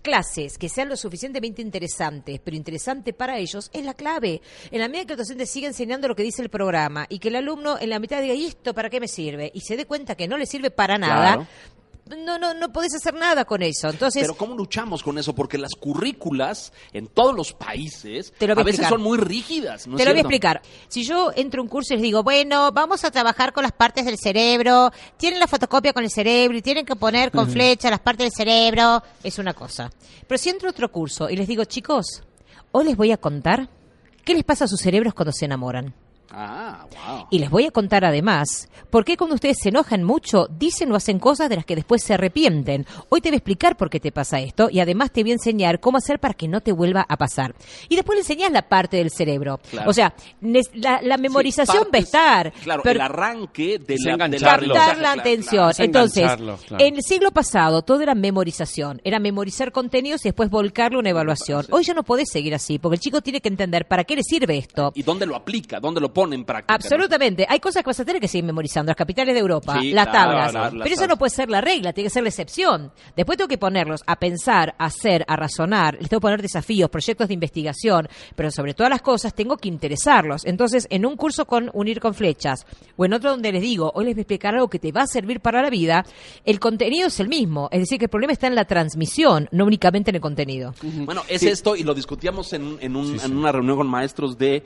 clases 0.02 0.58
que 0.58 0.70
sean 0.70 0.90
lo 0.90 0.98
suficientemente 0.98 1.62
interesantes, 1.62 2.40
pero 2.44 2.58
interesante 2.58 3.14
para 3.14 3.38
ellos, 3.38 3.70
es 3.74 3.84
la 3.84 3.94
clave. 3.94 4.42
En 4.72 4.80
la 4.80 4.88
medida 4.88 5.06
que 5.06 5.14
el 5.14 5.20
docente 5.20 5.46
siga 5.46 5.68
enseñando 5.68 6.08
lo 6.08 6.16
que 6.16 6.24
dice 6.24 6.42
el 6.42 6.50
programa 6.50 7.06
y 7.10 7.20
que 7.20 7.30
el 7.30 7.36
alumno 7.36 7.78
en 7.80 7.90
la 7.90 8.00
mitad 8.00 8.22
diga, 8.22 8.34
¿y 8.34 8.46
esto 8.46 8.74
para 8.74 8.90
qué 8.90 9.00
me 9.00 9.08
sirve? 9.08 9.52
Y 9.54 9.62
se 9.62 9.78
dé 9.78 9.86
cuenta 9.86 10.16
que 10.16 10.28
no 10.28 10.38
le 10.38 10.46
sirve 10.46 10.72
para 10.72 10.98
nada, 10.98 11.48
no, 12.10 12.38
no, 12.38 12.54
no 12.54 12.72
podés 12.72 12.96
hacer 12.96 13.14
nada 13.14 13.46
con 13.46 13.62
eso. 13.62 13.90
Entonces, 13.90 14.22
Pero 14.22 14.36
¿cómo 14.36 14.56
luchamos 14.56 15.04
con 15.04 15.18
eso? 15.18 15.34
Porque 15.34 15.58
las 15.58 15.76
currículas 15.76 16.74
en 16.94 17.08
todos 17.08 17.36
los 17.36 17.54
países 17.54 18.34
Te 18.38 18.48
lo 18.48 18.56
voy 18.56 18.62
a 18.62 18.64
a 18.64 18.66
veces 18.66 18.88
son 18.88 19.02
muy 19.02 19.18
rígidas. 19.18 19.88
¿no 19.88 19.98
Te 19.98 20.04
es 20.04 20.08
lo 20.08 20.14
voy 20.14 20.20
a 20.20 20.22
explicar. 20.22 20.62
Si 20.88 21.04
yo 21.04 21.32
entro 21.36 21.62
a 21.62 21.64
un 21.64 21.70
curso 21.70 21.94
y 21.94 21.98
les 21.98 22.04
digo, 22.04 22.24
bueno, 22.24 22.72
vamos 22.72 23.04
a 23.04 23.12
trabajar 23.12 23.54
con 23.54 23.64
las 23.64 23.72
partes 23.72 24.06
del 24.06 24.18
cerebro, 24.18 24.92
tienen 25.18 25.40
la 25.40 25.48
fotocopia 25.48 25.94
con 25.94 26.04
el 26.04 26.12
cerebro 26.12 26.58
y 26.58 26.62
tienen 26.62 26.86
que 26.86 26.96
poner 26.96 27.32
con 27.32 27.50
flecha 27.50 27.90
las 27.90 28.00
partes 28.00 28.26
del 28.26 28.34
cerebro, 28.34 29.04
es 29.24 29.38
una 29.40 29.54
cosa. 29.54 29.90
Pero 30.28 30.38
si 30.38 30.50
entro 30.50 30.68
a 30.68 30.72
otro 30.72 30.92
curso 30.92 31.30
y 31.30 31.36
les 31.36 31.48
digo, 31.48 31.64
chicos, 31.66 32.24
Hoy 32.72 32.86
les 32.86 32.98
voy 32.98 33.12
a 33.12 33.18
contar 33.18 33.70
qué 34.24 34.34
les 34.34 34.44
pasa 34.44 34.66
a 34.66 34.68
sus 34.68 34.82
cerebros 34.82 35.14
cuando 35.14 35.32
se 35.32 35.46
enamoran. 35.46 35.94
Ah, 36.32 36.86
wow. 36.92 37.28
Y 37.32 37.40
les 37.40 37.50
voy 37.50 37.66
a 37.66 37.72
contar 37.72 38.04
además 38.06 38.70
por 38.90 39.06
qué 39.06 39.16
cuando 39.18 39.36
ustedes 39.36 39.58
se 39.62 39.70
enojan 39.70 40.04
mucho, 40.04 40.48
dicen 40.50 40.92
o 40.92 40.96
hacen 40.96 41.20
cosas 41.20 41.50
de 41.50 41.56
las 41.56 41.66
que 41.66 41.76
después 41.76 42.04
se 42.04 42.14
arrepienten. 42.16 42.86
Hoy 43.10 43.22
te 43.22 43.30
voy 43.30 43.36
a 43.36 43.38
explicar 43.38 43.78
por 43.78 43.90
qué 43.90 44.00
te 44.00 44.12
pasa 44.12 44.40
esto 44.40 44.70
y 44.72 44.80
además 44.80 45.12
te 45.12 45.22
voy 45.24 45.32
a 45.32 45.36
enseñar 45.36 45.80
cómo 45.80 45.98
hacer 45.98 46.20
para 46.20 46.34
que 46.34 46.48
no 46.48 46.62
te 46.62 46.72
vuelva 46.72 47.06
a 47.08 47.18
pasar. 47.18 47.56
Y 47.90 47.96
después 47.96 48.16
le 48.18 48.22
enseñas 48.22 48.52
la 48.52 48.68
parte 48.68 48.98
del 48.98 49.10
cerebro. 49.12 49.60
Claro. 49.70 49.90
O 49.90 49.94
sea, 49.94 50.14
la, 50.74 51.00
la 51.02 51.18
memorización 51.18 51.84
Sí, 51.86 51.90
va 51.94 51.98
a 51.98 52.02
estar. 52.02 52.54
Claro, 52.64 52.82
pero- 52.84 53.00
el 53.00 53.06
arranque 53.06 53.80
de 53.80 53.96
la, 53.98 54.12
de 54.12 54.18
la 54.18 54.26
engancharlo. 54.26 54.74
captar 54.74 54.98
la 55.00 55.12
atención. 55.14 55.70
Es 55.72 55.80
Entonces, 55.80 56.24
claro. 56.24 56.58
en 56.78 56.96
el 56.96 57.02
siglo 57.04 57.32
pasado 57.32 57.82
todo 57.84 58.02
era 58.02 58.16
memorización, 58.16 59.02
era 59.04 59.20
memorizar 59.20 59.72
contenidos 59.72 60.26
y 60.26 60.30
después 60.30 60.50
volcarle 60.50 60.98
una 61.00 61.10
evaluación. 61.10 61.66
Hoy 61.72 61.84
ya 61.84 61.94
no 61.94 62.04
podés 62.04 62.30
seguir 62.32 62.54
así, 62.56 62.80
porque 62.80 62.96
el 62.96 63.00
chico 63.02 63.22
tiene 63.22 63.42
que 63.42 63.50
entender 63.50 63.88
para 63.88 64.04
qué 64.04 64.16
le 64.16 64.24
sirve 64.24 64.58
esto. 64.58 64.92
¿Y 64.96 65.04
dónde 65.04 65.26
lo 65.26 65.36
aplica? 65.36 65.80
¿Dónde 65.80 66.02
lo 66.02 66.14
pone 66.18 66.36
en 66.36 66.46
práctica? 66.46 66.74
no? 66.74 66.76
Absolutamente. 66.76 67.46
Hay 67.48 67.60
cosas 67.60 67.84
que 67.84 67.88
vas 67.90 68.00
a 68.00 68.06
tener 68.06 68.20
que 68.20 68.28
seguir 68.28 68.44
memorizando. 68.46 68.90
Las 68.90 68.96
capitales 68.96 69.36
de 69.36 69.40
Europa, 69.40 69.78
Sí, 69.80 69.92
las 69.92 70.08
claro, 70.08 70.20
tablas. 70.32 70.52
claro, 70.52 70.64
las 70.76 70.84
Pero 70.84 70.86
eso 70.94 70.96
tablas. 71.02 71.10
no 71.10 71.18
puede 71.20 71.30
ser 71.30 71.50
la 71.50 71.62
regla, 71.62 71.94
tiene 71.94 72.08
que 72.08 72.14
ser 72.14 72.24
la 72.24 72.30
excepción. 72.30 72.92
Después 73.16 73.38
tengo 73.38 73.48
que 73.48 73.58
ponerlos 73.60 74.02
a 74.08 74.16
pensar, 74.18 74.74
a 74.80 74.86
hacer, 74.86 75.24
a 75.28 75.36
razonar. 75.36 75.98
Les 76.00 76.10
tengo 76.10 76.20
que 76.20 76.24
poner 76.26 76.42
desafíos, 76.42 76.90
proyectos 76.90 77.28
de 77.28 77.34
investigación. 77.36 78.08
Pero 78.36 78.50
sobre 78.52 78.74
todas 78.74 78.90
las 78.90 79.02
cosas 79.02 79.34
tengo 79.36 79.58
que 79.58 79.68
interesarlos. 79.68 80.44
Entonces, 80.46 80.88
en 80.90 81.06
un 81.06 81.16
curso 81.18 81.46
con 81.46 81.70
Unir 81.74 82.00
con 82.00 82.14
Flechas 82.16 82.66
o 82.96 83.06
en 83.06 83.14
otro 83.14 83.30
donde 83.30 83.52
les 83.52 83.62
digo, 83.62 83.92
hoy 83.94 84.06
les 84.06 84.16
voy 84.16 84.22
a 84.22 84.24
explicar 84.24 84.56
algo 84.56 84.70
que 84.70 84.80
te 84.80 84.92
va 84.92 85.04
a 85.04 85.08
servir 85.08 85.40
para 85.40 85.62
la 85.62 85.70
vida, 85.70 86.04
el 86.46 86.60
contenido 86.60 87.08
es 87.10 87.20
el 87.20 87.28
mismo. 87.28 87.70
Es 87.72 87.82
decir, 87.82 88.00
que 88.00 88.06
el 88.06 88.10
problema 88.10 88.34
está 88.34 88.48
en 88.48 88.56
la 88.56 88.66
transmisión, 88.66 89.48
no 89.52 89.66
únicamente 89.66 90.10
en 90.12 90.16
el 90.16 90.22
contenido. 90.22 90.74
Bueno, 91.06 91.22
es 91.28 91.44
esto 91.44 91.76
y 91.76 91.84
lo 91.84 91.94
discutíamos 91.94 92.54
en, 92.54 92.64
un- 92.64 92.78
en 92.82 92.96
un- 92.96 93.20
en 93.20 93.38
una 93.38 93.52
reunión 93.52 93.78
con 93.78 93.88
maestros 93.88 94.38
de, 94.38 94.56
eh, 94.58 94.64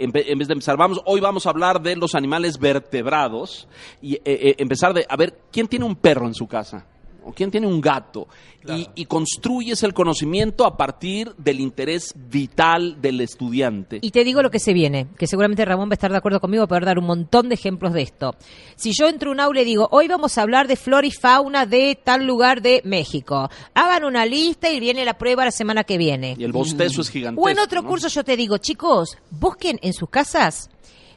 en, 0.00 0.10
en 0.14 0.38
vez 0.38 0.48
de 0.48 0.52
empezar, 0.54 0.76
vamos, 0.86 1.02
hoy 1.04 1.20
vamos 1.20 1.46
a 1.46 1.50
hablar 1.50 1.82
de 1.82 1.96
los 1.96 2.14
animales 2.14 2.58
vertebrados 2.58 3.66
y 4.00 4.14
eh, 4.14 4.20
eh, 4.24 4.54
empezar 4.58 4.94
de, 4.94 5.04
a 5.08 5.16
ver, 5.16 5.36
¿quién 5.50 5.66
tiene 5.66 5.84
un 5.84 5.96
perro 5.96 6.26
en 6.26 6.34
su 6.34 6.46
casa? 6.46 6.86
¿O 7.24 7.32
quién 7.32 7.50
tiene 7.50 7.66
un 7.66 7.80
gato? 7.80 8.28
Y, 8.68 8.88
y 8.94 9.06
construyes 9.06 9.82
el 9.82 9.92
conocimiento 9.92 10.64
a 10.64 10.76
partir 10.76 11.34
del 11.38 11.58
interés 11.58 12.14
vital 12.14 13.00
del 13.00 13.20
estudiante. 13.20 13.98
Y 14.00 14.12
te 14.12 14.22
digo 14.22 14.42
lo 14.42 14.50
que 14.50 14.60
se 14.60 14.72
viene, 14.72 15.08
que 15.18 15.26
seguramente 15.26 15.64
Ramón 15.64 15.88
va 15.88 15.92
a 15.92 15.94
estar 15.94 16.12
de 16.12 16.18
acuerdo 16.18 16.38
conmigo, 16.40 16.62
va 16.62 16.64
a 16.66 16.68
poder 16.68 16.84
dar 16.84 16.98
un 17.00 17.06
montón 17.06 17.48
de 17.48 17.56
ejemplos 17.56 17.92
de 17.94 18.02
esto. 18.02 18.36
Si 18.76 18.92
yo 18.92 19.08
entro 19.08 19.30
a 19.30 19.32
un 19.32 19.40
aula 19.40 19.62
y 19.62 19.64
digo, 19.64 19.88
hoy 19.90 20.06
vamos 20.06 20.38
a 20.38 20.42
hablar 20.42 20.68
de 20.68 20.76
flora 20.76 21.06
y 21.06 21.10
fauna 21.10 21.66
de 21.66 21.98
tal 22.00 22.24
lugar 22.26 22.62
de 22.62 22.80
México, 22.84 23.50
hagan 23.74 24.04
una 24.04 24.24
lista 24.24 24.70
y 24.70 24.78
viene 24.78 25.04
la 25.04 25.18
prueba 25.18 25.44
la 25.44 25.50
semana 25.50 25.82
que 25.82 25.98
viene. 25.98 26.36
Y 26.38 26.44
el 26.44 26.52
bostezo 26.52 27.00
es 27.00 27.10
gigantesco. 27.10 27.44
O 27.44 27.48
en 27.48 27.58
otro 27.58 27.82
¿no? 27.82 27.88
curso 27.88 28.06
yo 28.06 28.22
te 28.22 28.36
digo, 28.36 28.58
chicos, 28.58 29.18
busquen 29.30 29.80
en 29.82 29.92
sus 29.92 30.10
casas 30.10 30.70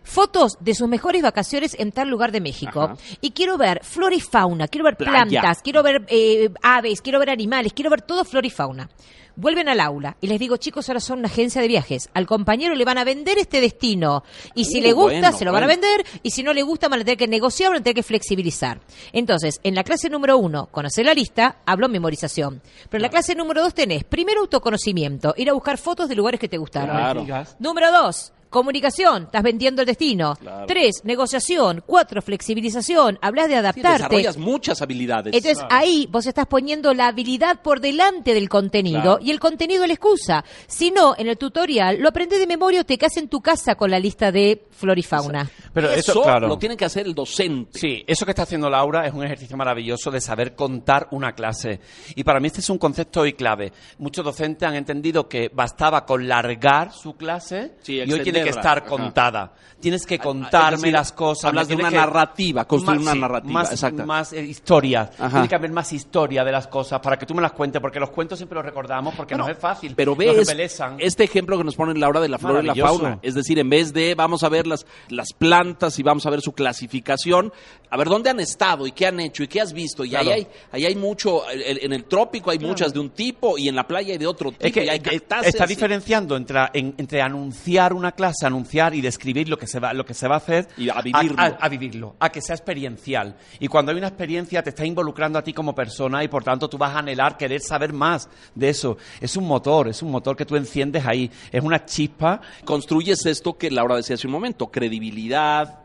fotos 0.04 0.58
de 0.60 0.74
sus 0.76 0.88
mejores 0.88 1.22
vacaciones 1.22 1.76
en 1.80 1.92
tal 1.92 2.10
lugar 2.10 2.32
de 2.32 2.42
México. 2.42 2.82
Ajá. 2.82 2.96
Y 3.22 3.32
quiero 3.32 3.58
ver 3.58 3.82
flora 3.84 4.16
y 4.16 4.22
fauna, 4.22 4.68
quiero 4.68 4.86
ver 4.86 4.98
Playa. 4.98 5.12
plantas, 5.12 5.62
quiero 5.62 5.84
ver 5.84 6.06
eh, 6.08 6.50
aves, 6.62 7.02
quiero 7.02 7.20
ver 7.20 7.30
animales, 7.30 7.74
quiero 7.74 7.90
ver 7.90 8.02
todo 8.02 8.26
flora 8.26 8.48
y 8.48 8.50
fauna. 8.50 8.90
Vuelven 9.36 9.70
al 9.70 9.80
aula 9.80 10.18
y 10.20 10.28
les 10.28 10.38
digo, 10.38 10.58
chicos, 10.58 10.90
ahora 10.90 11.00
son 11.00 11.20
una 11.20 11.30
agencia 11.30 11.62
de 11.62 11.70
viajes. 11.70 12.10
Al 12.14 12.26
compañero 12.28 12.76
le 12.76 12.84
van 12.84 12.98
a 12.98 13.06
vender 13.06 13.38
este 13.38 13.62
destino. 13.62 14.24
Y 14.54 14.66
si 14.66 14.80
Uh, 14.80 14.84
le 14.84 14.92
gusta, 14.92 15.20
bueno, 15.22 15.38
se 15.38 15.46
lo 15.46 15.54
van 15.54 15.64
a 15.64 15.68
vender. 15.68 16.06
Y 16.24 16.32
si 16.32 16.44
no 16.44 16.52
le 16.52 16.62
gusta, 16.62 16.90
van 16.90 17.00
a 17.00 17.04
tener 17.06 17.18
que 17.18 17.28
negociar, 17.28 17.70
van 17.70 17.80
a 17.80 17.84
tener 17.84 17.96
que 17.96 18.04
flexibilizar. 18.04 18.82
Entonces, 19.14 19.62
en 19.64 19.76
la 19.76 19.86
clase 19.86 20.10
número 20.10 20.38
uno, 20.38 20.66
conocer 20.66 21.06
la 21.06 21.14
lista, 21.14 21.60
hablo 21.66 21.88
memorización. 21.88 22.62
Pero 22.90 22.98
en 22.98 23.04
la 23.04 23.10
clase 23.10 23.34
número 23.34 23.62
dos 23.62 23.74
tenés, 23.74 24.04
primero 24.04 24.42
autoconocimiento, 24.42 25.34
ir 25.38 25.50
a 25.50 25.54
buscar 25.54 25.78
fotos 25.78 26.10
de 26.10 26.16
lugares 26.16 26.38
que 26.38 26.50
te 26.50 26.58
gustaron. 26.58 26.90
Claro. 27.26 27.46
Número 27.60 27.94
dos, 27.94 28.34
comunicación, 28.50 29.24
estás 29.24 29.44
vendiendo 29.44 29.82
el 29.82 29.86
destino. 29.88 30.36
Claro. 30.36 30.66
Tres, 30.68 31.02
negociación. 31.04 31.84
Cuatro, 31.86 32.22
flexibilización, 32.22 33.18
hablas 33.22 33.48
de 33.48 33.54
Sí, 33.54 33.58
adaptarte. 33.60 33.92
desarrollas 34.04 34.38
muchas 34.38 34.82
habilidades. 34.82 35.34
Entonces 35.34 35.64
ahí 35.70 36.08
vos 36.12 36.26
estás 36.26 36.48
poniendo 36.48 36.94
la 36.94 37.08
habilidad 37.08 37.62
por 37.62 37.80
delante 37.80 38.34
del 38.34 38.50
contenido 38.50 39.02
Claro. 39.02 39.20
y 39.22 39.32
el 39.32 39.40
contenido 39.40 39.84
es 39.84 39.88
la 39.88 39.94
excusa. 39.94 40.44
Si 40.68 40.92
no, 40.92 41.16
en 41.18 41.28
el 41.28 41.38
tutorial 41.38 42.00
lo 42.00 42.10
aprendes 42.10 42.40
de 42.40 42.48
memoria 42.48 42.82
o 42.82 42.84
te 42.84 42.98
quedas 42.98 43.18
en 43.18 43.28
tu 43.30 43.42
casa 43.42 43.76
con 43.76 43.92
la 43.92 44.00
lista 44.00 44.32
de 44.32 44.64
flora 44.72 45.00
y 45.00 45.04
fauna. 45.04 45.50
Pero 45.74 45.90
eso 45.92 46.12
eso, 46.12 46.22
claro. 46.24 46.48
lo 46.48 46.58
tiene 46.58 46.76
que 46.76 46.86
hacer 46.86 47.06
el 47.06 47.14
docente. 47.14 47.78
Sí, 47.80 48.04
eso 48.08 48.26
que 48.26 48.32
está 48.32 48.44
haciendo 48.44 48.70
Laura 48.70 49.06
es 49.06 49.14
un 49.14 49.24
ejercicio 49.24 49.56
maravilloso 49.58 50.10
de 50.12 50.22
saber 50.22 50.56
contar 50.56 51.08
una 51.12 51.34
clase. 51.34 51.80
Y 52.16 52.24
para 52.24 52.40
mí 52.40 52.48
este 52.48 52.62
es 52.62 52.70
un 52.70 52.78
concepto 52.78 53.22
hoy 53.22 53.34
clave. 53.34 53.72
Muchos 54.00 54.26
docentes 54.26 54.68
han 54.68 54.76
entendido 54.76 55.28
que 55.28 55.50
bastaba 55.54 56.06
con 56.06 56.28
largar 56.28 56.92
su 56.94 57.14
clase 57.16 57.74
Sí, 57.82 57.96
y 58.06 58.12
hoy 58.12 58.22
tiene 58.22 58.39
que 58.44 58.50
estar 58.50 58.78
Ajá. 58.80 58.88
contada. 58.88 59.54
Tienes 59.80 60.06
que 60.06 60.20
contarme 60.20 60.78
decir, 60.78 60.92
las 60.94 61.14
cosas. 61.14 61.46
hablas 61.46 61.70
de 61.70 61.76
una 61.76 61.90
que- 61.90 61.96
narrativa, 61.96 62.66
construir 62.66 63.00
una 63.00 63.16
narrativa, 63.16 63.54
Más, 63.54 63.72
exacto. 63.72 64.06
más 64.06 64.34
eh, 64.34 64.42
historia. 64.44 65.10
Ajá. 65.18 65.30
Tiene 65.30 65.48
que 65.48 65.56
haber 65.56 65.72
más 65.72 65.94
historia 65.94 66.44
de 66.44 66.52
las 66.52 66.68
cosas 66.68 67.00
para 67.00 67.18
que 67.18 67.26
tú 67.26 67.34
me 67.34 67.42
las 67.42 67.54
cuentes, 67.54 67.82
porque 67.82 67.98
los 67.98 68.10
cuentos 68.10 68.38
siempre 68.38 68.58
los 68.58 68.66
recordamos 68.66 69.16
porque 69.16 69.36
Bueno, 69.36 69.48
nos 69.48 69.56
es 69.56 69.62
fácil. 69.62 69.94
Pero 69.96 70.18
ves 70.18 70.54
este 70.98 71.24
ejemplo 71.24 71.58
que 71.58 71.64
nos 71.64 71.76
pone 71.78 71.98
Laura 71.98 72.20
de 72.20 72.28
la 72.28 72.38
flora 72.38 72.62
y 72.62 72.66
la 72.66 72.76
fauna. 72.76 73.20
Es 73.22 73.36
decir, 73.36 73.58
en 73.58 73.70
vez 73.70 73.94
de 73.94 74.16
vamos 74.16 74.44
a 74.44 74.50
ver 74.50 74.68
las, 74.68 74.86
las 75.08 75.32
plantas 75.32 75.98
y 75.98 76.04
vamos 76.04 76.26
a 76.26 76.30
ver 76.30 76.42
su 76.42 76.52
clasificación, 76.52 77.54
a 77.90 77.96
ver 77.98 78.08
dónde 78.10 78.30
han 78.30 78.40
estado 78.42 78.86
y 78.86 78.92
qué 78.92 79.08
han 79.08 79.20
hecho 79.22 79.44
y 79.44 79.48
qué 79.48 79.62
has 79.62 79.72
visto. 79.72 80.04
Y 80.04 80.10
Claro. 80.10 80.30
ahí, 80.32 80.34
hay, 80.42 80.48
ahí 80.74 80.86
hay 80.88 80.96
mucho, 80.96 81.44
en 81.50 81.94
el 81.94 82.04
trópico 82.04 82.52
hay 82.52 82.60
muchas 82.60 82.94
de 82.94 83.00
un 83.00 83.12
tipo 83.12 83.58
y 83.58 83.70
en 83.70 83.76
la 83.76 83.88
playa 83.88 84.12
hay 84.12 84.18
de 84.18 84.28
otro 84.28 84.52
tipo. 84.52 84.66
Es 84.66 84.74
que 84.74 84.84
y 84.86 84.90
hay 84.90 84.98
eh, 84.98 85.02
cactáceas 85.02 85.48
está 85.54 85.66
diferenciando 85.66 86.36
entre, 86.36 86.60
en- 86.74 86.96
entre 86.98 87.22
anunciar 87.22 87.94
una 87.94 88.12
clase, 88.12 88.29
anunciar 88.44 88.94
y 88.96 89.02
describir 89.02 89.50
lo 89.50 89.58
que 89.58 89.68
se 89.68 89.80
va, 89.80 89.94
lo 89.94 90.06
que 90.06 90.14
se 90.14 90.28
va 90.28 90.36
a 90.36 90.38
hacer 90.38 90.68
Y 90.78 90.90
a 90.90 91.02
vivirlo. 91.02 91.36
a, 91.38 91.46
a 91.46 91.70
vivirlo, 91.70 92.16
a 92.20 92.30
que 92.30 92.42
sea 92.42 92.56
experiencial. 92.56 93.36
Y 93.60 93.68
cuando 93.68 93.92
hay 93.92 93.98
una 93.98 94.08
experiencia 94.08 94.64
te 94.64 94.70
está 94.70 94.86
involucrando 94.86 95.40
a 95.40 95.44
ti 95.44 95.54
como 95.54 95.74
persona 95.76 96.24
y 96.24 96.28
por 96.28 96.44
tanto 96.44 96.70
tú 96.70 96.78
vas 96.78 96.96
a 96.96 97.00
anhelar 97.00 97.38
querer 97.38 97.62
saber 97.62 97.94
más 97.94 98.30
de 98.56 98.70
eso. 98.70 98.98
Es 99.20 99.36
un 99.38 99.46
motor, 99.46 99.88
es 99.88 100.02
un 100.02 100.12
motor 100.12 100.36
que 100.36 100.46
tú 100.46 100.56
enciendes 100.56 101.06
ahí, 101.06 101.30
es 101.52 101.64
una 101.64 101.86
chispa. 101.86 102.42
construyes 102.66 103.26
esto 103.26 103.58
que 103.58 103.72
Laura 103.72 103.96
decía 103.96 104.16
hace 104.16 104.28
un 104.28 104.34
momento, 104.34 104.68
credibilidad, 104.68 105.80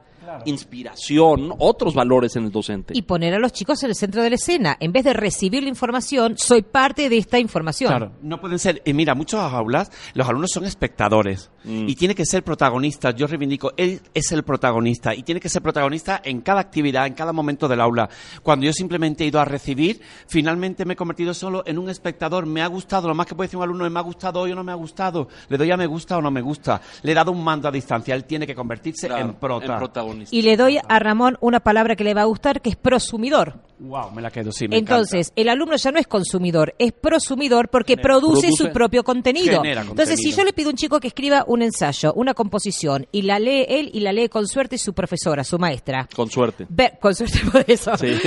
inspiración, 0.44 1.52
otros 1.58 1.94
valores 1.94 2.36
en 2.36 2.44
el 2.44 2.50
docente. 2.50 2.94
Y 2.96 3.02
poner 3.02 3.34
a 3.34 3.38
los 3.38 3.52
chicos 3.52 3.82
en 3.82 3.90
el 3.90 3.94
centro 3.96 4.22
de 4.22 4.30
la 4.30 4.36
escena. 4.36 4.76
En 4.80 4.92
vez 4.92 5.04
de 5.04 5.12
recibir 5.12 5.62
la 5.62 5.68
información, 5.68 6.34
soy 6.36 6.62
parte 6.62 7.08
de 7.08 7.18
esta 7.18 7.38
información. 7.38 7.90
Claro, 7.90 8.12
no 8.22 8.40
pueden 8.40 8.58
ser. 8.58 8.82
Y 8.84 8.92
mira, 8.92 9.14
muchas 9.14 9.40
aulas, 9.52 9.90
los 10.14 10.28
alumnos 10.28 10.50
son 10.52 10.64
espectadores 10.64 11.50
Mm. 11.64 11.88
y 11.88 11.94
tiene 11.94 12.14
que 12.14 12.26
ser 12.26 12.42
protagonistas. 12.44 13.14
Yo 13.14 13.26
reivindico, 13.26 13.72
él 13.78 14.00
es 14.12 14.32
el 14.32 14.42
protagonista 14.42 15.14
y 15.14 15.22
tiene 15.22 15.40
que 15.40 15.48
ser 15.48 15.62
protagonista 15.62 16.20
en 16.22 16.42
cada 16.42 16.60
actividad, 16.60 17.06
en 17.06 17.14
cada 17.14 17.32
momento 17.32 17.68
del 17.68 17.80
aula. 17.80 18.08
Cuando 18.42 18.66
yo 18.66 18.72
simplemente 18.74 19.24
he 19.24 19.28
ido 19.28 19.40
a 19.40 19.44
recibir, 19.46 20.00
finalmente 20.26 20.84
me 20.84 20.92
he 20.92 20.96
convertido 20.96 21.32
solo 21.32 21.62
en 21.66 21.78
un 21.78 21.88
espectador. 21.88 22.44
Me 22.44 22.60
ha 22.62 22.66
gustado, 22.66 23.08
lo 23.08 23.14
más 23.14 23.26
que 23.26 23.34
puede 23.34 23.46
decir 23.48 23.56
un 23.56 23.62
alumno 23.64 23.88
me 23.88 23.98
ha 23.98 24.02
gustado 24.02 24.40
hoy 24.40 24.52
o 24.52 24.54
no 24.54 24.62
me 24.64 24.72
ha 24.72 24.74
gustado. 24.74 25.28
Le 25.48 25.56
doy 25.56 25.70
a 25.70 25.76
me 25.76 25.86
gusta 25.86 26.18
o 26.18 26.22
no 26.22 26.30
me 26.30 26.42
gusta. 26.42 26.80
Le 27.02 27.12
he 27.12 27.14
dado 27.14 27.32
un 27.32 27.42
mando 27.42 27.66
a 27.68 27.70
distancia. 27.70 28.14
Él 28.14 28.24
tiene 28.24 28.46
que 28.46 28.54
convertirse 28.54 29.06
Claro, 29.06 29.24
en 29.24 29.34
prota. 29.34 29.78
protagonista. 29.78 30.13
Y 30.30 30.42
le 30.42 30.56
doy 30.56 30.78
a 30.88 30.98
Ramón 30.98 31.36
una 31.40 31.60
palabra 31.60 31.96
que 31.96 32.04
le 32.04 32.14
va 32.14 32.22
a 32.22 32.26
gustar, 32.26 32.60
que 32.60 32.70
es 32.70 32.76
prosumidor. 32.76 33.54
Wow, 33.88 34.10
me 34.10 34.22
la 34.22 34.30
quedo, 34.30 34.50
sí, 34.52 34.68
me 34.68 34.78
Entonces, 34.78 35.32
el 35.36 35.48
alumno 35.48 35.76
ya 35.76 35.90
no 35.90 35.98
es 35.98 36.06
consumidor, 36.06 36.74
es 36.78 36.92
prosumidor 36.92 37.68
porque 37.68 37.96
produce, 37.96 38.48
Produce. 38.48 38.64
su 38.64 38.72
propio 38.72 39.04
contenido. 39.04 39.62
Entonces, 39.64 40.18
si 40.20 40.32
yo 40.32 40.44
le 40.44 40.52
pido 40.52 40.68
a 40.68 40.72
un 40.72 40.76
chico 40.76 41.00
que 41.00 41.08
escriba 41.08 41.44
un 41.46 41.62
ensayo, 41.62 42.12
una 42.14 42.34
composición, 42.34 43.06
y 43.12 43.22
la 43.22 43.38
lee 43.38 43.64
él 43.68 43.90
y 43.92 44.00
la 44.00 44.12
lee 44.12 44.28
con 44.28 44.46
suerte 44.46 44.78
su 44.78 44.92
profesora, 44.94 45.44
su 45.44 45.58
maestra. 45.58 46.08
Con 46.14 46.30
suerte. 46.30 46.66
Ver- 46.68 46.98
con 47.00 47.14
suerte 47.14 47.38
por 47.52 47.64
eso. 47.68 47.96
Sí. 47.96 48.06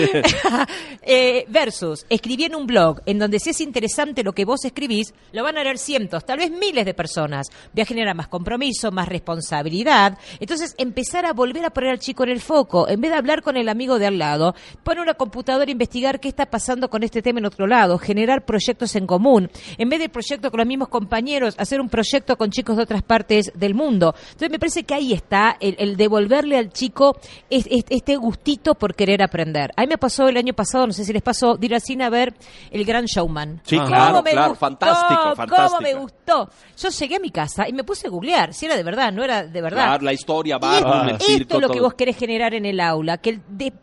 Eh, 1.10 1.46
versus, 1.48 2.06
escribí 2.10 2.44
en 2.46 2.56
un 2.56 2.68
blog 2.68 3.00
en 3.06 3.18
donde 3.18 3.40
si 3.40 3.52
es 3.52 3.62
interesante 3.62 4.24
lo 4.24 4.34
que 4.34 4.44
vos 4.44 4.66
escribís, 4.66 5.14
lo 5.32 5.42
van 5.44 5.58
a 5.58 5.64
leer 5.64 5.78
cientos, 5.78 6.26
tal 6.26 6.40
vez 6.40 6.52
miles 6.52 6.86
de 6.86 6.94
personas. 6.94 7.48
Voy 7.74 7.82
a 7.84 7.86
generar 7.86 8.14
más 8.16 8.28
compromiso, 8.28 8.92
más 8.92 9.08
responsabilidad. 9.08 10.18
Entonces, 10.40 10.76
empezar 10.78 11.26
a 11.26 11.32
volver 11.34 11.64
a 11.66 11.70
poner 11.70 11.92
al 11.92 12.00
chico 12.00 12.24
en 12.24 12.30
el 12.30 12.42
foco. 12.42 12.90
En 12.90 13.00
vez 13.00 13.12
de 13.12 13.18
hablar 13.18 13.42
con 13.42 13.56
el 13.56 13.70
amigo 13.70 14.00
de 14.00 14.08
al 14.08 14.18
lado, 14.18 14.54
poner 14.84 15.02
una 15.02 15.14
computadora 15.14 15.47
investigar 15.68 16.20
qué 16.20 16.28
está 16.28 16.46
pasando 16.46 16.90
con 16.90 17.04
este 17.04 17.22
tema 17.22 17.40
en 17.40 17.46
otro 17.46 17.68
lado, 17.68 17.98
generar 17.98 18.46
proyectos 18.46 18.96
en 18.96 19.08
común. 19.08 19.50
En 19.78 19.90
vez 19.90 20.00
del 20.00 20.10
proyecto 20.10 20.50
con 20.52 20.58
los 20.60 20.68
mismos 20.68 20.90
compañeros, 20.90 21.56
hacer 21.58 21.80
un 21.82 21.90
proyecto 21.90 22.36
con 22.38 22.50
chicos 22.52 22.76
de 22.78 22.84
otras 22.84 23.04
partes 23.04 23.52
del 23.56 23.74
mundo. 23.74 24.14
Entonces, 24.32 24.50
me 24.50 24.60
parece 24.60 24.84
que 24.84 24.94
ahí 24.94 25.14
está 25.14 25.58
el, 25.60 25.76
el 25.80 25.98
devolverle 25.98 26.58
al 26.58 26.72
chico 26.72 27.18
es- 27.50 27.68
es- 27.70 27.86
este 27.90 28.16
gustito 28.18 28.76
por 28.76 28.96
querer 28.96 29.22
aprender. 29.24 29.72
A 29.76 29.82
mí 29.82 29.88
me 29.88 29.98
pasó 29.98 30.28
el 30.28 30.38
año 30.38 30.54
pasado, 30.54 30.88
no 30.88 30.94
sé 30.94 31.04
si 31.06 31.14
les 31.14 31.22
pasó, 31.22 31.56
de 31.56 31.66
ir 31.66 31.74
al 31.76 31.82
cine 31.82 32.04
a 32.04 32.10
ver 32.10 32.34
El 32.72 32.84
Gran 32.86 33.06
Showman. 33.06 33.62
Sí, 33.64 33.76
¿Cómo 33.76 33.88
claro, 33.88 34.24
me 34.24 34.32
claro, 34.32 34.50
gustó? 34.50 34.60
fantástico, 34.60 35.22
¿Cómo 35.24 35.36
fantástico. 35.36 35.82
me 35.82 35.94
gustó? 35.94 36.50
Yo 36.78 36.90
llegué 36.90 37.16
a 37.16 37.20
mi 37.20 37.30
casa 37.32 37.68
y 37.68 37.74
me 37.74 37.84
puse 37.84 38.08
a 38.08 38.10
googlear 38.10 38.54
si 38.54 38.66
era 38.66 38.76
de 38.76 38.84
verdad, 38.84 39.12
no 39.14 39.24
era 39.24 39.44
de 39.46 39.62
verdad. 39.62 39.86
Claro, 39.86 40.04
la 40.04 40.14
historia, 40.14 40.58
Barnum, 40.58 40.92
esto, 40.92 41.04
el 41.04 41.10
esto 41.16 41.26
circo, 41.26 41.56
es 41.56 41.62
lo 41.62 41.70
que 41.70 41.80
vos 41.82 41.94
querés 41.94 42.18
generar 42.18 42.54
en 42.54 42.66
el 42.66 42.80
aula, 42.80 43.18
que 43.18 43.30
el 43.32 43.42
de- 43.50 43.74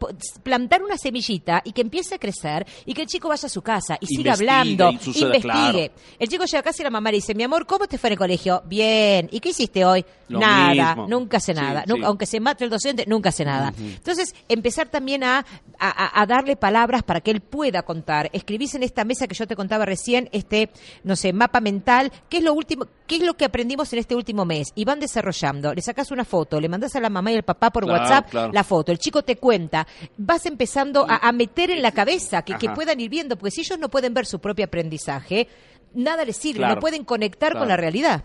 plantar 0.43 0.83
una 0.83 0.97
semillita 0.97 1.44
chiquita 1.45 1.63
y 1.65 1.73
que 1.73 1.83
empiece 1.83 2.15
a 2.15 2.19
crecer 2.19 2.67
y 2.87 2.95
que 2.95 3.03
el 3.03 3.09
chico 3.09 3.29
vaya 3.29 3.47
a 3.47 3.49
su 3.49 3.63
casa 3.63 3.97
y 4.01 4.07
siga 4.07 4.33
hablando, 4.33 4.91
y 4.91 4.99
suceda, 4.99 5.37
investigue. 5.37 5.91
El 6.19 6.29
chico 6.29 6.45
llega 6.45 6.59
a 6.61 6.63
casa 6.63 6.83
y 6.83 6.85
la 6.85 6.91
mamá 6.91 7.11
le 7.11 7.17
dice, 7.19 7.35
mi 7.35 7.43
amor, 7.43 7.67
¿cómo 7.67 7.87
te 7.87 7.99
fue 7.99 8.09
en 8.09 8.13
el 8.13 8.19
colegio? 8.19 8.63
Bien. 8.67 9.29
¿Y 9.31 9.41
qué 9.41 9.51
hiciste 9.51 9.85
hoy? 9.85 10.05
Lo 10.29 10.39
nada. 10.41 10.95
mismo. 10.95 11.07
Nunca 11.09 11.37
hace 11.37 11.55
nada. 11.55 11.83
sí. 11.85 11.91
Nunca- 11.91 12.07
aunque 12.07 12.27
se 12.27 12.41
mate 12.41 12.65
el 12.65 12.71
docente, 12.71 13.05
nunca 13.07 13.29
hace 13.29 13.45
nada. 13.45 13.73
Entonces, 13.79 14.35
empezar 14.49 14.89
también 14.89 15.23
a, 15.25 15.45
a- 15.79 16.21
a 16.23 16.27
darle 16.27 16.57
palabras 16.57 17.03
para 17.03 17.21
que 17.21 17.31
él 17.31 17.41
pueda 17.41 17.83
contar. 17.83 18.31
Escribís 18.33 18.75
en 18.75 18.83
esta 18.83 19.05
mesa 19.05 19.27
que 19.27 19.35
yo 19.35 19.47
te 19.47 19.57
contaba 19.57 19.85
recién, 19.85 20.29
este, 20.33 20.71
no 21.03 21.17
sé, 21.17 21.33
mapa 21.33 21.61
mental, 21.61 22.11
¿qué 22.29 22.39
es 22.39 22.43
lo 22.45 22.55
último, 22.55 22.87
qué 23.07 23.17
es 23.17 23.23
lo 23.23 23.35
que 23.35 23.45
aprendimos 23.45 23.93
en 23.93 23.99
este 23.99 24.15
último 24.15 24.45
mes? 24.45 24.69
Y 24.75 24.85
van 24.85 25.01
desarrollando. 25.01 25.75
Le 25.75 25.83
sacas 25.83 26.11
una 26.11 26.25
foto, 26.25 26.61
le 26.61 26.69
mandas 26.69 26.95
a 26.97 27.01
la 27.01 27.11
mamá 27.11 27.33
y 27.33 27.37
al 27.37 27.43
papá 27.43 27.71
por 27.71 27.85
Claro, 27.85 28.03
WhatsApp 28.03 28.31
claro. 28.31 28.53
la 28.53 28.65
foto. 28.65 28.93
El 28.93 28.99
chico 28.99 29.23
te 29.23 29.37
cuenta. 29.37 29.87
Vas 30.17 30.47
empezando 30.47 31.07
a, 31.09 31.17
a 31.27 31.33
meter 31.33 31.71
en 31.71 31.83
la 31.83 31.93
cabeza 31.93 32.43
que, 32.43 32.55
que 32.55 32.71
puedan 32.71 33.01
ir 33.01 33.11
viendo, 33.11 33.37
porque 33.37 33.51
si 33.53 33.61
ellos 33.63 33.79
no 33.79 33.89
pueden 33.89 34.15
ver 34.15 34.27
su 34.27 34.39
propio 34.39 34.65
aprendizaje, 34.65 35.49
nada 35.95 36.25
les 36.25 36.37
sirve, 36.37 36.59
Claro. 36.59 36.75
no 36.77 36.81
pueden 36.81 37.05
conectar 37.05 37.51
Claro. 37.51 37.61
con 37.61 37.69
la 37.69 37.77
realidad. 37.77 38.25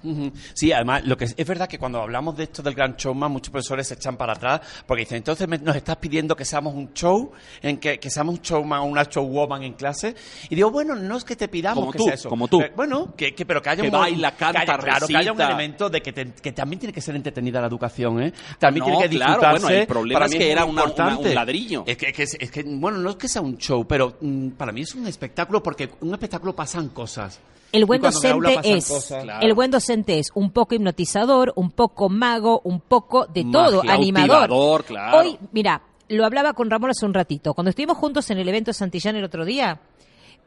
Sí, 0.53 0.71
además, 0.71 1.05
lo 1.05 1.17
que 1.17 1.25
es, 1.25 1.35
es 1.37 1.47
verdad 1.47 1.67
que 1.67 1.77
cuando 1.79 2.01
hablamos 2.01 2.35
de 2.37 2.43
esto 2.43 2.61
del 2.61 2.73
gran 2.73 2.95
showman, 2.95 3.31
muchos 3.31 3.51
profesores 3.51 3.87
se 3.87 3.93
echan 3.95 4.17
para 4.17 4.33
atrás 4.33 4.61
porque 4.85 5.01
dicen, 5.01 5.17
entonces 5.17 5.47
me- 5.47 5.57
nos 5.59 5.75
estás 5.75 5.97
pidiendo 5.97 6.35
que 6.35 6.45
seamos 6.45 6.73
un 6.75 6.93
show, 6.93 7.31
en 7.61 7.77
que, 7.77 7.99
que 7.99 8.09
seamos 8.09 8.35
un 8.35 8.41
showman 8.41 8.79
o 8.81 8.85
una 8.85 9.03
showwoman 9.03 9.63
en 9.63 9.73
clase. 9.73 10.15
Y 10.49 10.55
digo, 10.55 10.71
bueno, 10.71 10.95
no 10.95 11.17
es 11.17 11.23
que 11.23 11.35
te 11.35 11.47
pidamos 11.47 11.79
Como 11.79 11.91
que 11.91 11.97
tú, 11.97 12.03
sea 12.05 12.13
eso. 12.15 12.29
como 12.29 12.47
tú. 12.47 12.61
Bueno, 12.75 13.13
que, 13.15 13.33
que- 13.35 13.45
pero 13.45 13.61
que 13.61 13.69
haya 13.69 13.81
Que 13.81 13.87
un 13.87 13.93
baila, 13.93 14.31
canta, 14.35 14.65
que 14.65 14.71
haya- 14.71 14.77
claro, 14.83 15.07
que 15.07 15.17
haya 15.17 15.31
un 15.31 15.41
elemento 15.41 15.89
de 15.89 16.01
que, 16.01 16.13
te- 16.13 16.31
que 16.33 16.51
también 16.51 16.79
tiene 16.79 16.93
que 16.93 17.01
ser 17.01 17.15
entretenida 17.15 17.61
la 17.61 17.67
educación, 17.67 18.21
¿eh? 18.21 18.33
También 18.57 18.85
No, 18.85 18.91
tiene 18.97 19.09
que 19.09 19.15
claro, 19.15 19.31
disfrutarse. 19.33 19.63
bueno, 19.65 19.79
el 19.81 19.87
problema 19.87 20.19
Para 20.19 20.25
es 20.25 20.35
que 20.35 20.51
era 20.51 20.63
una- 20.65 20.71
una- 20.71 20.81
importante. 20.91 21.29
un 21.29 21.35
ladrillo. 21.35 21.83
Es 21.85 21.97
que, 21.97 22.11
que 22.13 22.23
es, 22.23 22.37
es 22.39 22.51
que, 22.51 22.63
bueno, 22.63 22.97
no 22.97 23.09
es 23.11 23.15
que 23.15 23.27
sea 23.27 23.41
un 23.41 23.57
show, 23.57 23.85
pero 23.87 24.17
mm, 24.21 24.49
para 24.51 24.71
mí 24.71 24.81
es 24.81 24.95
un 24.95 25.07
espectáculo 25.07 25.61
porque 25.63 25.89
un 26.01 26.13
espectáculo 26.13 26.55
pasan 26.55 26.89
cosas. 26.89 27.39
El 27.71 27.85
buen 27.85 28.01
docente 28.01 28.59
es, 28.63 28.87
cosas- 28.87 29.23
Claro. 29.23 29.45
el 29.45 29.53
buen 29.53 29.69
docente 29.71 30.17
es 30.19 30.27
un 30.33 30.51
poco 30.51 30.75
hipnotizador, 30.75 31.53
un 31.55 31.71
poco 31.71 32.09
mago, 32.09 32.61
un 32.63 32.79
poco 32.81 33.25
de 33.27 33.45
todo, 33.51 33.77
Magia, 33.83 33.93
animador. 33.93 34.83
claro. 34.85 35.17
Hoy, 35.19 35.37
mira, 35.51 35.81
lo 36.07 36.25
hablaba 36.25 36.53
con 36.53 36.69
Ramón 36.71 36.89
hace 36.89 37.05
un 37.05 37.13
ratito. 37.13 37.53
Cuando 37.53 37.69
estuvimos 37.69 37.97
juntos 37.97 38.29
en 38.31 38.39
el 38.39 38.49
evento 38.49 38.73
Santillán 38.73 39.15
el 39.15 39.23
otro 39.23 39.45
día, 39.45 39.79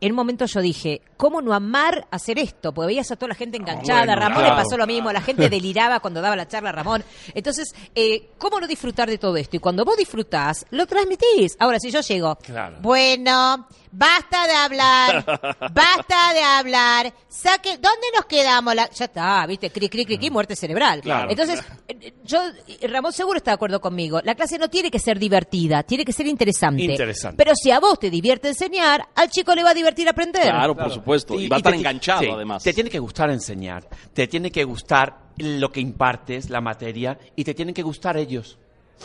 en 0.00 0.10
un 0.10 0.16
momento 0.16 0.46
yo 0.46 0.60
dije, 0.60 1.00
¿cómo 1.16 1.40
no 1.40 1.54
amar 1.54 2.08
hacer 2.10 2.36
esto? 2.40 2.72
Porque 2.74 2.88
veías 2.88 3.12
a 3.12 3.14
toda 3.16 3.28
la 3.28 3.34
gente 3.36 3.56
enganchada, 3.56 4.00
Bueno, 4.04 4.16
Ramón 4.20 4.38
claro. 4.40 4.56
le 4.56 4.62
pasó 4.64 4.76
lo 4.76 4.86
mismo, 4.88 5.12
la 5.12 5.20
gente 5.20 5.48
deliraba 5.48 6.00
cuando 6.00 6.20
daba 6.20 6.34
la 6.34 6.48
charla 6.48 6.70
a 6.70 6.72
Ramón. 6.72 7.04
Entonces, 7.34 7.72
eh, 7.94 8.30
¿cómo 8.36 8.58
no 8.58 8.66
disfrutar 8.66 9.08
de 9.08 9.18
todo 9.18 9.36
esto? 9.36 9.54
Y 9.54 9.60
cuando 9.60 9.84
vos 9.84 9.96
disfrutás, 9.96 10.66
lo 10.70 10.86
transmitís. 10.86 11.54
Ahora, 11.60 11.78
si 11.78 11.92
yo 11.92 12.00
llego, 12.00 12.34
Claro. 12.42 12.78
bueno, 12.80 13.68
basta 13.92 14.46
de 14.46 14.54
hablar, 14.54 15.24
basta 15.72 16.34
de 16.34 16.42
hablar, 16.42 17.14
saque, 17.28 17.72
¿dónde 17.78 18.06
nos 18.16 18.24
quedamos? 18.26 18.74
La- 18.74 18.90
ya 18.90 19.04
está, 19.04 19.46
viste, 19.46 19.70
cri, 19.70 19.88
cri, 19.88 20.04
cri, 20.04 20.18
cri, 20.18 20.30
muerte 20.30 20.56
cerebral. 20.56 21.00
Claro. 21.02 21.30
Entonces, 21.30 21.62
eh, 21.88 22.14
yo, 22.24 22.40
Ramón 22.88 23.12
seguro 23.12 23.36
está 23.36 23.52
de 23.52 23.56
acuerdo 23.56 23.80
conmigo, 23.80 24.20
la 24.24 24.34
clase 24.34 24.58
no 24.58 24.68
tiene 24.68 24.90
que 24.90 24.98
ser 24.98 25.18
divertida, 25.18 25.82
tiene 25.82 26.04
que 26.04 26.12
ser 26.12 26.26
interesante. 26.26 26.82
Interesante. 26.82 27.36
Pero 27.36 27.54
si 27.54 27.70
a 27.70 27.78
vos 27.78 27.98
te 27.98 28.10
divierte 28.10 28.48
enseñar, 28.48 29.06
al 29.14 29.30
chico 29.30 29.54
le 29.54 29.62
va 29.62 29.70
a 29.70 29.74
divertir 29.74 30.08
aprender. 30.08 30.42
Claro, 30.42 30.74
por 30.74 30.90
supuesto. 30.90 31.38
Y, 31.38 31.48
va 31.48 31.56
a 31.56 31.58
estar 31.58 31.72
te- 31.72 31.78
enganchado, 31.78 32.20
sí, 32.22 32.28
además. 32.30 32.62
Te 32.62 32.72
tiene 32.72 32.90
que 32.90 32.98
gustar 32.98 33.30
enseñar, 33.30 33.88
te 34.12 34.26
tiene 34.26 34.50
que 34.50 34.64
gustar 34.64 35.18
lo 35.36 35.70
que 35.72 35.80
impartes, 35.80 36.50
la 36.50 36.60
materia, 36.60 37.18
y 37.36 37.44
te 37.44 37.54
tienen 37.54 37.74
que 37.74 37.82
gustar 37.82 38.16
ellos. 38.16 38.58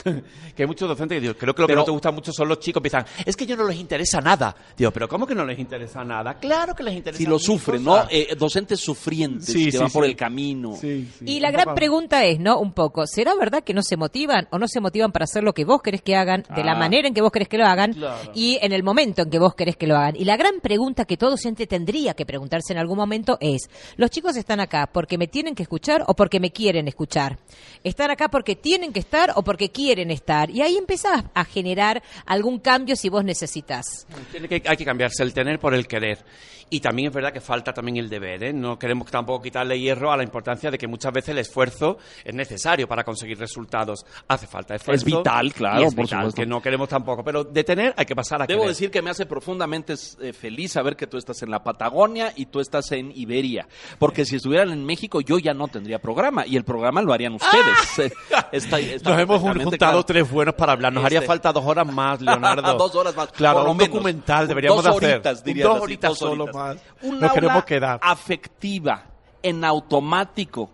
que 0.56 0.64
hay 0.64 0.68
muchos 0.68 0.88
docentes 0.88 1.16
que 1.18 1.22
digo, 1.22 1.34
creo 1.36 1.54
que 1.54 1.62
lo 1.62 1.68
Pero- 1.68 1.78
que 1.78 1.82
no 1.82 1.86
te 1.86 1.91
gusta 1.91 2.12
mucho 2.12 2.32
son 2.32 2.48
los 2.48 2.60
chicos, 2.60 2.80
empiezan, 2.80 3.06
es 3.26 3.36
que 3.36 3.45
yo 3.45 3.56
no 3.56 3.66
les 3.68 3.78
interesa 3.78 4.22
nada. 4.22 4.56
Digo, 4.78 4.91
pero 4.91 5.08
¿cómo 5.08 5.26
que 5.28 5.36
no 5.36 5.45
les 5.45 5.58
interesa 5.60 6.04
nada? 6.04 6.36
Claro 6.39 6.76
que 6.76 6.84
les 6.84 6.95
interesa. 6.95 7.18
Si 7.18 7.26
lo 7.26 7.39
sufren, 7.39 7.84
¿no? 7.84 8.06
Eh, 8.10 8.36
docentes 8.38 8.80
sufrientes 8.80 9.45
Sí, 9.54 9.66
que 9.66 9.72
sí, 9.72 9.78
van 9.78 9.91
por 9.91 10.06
el 10.06 10.16
camino. 10.16 10.76
Sí, 10.80 11.10
sí. 11.18 11.26
Y 11.28 11.39
la 11.39 11.52
gran 11.52 11.76
pregunta 11.76 12.24
es, 12.26 12.39
¿no? 12.39 12.60
Un 12.60 12.74
poco, 12.74 13.06
¿será 13.08 13.34
verdad 13.36 13.64
que 13.64 13.74
no 13.74 13.82
se 13.84 13.98
motivan 13.98 14.48
o 14.52 14.60
no 14.60 14.68
se 14.68 14.80
motivan 14.80 15.12
para 15.12 15.24
hacer 15.26 15.43
lo 15.43 15.54
que 15.54 15.66
vos 15.66 15.82
querés 15.82 16.02
que 16.02 16.16
hagan, 16.16 16.43
de 16.56 16.64
la 16.64 16.74
Ah. 16.74 16.76
manera 16.76 17.08
en 17.08 17.14
que 17.14 17.22
vos 17.22 17.32
querés 17.32 17.48
que 17.48 17.58
lo 17.58 17.66
hagan 17.66 17.93
Claro. 17.93 18.32
y 18.34 18.58
en 18.62 18.72
el 18.72 18.84
momento 18.84 19.22
en 19.24 19.30
que 19.30 19.39
vos 19.39 19.56
querés 19.56 19.78
que 19.78 19.88
lo 19.88 19.95
hagan? 19.95 20.16
Y 20.16 20.26
la 20.26 20.38
gran 20.38 20.60
pregunta 20.62 21.06
que 21.06 21.18
todo 21.18 21.32
docente 21.32 21.68
tendría 21.68 22.14
que 22.14 22.26
preguntarse 22.26 22.74
en 22.74 22.80
algún 22.80 22.98
momento 22.98 23.38
es, 23.41 23.70
¿los 23.95 24.10
chicos 24.10 24.36
están 24.38 24.60
acá 24.60 24.89
porque 24.91 25.18
me 25.18 25.28
tienen 25.28 25.56
que 25.56 25.64
escuchar 25.64 26.04
o 26.08 26.14
porque 26.16 26.39
me 26.39 26.52
quieren 26.52 26.88
escuchar? 26.88 27.38
¿Están 27.84 28.12
acá 28.12 28.30
porque 28.30 28.56
tienen 28.56 28.91
que 28.93 29.00
estar 29.00 29.32
o 29.36 29.43
porque 29.43 29.70
quieren 29.70 29.86
estar? 29.91 30.49
Y 30.49 30.61
ahí 30.61 30.75
empezás 30.77 31.23
a 31.33 31.45
generar 31.45 32.01
algún 32.25 32.59
cambio 32.59 32.95
si 32.95 33.09
vos 33.09 33.23
necesitas. 33.23 33.85
Tiene 34.31 34.47
que, 34.47 34.61
hay 34.67 34.77
que 34.77 34.85
cambiarse 34.85 35.23
el 35.23 35.33
tener 35.33 35.59
por 35.59 35.73
el 35.73 35.88
querer. 35.88 36.23
Y 36.69 36.81
también 36.81 37.07
es 37.07 37.13
verdad 37.13 37.31
que 37.31 37.39
falta 37.39 37.71
también 37.73 37.95
el 37.95 38.09
deber. 38.09 38.43
¿eh? 38.43 38.51
No 38.51 38.77
queremos 38.77 39.09
tampoco 39.09 39.41
quitarle 39.41 39.79
hierro 39.79 40.11
a 40.11 40.17
la 40.17 40.23
importancia 40.23 40.69
de 40.69 40.77
que 40.77 40.85
muchas 40.85 41.13
veces 41.13 41.29
el 41.29 41.38
esfuerzo 41.38 41.97
es 42.25 42.35
necesario 42.35 42.89
para 42.89 43.05
conseguir 43.05 43.39
resultados. 43.39 44.05
Hace 44.27 44.47
falta 44.47 44.75
esfuerzo. 44.75 45.05
vital, 45.05 45.53
claro, 45.53 45.81
y 45.81 45.85
es 45.85 45.95
por 45.95 46.03
vital, 46.03 46.19
supuesto. 46.23 46.41
que 46.41 46.45
no 46.45 46.61
queremos 46.61 46.89
tampoco. 46.89 47.23
Pero 47.23 47.45
de 47.45 47.63
tener 47.63 47.93
hay 47.95 48.05
que 48.05 48.17
pasar 48.17 48.41
a 48.41 48.45
Debo 48.47 48.63
querer. 48.63 48.75
decir 48.75 48.91
que 48.91 49.01
me 49.01 49.09
hace 49.09 49.25
profundamente 49.25 49.93
eh, 50.19 50.33
feliz 50.33 50.73
saber 50.73 50.97
que 50.97 51.07
tú 51.07 51.17
estás 51.17 51.41
en 51.41 51.51
la 51.51 51.63
Patagonia 51.63 52.33
y 52.35 52.47
tú 52.47 52.59
estás 52.59 52.91
en 52.91 53.13
Iberia. 53.15 53.65
Porque 53.97 54.25
si 54.25 54.35
estuvieran 54.35 54.69
en 54.73 54.83
México, 54.83 55.21
yo 55.21 55.39
ya 55.39 55.53
no 55.53 55.69
tendría 55.69 55.99
programa. 55.99 56.45
Y 56.45 56.57
el 56.57 56.65
programa 56.65 57.01
lo 57.01 57.13
harían 57.13 57.33
ustedes. 57.35 58.11
Eh, 58.49 58.57
está- 58.57 58.79
está 58.79 59.11
Nos 59.11 59.19
hemos 59.21 59.41
juntado 59.72 59.91
claro. 59.91 60.05
tres 60.05 60.32
buenos 60.32 60.55
para 60.55 60.74
hablar. 60.74 60.93
Nos 60.93 61.03
haría 61.05 61.20
Este- 61.20 61.28
falta 61.28 61.51
dos 61.53 61.65
horas 61.65 61.86
más, 61.88 62.22
Leonardo. 62.22 62.74
Dos 62.78 62.95
horas 62.95 63.15
más, 63.15 63.30
Claro, 63.32 63.70
un 63.72 63.78
menos. 63.78 63.93
documental 63.93 64.47
deberíamos 64.47 64.84
Dos 64.84 64.95
hacer. 64.95 65.13
horitas, 65.15 65.43
Un 65.45 65.59
dos 65.59 65.72
así, 65.76 65.82
horitas 65.84 66.09
dos 66.09 66.20
solo 66.20 66.43
horitas. 66.45 66.55
más. 66.76 66.78
Un 67.03 67.20
Nos 67.20 67.32
queremos 67.32 67.65
quedar. 67.65 67.99
afectiva 68.01 69.03
en 69.43 69.63
automático 69.65 70.70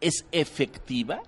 es 0.00 0.24
efectiva. 0.32 1.20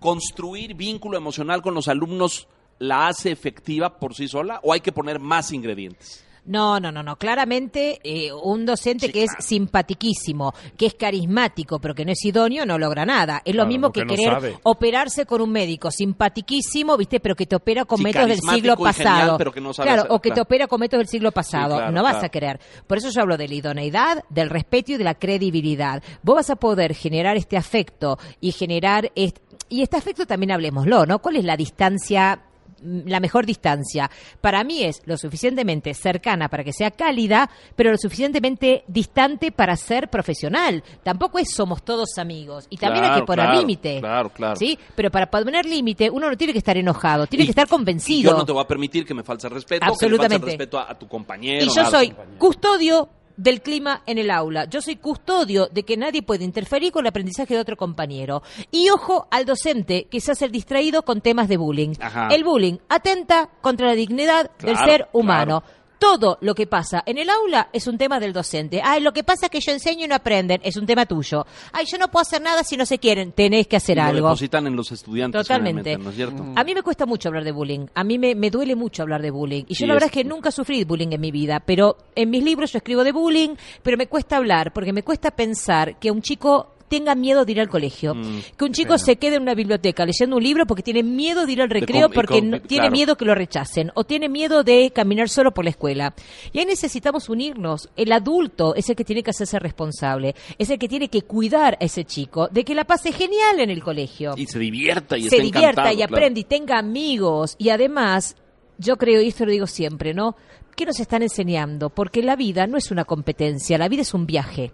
Construir 0.00 0.74
vínculo 0.74 1.16
emocional 1.16 1.62
con 1.62 1.74
los 1.74 1.88
alumnos 1.88 2.46
la 2.78 3.06
hace 3.08 3.30
efectiva 3.30 3.98
por 3.98 4.14
sí 4.14 4.28
sola 4.28 4.60
o 4.62 4.72
hay 4.72 4.80
que 4.80 4.92
poner 4.92 5.18
más 5.20 5.52
ingredientes. 5.52 6.23
No, 6.46 6.78
no, 6.78 6.92
no, 6.92 7.02
no. 7.02 7.16
Claramente, 7.16 8.00
eh, 8.04 8.30
un 8.32 8.66
docente 8.66 9.06
Sí, 9.06 9.12
que 9.12 9.24
claro. 9.24 9.38
es 9.38 9.46
simpatiquísimo, 9.46 10.52
que 10.76 10.86
es 10.86 10.94
carismático, 10.94 11.78
pero 11.78 11.94
que 11.94 12.04
no 12.04 12.12
es 12.12 12.22
idóneo, 12.24 12.66
no 12.66 12.78
logra 12.78 13.06
nada. 13.06 13.40
Es 13.44 13.54
lo 13.54 13.62
Claro, 13.62 13.68
mismo 13.68 13.92
que 13.92 14.04
no 14.04 14.14
querer 14.14 14.32
sabe. 14.34 14.58
operarse 14.62 15.24
con 15.24 15.40
un 15.40 15.50
médico 15.50 15.90
simpatiquísimo, 15.90 16.96
¿viste? 16.96 17.20
Pero 17.20 17.34
que 17.34 17.46
te 17.46 17.56
opera 17.56 17.84
con 17.84 17.98
Sí, 17.98 18.04
métodos 18.04 18.28
del 18.28 18.40
siglo 18.40 18.76
genial, 18.76 18.94
pasado. 18.94 19.38
pero 19.38 19.52
que 19.52 19.60
no 19.60 19.72
sabe 19.72 19.86
claro, 19.88 20.02
hacer- 20.02 20.12
o 20.12 20.20
que 20.20 20.30
te 20.32 20.40
opera 20.40 20.66
con 20.66 20.80
métodos 20.80 21.00
del 21.00 21.08
siglo 21.08 21.32
pasado. 21.32 21.90
no 21.90 22.02
vas 22.02 22.22
a 22.22 22.28
querer. 22.28 22.60
Por 22.86 22.98
eso 22.98 23.10
yo 23.10 23.20
hablo 23.22 23.36
de 23.36 23.48
la 23.48 23.54
idoneidad, 23.54 24.24
del 24.28 24.50
respeto 24.50 24.92
y 24.92 24.96
de 24.96 25.04
la 25.04 25.14
credibilidad. 25.14 26.02
Vos 26.22 26.36
vas 26.36 26.50
a 26.50 26.56
poder 26.56 26.94
generar 26.94 27.36
este 27.36 27.56
afecto 27.56 28.18
y 28.40 28.52
generar... 28.52 29.10
est- 29.14 29.38
y 29.68 29.82
este 29.82 29.96
afecto 29.96 30.26
también 30.26 30.52
hablemoslo, 30.52 31.06
¿no? 31.06 31.20
¿Cuál 31.20 31.36
es 31.36 31.44
la 31.44 31.56
distancia 31.56 32.40
la 32.84 33.20
mejor 33.20 33.46
distancia 33.46 34.10
para 34.40 34.62
mí 34.64 34.82
es 34.84 35.02
lo 35.06 35.16
suficientemente 35.16 35.94
cercana 35.94 36.48
para 36.48 36.62
que 36.64 36.72
sea 36.72 36.90
cálida, 36.90 37.50
pero 37.76 37.90
lo 37.90 37.96
suficientemente 37.96 38.84
distante 38.86 39.50
para 39.52 39.76
ser 39.76 40.08
profesional. 40.08 40.82
Tampoco 41.02 41.38
es 41.38 41.50
somos 41.54 41.82
todos 41.82 42.18
amigos 42.18 42.66
y 42.70 42.76
también 42.76 43.04
hay 43.04 43.20
que 43.20 43.26
poner 43.26 43.46
claro, 43.46 43.60
límite. 43.60 44.00
claro, 44.00 44.30
claro. 44.30 44.56
¿Sí? 44.56 44.78
Pero 44.94 45.10
para 45.10 45.30
poner 45.30 45.66
límite 45.66 46.10
uno 46.10 46.28
no 46.30 46.36
tiene 46.36 46.52
que 46.52 46.58
estar 46.58 46.76
enojado, 46.76 47.26
tiene 47.26 47.44
Y- 47.44 47.46
que 47.46 47.52
estar 47.52 47.68
convencido. 47.68 48.30
Yo 48.32 48.36
no 48.36 48.44
te 48.44 48.52
voy 48.52 48.62
a 48.62 48.66
permitir 48.66 49.04
que 49.06 49.14
me 49.14 49.22
false 49.22 49.46
el 49.46 49.54
respeto, 49.54 49.80
que 49.80 49.86
le 49.86 49.92
Absolutamente. 49.92 50.36
el 50.36 50.42
respeto 50.58 50.78
a, 50.78 50.90
a 50.90 50.98
tu 50.98 51.08
compañero. 51.08 51.64
Y 51.64 51.68
yo 51.74 51.84
soy 51.86 52.14
custodio 52.38 53.08
del 53.36 53.62
clima 53.62 54.02
en 54.06 54.18
el 54.18 54.30
aula. 54.30 54.64
Yo 54.66 54.80
soy 54.80 54.96
custodio 54.96 55.68
de 55.72 55.82
que 55.84 55.96
nadie 55.96 56.22
puede 56.22 56.44
interferir 56.44 56.92
con 56.92 57.04
el 57.04 57.08
aprendizaje 57.08 57.54
de 57.54 57.60
otro 57.60 57.76
compañero. 57.76 58.42
Y 58.70 58.90
ojo 58.90 59.26
al 59.30 59.44
docente 59.44 60.06
que 60.10 60.20
se 60.20 60.32
hace 60.32 60.46
el 60.46 60.52
distraído 60.52 61.02
con 61.02 61.20
temas 61.20 61.48
de 61.48 61.56
bullying. 61.56 61.94
Ajá. 62.00 62.28
El 62.28 62.44
bullying 62.44 62.78
atenta 62.88 63.50
contra 63.60 63.88
la 63.88 63.94
dignidad 63.94 64.50
del 64.60 64.76
ser 64.76 65.08
humano. 65.12 65.62
claro. 65.62 65.83
Todo 66.04 66.36
lo 66.42 66.54
que 66.54 66.66
pasa 66.66 67.02
en 67.06 67.16
el 67.16 67.30
aula 67.30 67.70
es 67.72 67.86
un 67.86 67.96
tema 67.96 68.20
del 68.20 68.34
docente. 68.34 68.82
Ay, 68.84 69.00
lo 69.00 69.14
que 69.14 69.24
pasa 69.24 69.46
es 69.46 69.50
que 69.50 69.60
yo 69.60 69.72
enseño 69.72 70.04
y 70.04 70.08
no 70.08 70.14
aprenden, 70.14 70.60
es 70.62 70.76
un 70.76 70.84
tema 70.84 71.06
tuyo. 71.06 71.46
Ay, 71.72 71.86
yo 71.86 71.96
no 71.96 72.08
puedo 72.10 72.20
hacer 72.20 72.42
nada 72.42 72.62
si 72.62 72.76
no 72.76 72.84
se 72.84 72.98
quieren, 72.98 73.32
tenés 73.32 73.66
que 73.66 73.76
hacer 73.76 73.96
Y 73.96 74.00
lo 74.00 74.06
algo. 74.06 74.28
depositan 74.28 74.66
en 74.66 74.76
los 74.76 74.92
estudiantes. 74.92 75.40
Totalmente. 75.42 75.96
¿no 75.96 76.10
es 76.10 76.16
cierto? 76.16 76.44
A 76.56 76.62
mí 76.62 76.74
me 76.74 76.82
cuesta 76.82 77.06
mucho 77.06 77.30
hablar 77.30 77.42
de 77.44 77.52
bullying. 77.52 77.86
A 77.94 78.04
mí 78.04 78.18
me, 78.18 78.34
me 78.34 78.50
duele 78.50 78.76
mucho 78.76 79.02
hablar 79.02 79.22
de 79.22 79.30
bullying. 79.30 79.64
Y 79.66 79.72
yo 79.74 79.78
Sí, 79.78 79.86
la 79.86 79.94
verdad 79.94 80.10
es- 80.12 80.16
es 80.16 80.22
que 80.22 80.28
nunca 80.28 80.50
sufrí 80.50 80.84
bullying 80.84 81.12
en 81.12 81.20
mi 81.22 81.30
vida. 81.30 81.60
Pero 81.60 81.96
en 82.14 82.28
mis 82.28 82.44
libros 82.44 82.70
yo 82.72 82.76
escribo 82.78 83.02
de 83.02 83.12
bullying, 83.12 83.54
pero 83.82 83.96
me 83.96 84.06
cuesta 84.06 84.36
hablar 84.36 84.74
porque 84.74 84.92
me 84.92 85.02
cuesta 85.02 85.30
pensar 85.30 85.98
que 85.98 86.10
un 86.10 86.20
chico 86.20 86.73
tenga 86.88 87.14
miedo 87.14 87.44
de 87.44 87.52
ir 87.52 87.60
al 87.60 87.68
colegio. 87.68 88.14
Mm, 88.14 88.40
que 88.56 88.64
un 88.64 88.72
chico 88.72 88.98
se 88.98 89.16
quede 89.16 89.36
en 89.36 89.42
una 89.42 89.54
biblioteca 89.54 90.04
leyendo 90.06 90.36
un 90.36 90.42
libro 90.42 90.66
porque 90.66 90.82
tiene 90.82 91.02
miedo 91.02 91.46
de 91.46 91.52
ir 91.52 91.62
al 91.62 91.70
recreo 91.70 92.10
porque 92.10 92.40
no- 92.42 92.60
tiene 92.60 92.82
claro. 92.84 92.90
miedo 92.92 93.16
que 93.16 93.24
lo 93.24 93.34
rechacen 93.34 93.90
o 93.94 94.04
tiene 94.04 94.28
miedo 94.28 94.62
de 94.64 94.90
caminar 94.94 95.28
solo 95.28 95.52
por 95.52 95.64
la 95.64 95.70
escuela. 95.70 96.14
Y 96.52 96.58
ahí 96.58 96.66
necesitamos 96.66 97.28
unirnos. 97.28 97.88
El 97.96 98.12
adulto 98.12 98.74
es 98.74 98.88
el 98.90 98.96
que 98.96 99.04
tiene 99.04 99.22
que 99.22 99.30
hacerse 99.30 99.58
responsable, 99.58 100.34
es 100.58 100.70
el 100.70 100.78
que 100.78 100.88
tiene 100.88 101.08
que 101.08 101.22
cuidar 101.22 101.74
a 101.80 101.84
ese 101.84 102.04
chico 102.04 102.48
de 102.48 102.64
que 102.64 102.74
la 102.74 102.84
pase 102.84 103.12
genial 103.12 103.60
en 103.60 103.70
el 103.70 103.82
colegio 103.82 104.34
Y 104.36 104.46
se 104.46 104.58
divierta 104.58 105.16
y 105.18 105.28
se 105.28 105.40
divierta 105.40 105.92
y 105.92 105.96
claro. 105.96 106.14
aprende 106.14 106.40
y 106.40 106.44
tenga 106.44 106.78
amigos 106.78 107.56
y 107.58 107.70
además 107.70 108.36
yo 108.78 108.96
creo, 108.96 109.20
y 109.22 109.28
esto 109.28 109.44
lo 109.46 109.52
digo 109.52 109.66
siempre, 109.68 110.14
¿no? 110.14 110.36
¿Qué 110.76 110.84
nos 110.86 110.98
están 111.00 111.22
enseñando? 111.22 111.90
Porque 111.90 112.22
la 112.22 112.36
vida 112.36 112.66
no 112.66 112.76
es 112.76 112.90
una 112.90 113.04
competencia, 113.04 113.78
la 113.78 113.88
vida 113.88 114.02
es 114.02 114.12
un 114.14 114.26
viaje. 114.26 114.72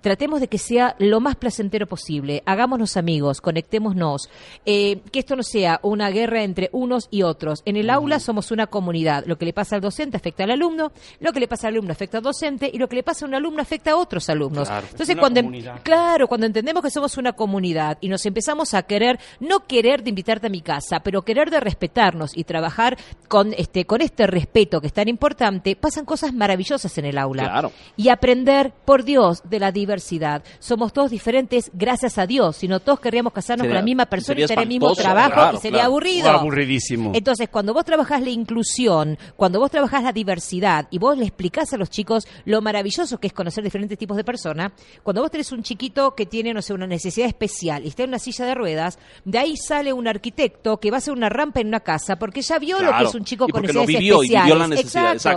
Tratemos 0.00 0.40
de 0.40 0.48
que 0.48 0.58
sea 0.58 0.96
lo 0.98 1.20
más 1.20 1.36
placentero 1.36 1.86
posible. 1.86 2.42
Hagámonos 2.44 2.96
amigos, 2.96 3.40
conectémonos. 3.40 4.28
Eh, 4.66 5.00
que 5.12 5.20
esto 5.20 5.36
no 5.36 5.44
sea 5.44 5.78
una 5.84 6.10
guerra 6.10 6.42
entre 6.42 6.70
unos 6.72 7.06
y 7.12 7.22
otros. 7.22 7.62
En 7.66 7.76
el 7.76 7.88
aula 7.88 8.18
somos 8.18 8.50
una 8.50 8.66
comunidad. 8.66 9.22
Lo 9.26 9.38
que 9.38 9.44
le 9.44 9.52
pasa 9.52 9.76
al 9.76 9.80
docente 9.80 10.16
afecta 10.16 10.42
al 10.42 10.50
alumno, 10.50 10.90
lo 11.20 11.32
que 11.32 11.38
le 11.38 11.46
pasa 11.46 11.68
al 11.68 11.74
alumno 11.74 11.92
afecta 11.92 12.18
al 12.18 12.24
docente 12.24 12.68
y 12.72 12.78
lo 12.78 12.88
que 12.88 12.96
le 12.96 13.04
pasa 13.04 13.24
a 13.24 13.28
un 13.28 13.34
alumno 13.36 13.62
afecta 13.62 13.92
a 13.92 13.96
otros 13.96 14.28
alumnos. 14.28 14.66
Claro, 14.66 14.88
Entonces, 14.90 15.16
cuando 15.16 15.38
em- 15.38 15.46
comunidad. 15.46 15.80
claro, 15.84 16.26
cuando 16.26 16.46
entendemos 16.48 16.82
que 16.82 16.90
somos 16.90 17.16
una 17.16 17.34
comunidad 17.34 17.98
y 18.00 18.08
nos 18.08 18.26
empezamos 18.26 18.74
a 18.74 18.82
querer, 18.82 19.20
no 19.38 19.68
querer 19.68 20.02
de 20.02 20.08
invitarte 20.08 20.48
a 20.48 20.50
mi 20.50 20.62
casa, 20.62 20.98
pero 21.04 21.22
querer 21.22 21.48
de 21.48 21.60
respetarnos 21.60 22.36
y 22.36 22.42
trabajar 22.42 22.98
con 23.28 23.52
este 23.56 23.84
con 23.84 24.00
este 24.00 24.26
respeto 24.26 24.80
que 24.80 24.88
es 24.88 24.92
tan 24.92 25.06
importante, 25.06 25.41
pasan 25.80 26.04
cosas 26.04 26.32
maravillosas 26.32 26.96
en 26.98 27.04
el 27.06 27.18
aula. 27.18 27.44
Claro. 27.44 27.72
Y 27.96 28.08
aprender, 28.08 28.72
por 28.84 29.04
Dios, 29.04 29.42
de 29.48 29.58
la 29.60 29.72
diversidad. 29.72 30.42
Somos 30.58 30.92
todos 30.92 31.10
diferentes, 31.10 31.70
gracias 31.74 32.18
a 32.18 32.26
Dios. 32.26 32.56
Si 32.56 32.68
no, 32.68 32.80
todos 32.80 33.00
querríamos 33.00 33.32
casarnos 33.32 33.64
Sería- 33.64 33.70
con 33.74 33.76
la 33.76 33.84
misma 33.84 34.06
persona 34.06 34.40
y 34.40 34.46
tener 34.46 34.62
el 34.62 34.68
mismo 34.68 34.92
trabajo 34.94 35.32
claro, 35.34 35.56
y 35.58 35.60
sería 35.60 35.78
claro. 35.78 35.90
aburrido. 35.90 36.30
Aburridísimo. 36.30 37.12
Entonces, 37.14 37.48
cuando 37.48 37.74
vos 37.74 37.84
trabajás 37.84 38.22
la 38.22 38.30
inclusión, 38.30 39.18
cuando 39.36 39.58
vos 39.60 39.70
trabajás 39.70 40.02
la 40.02 40.12
diversidad 40.12 40.86
y 40.90 40.98
vos 40.98 41.16
le 41.18 41.24
explicás 41.24 41.72
a 41.72 41.76
los 41.76 41.90
chicos 41.90 42.26
lo 42.44 42.60
maravilloso 42.62 43.18
que 43.18 43.26
es 43.26 43.32
conocer 43.32 43.64
diferentes 43.64 43.98
tipos 43.98 44.16
de 44.16 44.24
personas, 44.24 44.72
cuando 45.02 45.22
vos 45.22 45.30
tenés 45.30 45.52
un 45.52 45.62
chiquito 45.62 46.14
que 46.14 46.26
tiene, 46.26 46.52
no 46.54 46.62
sé, 46.62 46.72
una 46.74 46.86
necesidad 46.86 47.26
especial 47.28 47.84
y 47.84 47.88
está 47.88 48.02
en 48.04 48.10
una 48.10 48.18
silla 48.18 48.44
de 48.46 48.54
ruedas, 48.54 48.98
de 49.24 49.38
ahí 49.38 49.56
sale 49.56 49.92
un 49.92 50.06
arquitecto 50.08 50.78
que 50.78 50.90
va 50.90 50.96
a 50.96 50.98
hacer 50.98 51.12
una 51.14 51.28
rampa 51.28 51.60
en 51.60 51.68
una 51.68 51.80
casa 51.80 52.16
porque 52.16 52.42
ya 52.42 52.58
vio 52.58 52.80
lo 52.80 52.96
que 52.96 53.04
es 53.04 53.14
un 53.14 53.24
chico 53.24 53.46
Y 53.48 53.52
con 53.52 53.60
porque 53.62 53.72
lo 53.72 53.80
necesidades 53.80 54.00
vivió 54.00 54.22
y 54.22 54.26
especiales. 54.26 54.44
vivió 54.46 54.58
la 54.58 54.68
necesidad, 54.68 55.12
exacto. 55.14 55.31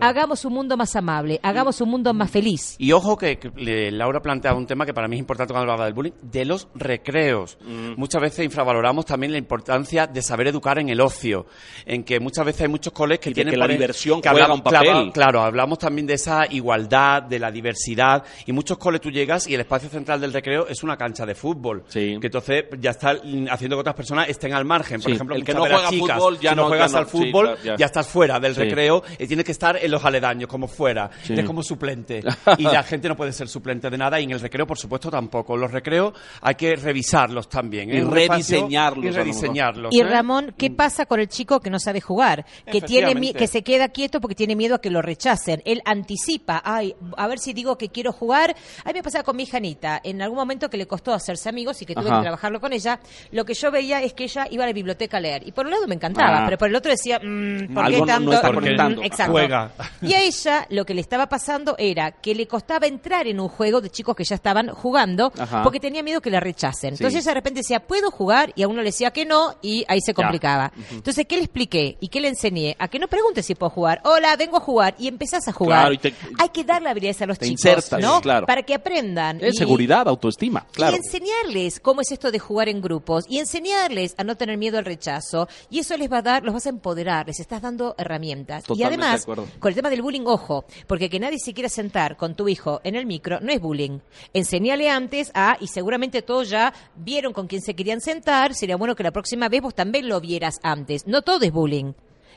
Hagamos 0.00 0.44
un 0.44 0.52
mundo 0.54 0.76
más 0.76 0.94
amable, 0.96 1.40
hagamos 1.42 1.80
un 1.80 1.90
mundo 1.90 2.12
más 2.14 2.30
feliz. 2.30 2.76
Y 2.78 2.92
ojo 2.92 3.16
que, 3.16 3.38
que 3.38 3.50
le- 3.56 3.90
Laura 3.90 4.20
planteaba 4.20 4.56
un 4.58 4.66
tema 4.66 4.86
que 4.86 4.94
para 4.94 5.08
mí 5.08 5.16
es 5.16 5.20
importante 5.20 5.52
cuando 5.52 5.70
hablaba 5.72 5.84
del 5.86 5.94
bullying, 5.94 6.12
de 6.22 6.44
los 6.44 6.68
recreos. 6.74 7.58
Mm. 7.62 7.94
Muchas 7.96 8.20
veces 8.22 8.44
infravaloramos 8.44 9.04
también 9.06 9.32
la 9.32 9.38
importancia 9.38 10.06
de 10.06 10.22
saber 10.22 10.48
educar 10.48 10.78
en 10.78 10.88
el 10.88 11.00
ocio, 11.00 11.46
en 11.86 12.04
que 12.04 12.20
muchas 12.20 12.44
veces 12.44 12.62
hay 12.62 12.68
muchos 12.68 12.92
coles 12.92 13.18
que 13.18 13.30
Y 13.30 13.34
tienen 13.34 13.52
que 13.52 13.58
la 13.58 13.64
por- 13.66 13.72
diversión 13.72 14.20
que 14.20 14.28
juega 14.28 14.44
hablamos- 14.46 14.58
un 14.58 14.62
papel. 14.64 14.80
claro, 14.80 15.12
claro, 15.12 15.40
hablamos 15.42 15.78
también 15.78 16.06
de 16.06 16.14
esa 16.14 16.46
igualdad, 16.50 17.22
de 17.22 17.38
la 17.38 17.50
diversidad 17.50 18.24
y 18.46 18.52
muchos 18.52 18.78
coles 18.78 19.00
tú 19.00 19.10
llegas 19.10 19.46
y 19.46 19.54
el 19.54 19.60
espacio 19.60 19.88
central 19.88 20.20
del 20.20 20.32
recreo 20.32 20.66
es 20.68 20.82
una 20.82 20.96
cancha 20.96 21.24
de 21.26 21.34
fútbol, 21.34 21.84
Sí. 21.88 22.16
que 22.20 22.26
entonces 22.26 22.64
ya 22.78 22.90
está 22.90 23.10
haciendo 23.50 23.76
que 23.76 23.80
otras 23.80 23.94
personas 23.94 24.28
estén 24.28 24.52
al 24.54 24.64
margen. 24.64 25.00
Por 25.00 25.10
Sí, 25.10 25.14
ejemplo, 25.14 25.36
el 25.36 25.44
que 25.44 25.52
no 25.54 25.60
juega 25.60 25.88
chicas, 25.88 26.18
fútbol 26.18 26.38
ya 26.40 26.50
si 26.50 26.56
no, 26.56 26.62
no- 26.62 26.68
juegas 26.68 26.90
ya 26.92 26.98
no- 26.98 26.98
al 27.04 27.10
sí, 27.10 27.10
fútbol 27.18 27.46
claro, 27.46 27.62
ya. 27.64 27.76
ya 27.76 27.86
estás 27.86 28.06
fuera 28.08 28.40
del 28.40 28.54
Sí. 28.54 28.60
recreo 28.60 29.02
y 29.18 29.26
tienes 29.26 29.39
que 29.44 29.52
estar 29.52 29.76
en 29.82 29.90
los 29.90 30.04
aledaños 30.04 30.48
como 30.48 30.66
fuera, 30.68 31.10
Sí. 31.22 31.32
eres 31.32 31.44
como 31.44 31.62
suplente 31.62 32.22
y 32.58 32.62
la 32.64 32.82
gente 32.82 33.08
no 33.08 33.16
puede 33.16 33.32
ser 33.32 33.48
suplente 33.48 33.90
de 33.90 33.98
nada 33.98 34.20
y 34.20 34.24
en 34.24 34.30
el 34.32 34.40
recreo 34.40 34.66
por 34.66 34.78
supuesto 34.78 35.10
tampoco. 35.10 35.56
Los 35.56 35.70
recreos 35.70 36.12
hay 36.40 36.54
que 36.54 36.76
revisarlos 36.76 37.48
también 37.48 37.90
¿eh? 37.90 37.96
Y 37.98 38.00
rediseñarlos, 38.02 39.04
y 39.04 39.10
rediseñarlos. 39.10 39.94
Y 39.94 40.00
¿eh? 40.00 40.04
Ramón, 40.04 40.54
¿qué 40.56 40.70
pasa 40.70 41.06
con 41.06 41.20
el 41.20 41.28
chico 41.28 41.60
que 41.60 41.70
no 41.70 41.78
sabe 41.78 42.00
jugar? 42.00 42.44
Que 42.70 42.80
tiene 42.80 43.32
que 43.34 43.46
se 43.46 43.62
queda 43.62 43.88
quieto 43.88 44.20
porque 44.20 44.34
tiene 44.34 44.56
miedo 44.56 44.76
a 44.76 44.80
que 44.80 44.90
lo 44.90 45.02
rechacen. 45.02 45.62
Él 45.64 45.82
anticipa, 45.84 46.62
ay, 46.64 46.94
a 47.16 47.26
ver 47.26 47.38
si 47.38 47.52
digo 47.52 47.76
que 47.76 47.88
quiero 47.88 48.12
jugar. 48.12 48.54
A 48.84 48.88
mí 48.88 48.94
me 48.94 49.02
pasaba 49.02 49.24
con 49.24 49.36
mi 49.36 49.44
hija 49.44 49.56
Anita, 49.58 50.00
en 50.02 50.22
algún 50.22 50.38
momento 50.38 50.68
que 50.70 50.76
le 50.76 50.86
costó 50.86 51.12
hacerse 51.12 51.48
amigos 51.48 51.80
y 51.82 51.86
que 51.86 51.94
tuve 51.94 52.08
Ajá. 52.08 52.16
que 52.18 52.22
trabajarlo 52.22 52.60
con 52.60 52.72
ella, 52.72 53.00
lo 53.32 53.44
que 53.44 53.54
yo 53.54 53.70
veía 53.70 54.02
es 54.02 54.14
que 54.14 54.24
ella 54.24 54.46
iba 54.50 54.64
a 54.64 54.66
la 54.66 54.72
biblioteca 54.72 55.18
a 55.18 55.20
leer. 55.20 55.46
Y 55.46 55.52
por 55.52 55.66
un 55.66 55.72
lado 55.72 55.86
me 55.86 55.94
encantaba, 55.94 56.38
Ah. 56.40 56.44
pero 56.46 56.58
por 56.58 56.68
el 56.68 56.76
otro 56.76 56.90
decía, 56.90 57.18
mm, 57.18 57.74
¿por 57.74 57.86
qué 57.88 58.02
tanto? 58.02 58.30
no 58.30 58.32
está 58.32 58.88
Mm. 58.90 59.02
Exacto. 59.02 59.29
Juega. 59.32 59.72
Y 60.02 60.14
a 60.14 60.22
ella 60.22 60.66
lo 60.70 60.84
que 60.84 60.94
le 60.94 61.00
estaba 61.00 61.28
pasando 61.28 61.74
era 61.78 62.12
que 62.12 62.34
le 62.34 62.46
costaba 62.46 62.86
entrar 62.86 63.26
en 63.26 63.40
un 63.40 63.48
juego 63.48 63.80
de 63.80 63.90
chicos 63.90 64.14
que 64.16 64.24
ya 64.24 64.34
estaban 64.34 64.68
jugando 64.70 65.32
Ajá. 65.38 65.62
porque 65.62 65.80
tenía 65.80 66.02
miedo 66.02 66.20
que 66.20 66.30
la 66.30 66.40
rechacen. 66.40 66.96
Sí. 66.96 67.02
Entonces 67.02 67.22
ella 67.24 67.30
de 67.30 67.34
repente 67.34 67.60
decía, 67.60 67.80
¿puedo 67.80 68.10
jugar? 68.10 68.52
Y 68.56 68.62
a 68.62 68.68
uno 68.68 68.78
le 68.78 68.84
decía 68.86 69.10
que 69.10 69.24
no 69.26 69.54
y 69.62 69.84
ahí 69.88 70.00
se 70.00 70.14
complicaba. 70.14 70.72
Entonces, 70.90 71.26
¿qué 71.26 71.36
le 71.36 71.42
expliqué 71.44 71.96
y 72.00 72.08
qué 72.08 72.20
le 72.20 72.28
enseñé? 72.28 72.76
A 72.78 72.88
que 72.88 72.98
no 72.98 73.08
pregunte 73.08 73.42
si 73.42 73.54
puedo 73.54 73.70
jugar. 73.70 74.00
Hola, 74.04 74.36
vengo 74.36 74.56
a 74.56 74.60
jugar 74.60 74.94
y 74.98 75.08
empezás 75.08 75.46
a 75.48 75.52
jugar. 75.52 75.80
Claro, 75.80 75.94
y 75.94 75.98
te- 75.98 76.14
Hay 76.38 76.48
que 76.50 76.64
darle 76.64 76.88
habilidades 76.90 77.22
a 77.22 77.26
los 77.26 77.38
te 77.38 77.46
chicos, 77.46 77.64
insertas, 77.64 78.00
¿no? 78.00 78.20
claro. 78.20 78.46
Para 78.46 78.62
que 78.62 78.74
aprendan. 78.74 79.38
Es 79.40 79.54
Y- 79.54 79.58
seguridad, 79.58 80.08
autoestima, 80.08 80.66
claro. 80.72 80.94
y 80.94 80.96
enseñarles 80.96 81.80
cómo 81.80 82.00
es 82.00 82.10
esto 82.12 82.30
de 82.30 82.38
jugar 82.38 82.68
en 82.68 82.80
grupos 82.80 83.24
y 83.28 83.38
enseñarles 83.38 84.14
a 84.18 84.24
no 84.24 84.36
tener 84.36 84.56
miedo 84.56 84.78
al 84.78 84.84
rechazo. 84.84 85.48
Y 85.70 85.78
eso 85.80 85.96
les 85.96 86.10
va 86.10 86.18
a 86.18 86.22
dar, 86.22 86.42
los 86.44 86.54
vas 86.54 86.66
a 86.66 86.70
empoderar, 86.70 87.26
les 87.26 87.40
estás 87.40 87.62
dando 87.62 87.94
herramientas. 87.98 88.64
Totalmente 88.64 88.82
y 88.82 88.86
además, 89.04 89.19
con 89.24 89.68
el 89.68 89.74
tema 89.74 89.90
del 89.90 90.02
bullying, 90.02 90.24
ojo, 90.26 90.64
porque 90.86 91.08
que 91.08 91.20
nadie 91.20 91.38
se 91.38 91.52
quiera 91.52 91.68
sentar 91.68 92.16
con 92.16 92.34
tu 92.34 92.48
hijo 92.48 92.80
en 92.84 92.94
el 92.94 93.06
micro 93.06 93.40
no 93.40 93.52
es 93.52 93.60
bullying. 93.60 94.00
Enseñale 94.32 94.88
antes 94.90 95.30
a, 95.34 95.56
y 95.60 95.66
seguramente 95.68 96.22
todos 96.22 96.48
ya 96.48 96.72
vieron 96.96 97.32
con 97.32 97.46
quién 97.46 97.62
se 97.62 97.74
querían 97.74 98.00
sentar, 98.00 98.54
sería 98.54 98.76
bueno 98.76 98.94
que 98.94 99.02
la 99.02 99.10
próxima 99.10 99.48
vez 99.48 99.62
vos 99.62 99.74
también 99.74 100.08
lo 100.08 100.20
vieras 100.20 100.60
antes. 100.62 101.06
No 101.06 101.22
todo 101.22 101.44
es 101.44 101.52
bullying, 101.52 101.92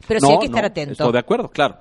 pero 0.08 0.20
sí 0.20 0.32
hay 0.32 0.40
que 0.40 0.46
estar 0.46 0.64
no, 0.64 0.68
atento. 0.68 0.92
Estoy 0.94 1.12
de 1.12 1.20
acuerdo, 1.20 1.50
claro. 1.50 1.78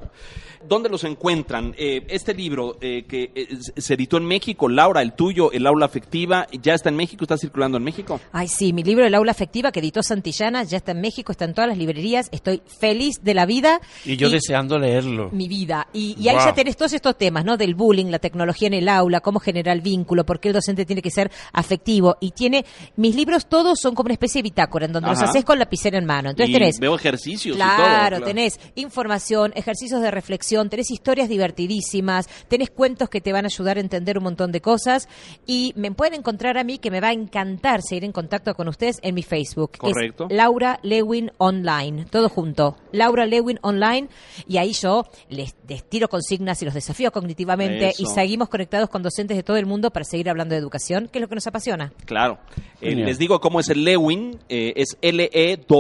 ¿Dónde 0.68 0.88
los 0.88 1.04
encuentran? 1.04 1.74
Eh, 1.76 2.04
este 2.08 2.34
libro 2.34 2.78
eh, 2.80 3.04
que 3.08 3.30
eh, 3.34 3.48
se 3.76 3.94
editó 3.94 4.16
en 4.16 4.24
México, 4.24 4.68
Laura, 4.68 5.02
el 5.02 5.12
tuyo, 5.14 5.52
El 5.52 5.66
aula 5.66 5.86
afectiva, 5.86 6.46
ya 6.62 6.74
está 6.74 6.88
en 6.88 6.96
México, 6.96 7.24
está 7.24 7.36
circulando 7.36 7.78
en 7.78 7.84
México. 7.84 8.20
Ay, 8.32 8.48
sí, 8.48 8.72
mi 8.72 8.82
libro 8.82 9.04
El 9.06 9.14
aula 9.14 9.30
afectiva 9.32 9.72
que 9.72 9.80
editó 9.80 10.02
Santillana 10.02 10.62
ya 10.64 10.76
está 10.78 10.92
en 10.92 11.00
México, 11.00 11.32
está 11.32 11.44
en 11.44 11.54
todas 11.54 11.68
las 11.68 11.78
librerías. 11.78 12.28
Estoy 12.32 12.62
feliz 12.80 13.22
de 13.22 13.34
la 13.34 13.46
vida. 13.46 13.80
Y 14.04 14.16
yo 14.16 14.30
deseando 14.30 14.78
leerlo. 14.78 15.30
mi 15.32 15.48
vida. 15.48 15.88
Y, 15.92 16.16
y 16.18 16.28
ahí 16.28 16.36
Wow. 16.36 16.46
ya 16.46 16.54
tenés 16.54 16.76
todos 16.76 16.92
estos 16.92 17.16
temas, 17.18 17.44
¿no? 17.44 17.56
Del 17.56 17.74
bullying, 17.74 18.06
la 18.06 18.18
tecnología 18.18 18.68
en 18.68 18.74
el 18.74 18.88
aula, 18.88 19.20
cómo 19.20 19.38
generar 19.40 19.80
vínculo, 19.80 20.24
por 20.24 20.40
qué 20.40 20.48
el 20.48 20.54
docente 20.54 20.84
tiene 20.86 21.02
que 21.02 21.10
ser 21.10 21.30
afectivo. 21.52 22.16
Y 22.20 22.30
tiene, 22.32 22.64
mis 22.96 23.14
libros 23.14 23.46
todos 23.48 23.78
son 23.80 23.94
como 23.94 24.06
una 24.08 24.14
especie 24.14 24.40
de 24.40 24.44
bitácora, 24.44 24.86
en 24.86 24.92
donde 24.92 25.08
los 25.10 25.20
haces 25.22 25.44
con 25.44 25.58
lapicera 25.58 25.98
en 25.98 26.04
mano. 26.06 26.30
Entonces 26.30 26.50
Y 26.50 26.52
tenés 26.52 26.78
veo 26.78 26.94
ejercicios 26.94 27.56
y 27.56 27.58
Claro, 27.58 28.20
tenés 28.22 28.58
información, 28.74 29.52
ejercicios 29.54 30.00
de 30.00 30.10
reflexión, 30.10 30.51
tenés 30.68 30.90
historias 30.90 31.28
divertidísimas, 31.28 32.28
tenés 32.48 32.70
cuentos 32.70 33.08
que 33.08 33.20
te 33.20 33.32
van 33.32 33.44
a 33.44 33.48
ayudar 33.48 33.76
a 33.76 33.80
entender 33.80 34.18
un 34.18 34.24
montón 34.24 34.52
de 34.52 34.60
cosas 34.60 35.08
y 35.46 35.72
me 35.76 35.90
pueden 35.92 36.14
encontrar 36.14 36.58
a 36.58 36.64
mí 36.64 36.78
que 36.78 36.90
me 36.90 37.00
va 37.00 37.08
a 37.08 37.12
encantar 37.12 37.82
seguir 37.82 38.04
en 38.04 38.12
contacto 38.12 38.54
con 38.54 38.68
ustedes 38.68 38.98
en 39.02 39.14
mi 39.14 39.22
Facebook. 39.22 39.72
que 39.72 39.86
es 39.88 39.92
Correcto. 39.92 40.28
Laura 40.30 40.78
Lewin 40.82 41.30
Online, 41.38 42.04
todo 42.06 42.28
junto. 42.28 42.76
Laura 42.92 43.26
Lewin 43.26 43.58
Online 43.62 44.08
y 44.46 44.58
ahí 44.58 44.72
yo 44.72 45.04
les, 45.28 45.54
les 45.68 45.84
tiro 45.84 46.08
consignas 46.08 46.60
y 46.62 46.64
los 46.64 46.74
desafío 46.74 47.10
cognitivamente 47.12 47.90
Eso. 47.90 48.02
y 48.02 48.06
seguimos 48.06 48.48
conectados 48.48 48.88
con 48.88 49.02
docentes 49.02 49.36
de 49.36 49.42
todo 49.42 49.56
el 49.56 49.66
mundo 49.66 49.90
para 49.90 50.04
seguir 50.04 50.28
hablando 50.30 50.54
de 50.54 50.60
educación, 50.60 51.08
que 51.08 51.18
es 51.18 51.22
lo 51.22 51.28
que 51.28 51.34
nos 51.34 51.46
apasiona. 51.46 51.92
Claro. 52.04 52.38
Eh, 52.80 52.94
les 52.94 53.18
digo 53.18 53.40
cómo 53.40 53.60
es 53.60 53.68
el 53.68 53.84
Lewin, 53.84 54.38
eh, 54.48 54.72
es 54.76 54.96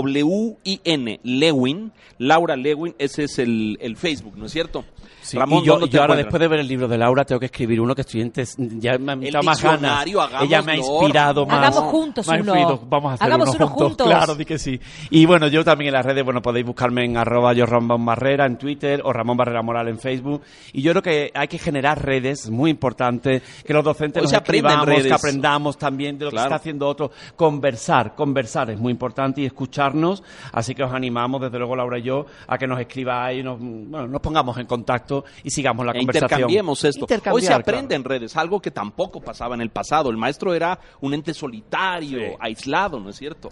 L-E-W-I-N, 0.02 1.20
Lewin, 1.22 1.92
Laura 2.18 2.56
Lewin, 2.56 2.94
ese 2.98 3.24
es 3.24 3.38
el, 3.38 3.76
el 3.80 3.96
Facebook, 3.96 4.36
¿no 4.36 4.46
es 4.46 4.52
cierto? 4.52 4.61
cierto. 4.62 4.84
Sí, 5.32 5.38
Ramón, 5.38 5.62
y 5.62 5.66
yo, 5.66 5.72
¿dónde 5.72 5.86
y 5.86 5.88
te 5.90 5.96
yo 5.96 6.02
ahora, 6.02 6.14
después 6.16 6.40
de 6.40 6.48
ver 6.48 6.60
el 6.60 6.68
libro 6.68 6.86
de 6.88 6.98
Laura, 6.98 7.24
tengo 7.24 7.40
que 7.40 7.46
escribir 7.46 7.80
uno 7.80 7.94
que 7.94 8.02
estoy 8.02 8.20
en 8.20 8.30
tes- 8.32 8.54
ya 8.58 8.98
me 8.98 9.12
ha 9.12 9.14
El 9.14 9.32
dado 9.32 9.42
más 9.44 9.62
ganas. 9.62 10.06
Ella 10.06 10.62
me 10.62 10.72
ha 10.72 10.76
inspirado 10.76 11.46
más. 11.46 11.58
Hagamos 11.58 11.84
juntos 11.90 12.28
ha 12.28 12.32
uno. 12.32 12.40
influido. 12.40 12.80
Vamos 12.88 13.10
a 13.10 13.14
hacer 13.14 13.26
Hagamos 13.26 13.48
uno 13.54 13.56
uno 13.66 13.74
juntos. 13.74 14.06
Claro, 14.06 14.34
di 14.34 14.44
que 14.44 14.58
sí. 14.58 14.78
Y 15.10 15.24
bueno, 15.26 15.48
yo 15.48 15.64
también 15.64 15.88
en 15.88 15.94
las 15.94 16.04
redes, 16.06 16.24
bueno, 16.24 16.42
podéis 16.42 16.66
buscarme 16.66 17.04
en 17.04 17.16
arroba 17.16 17.52
yo 17.52 17.64
Ramón 17.66 18.04
Barrera 18.04 18.46
en 18.46 18.58
Twitter 18.58 19.00
o 19.04 19.12
Ramón 19.12 19.36
Barrera 19.36 19.62
Moral 19.62 19.88
en 19.88 19.98
Facebook. 19.98 20.42
Y 20.72 20.82
yo 20.82 20.92
creo 20.92 21.02
que 21.02 21.30
hay 21.34 21.48
que 21.48 21.58
generar 21.58 22.04
redes, 22.04 22.50
muy 22.50 22.70
importante, 22.70 23.40
que 23.66 23.72
los 23.72 23.82
docentes 23.84 24.20
Hoy 24.22 24.24
nos 24.26 24.32
escribamos, 24.34 24.86
que 24.86 24.94
redes. 24.96 25.12
aprendamos 25.12 25.78
también 25.78 26.18
de 26.18 26.26
lo 26.26 26.30
Claro. 26.30 26.44
que 26.44 26.54
está 26.54 26.56
haciendo 26.60 26.86
otro. 26.88 27.10
Conversar, 27.36 28.14
conversar 28.14 28.70
es 28.70 28.78
muy 28.78 28.92
importante 28.92 29.40
y 29.40 29.46
escucharnos. 29.46 30.22
Así 30.52 30.74
que 30.74 30.82
os 30.82 30.92
animamos, 30.92 31.40
desde 31.40 31.58
luego 31.58 31.74
Laura 31.76 31.98
y 31.98 32.02
yo, 32.02 32.26
a 32.46 32.58
que 32.58 32.66
nos 32.66 32.78
escribáis, 32.80 33.44
nos, 33.44 33.58
bueno, 33.58 34.06
nos 34.08 34.20
pongamos 34.20 34.56
en 34.58 34.66
contacto 34.66 35.21
y 35.44 35.50
sigamos 35.50 35.84
la 35.86 35.92
E 35.92 35.98
conversación. 35.98 36.24
intercambiemos 36.30 36.84
esto. 36.84 37.06
Hoy 37.30 37.42
se 37.42 37.52
aprende 37.52 37.88
claro. 37.88 37.94
en 37.96 38.04
redes, 38.04 38.36
algo 38.36 38.60
que 38.60 38.70
tampoco 38.70 39.20
pasaba 39.20 39.54
en 39.54 39.60
el 39.60 39.70
pasado. 39.70 40.10
El 40.10 40.16
maestro 40.16 40.54
era 40.54 40.78
un 41.00 41.14
ente 41.14 41.34
solitario, 41.34 42.18
Sí. 42.18 42.36
aislado, 42.40 43.00
¿no 43.00 43.10
es 43.10 43.16
cierto? 43.16 43.50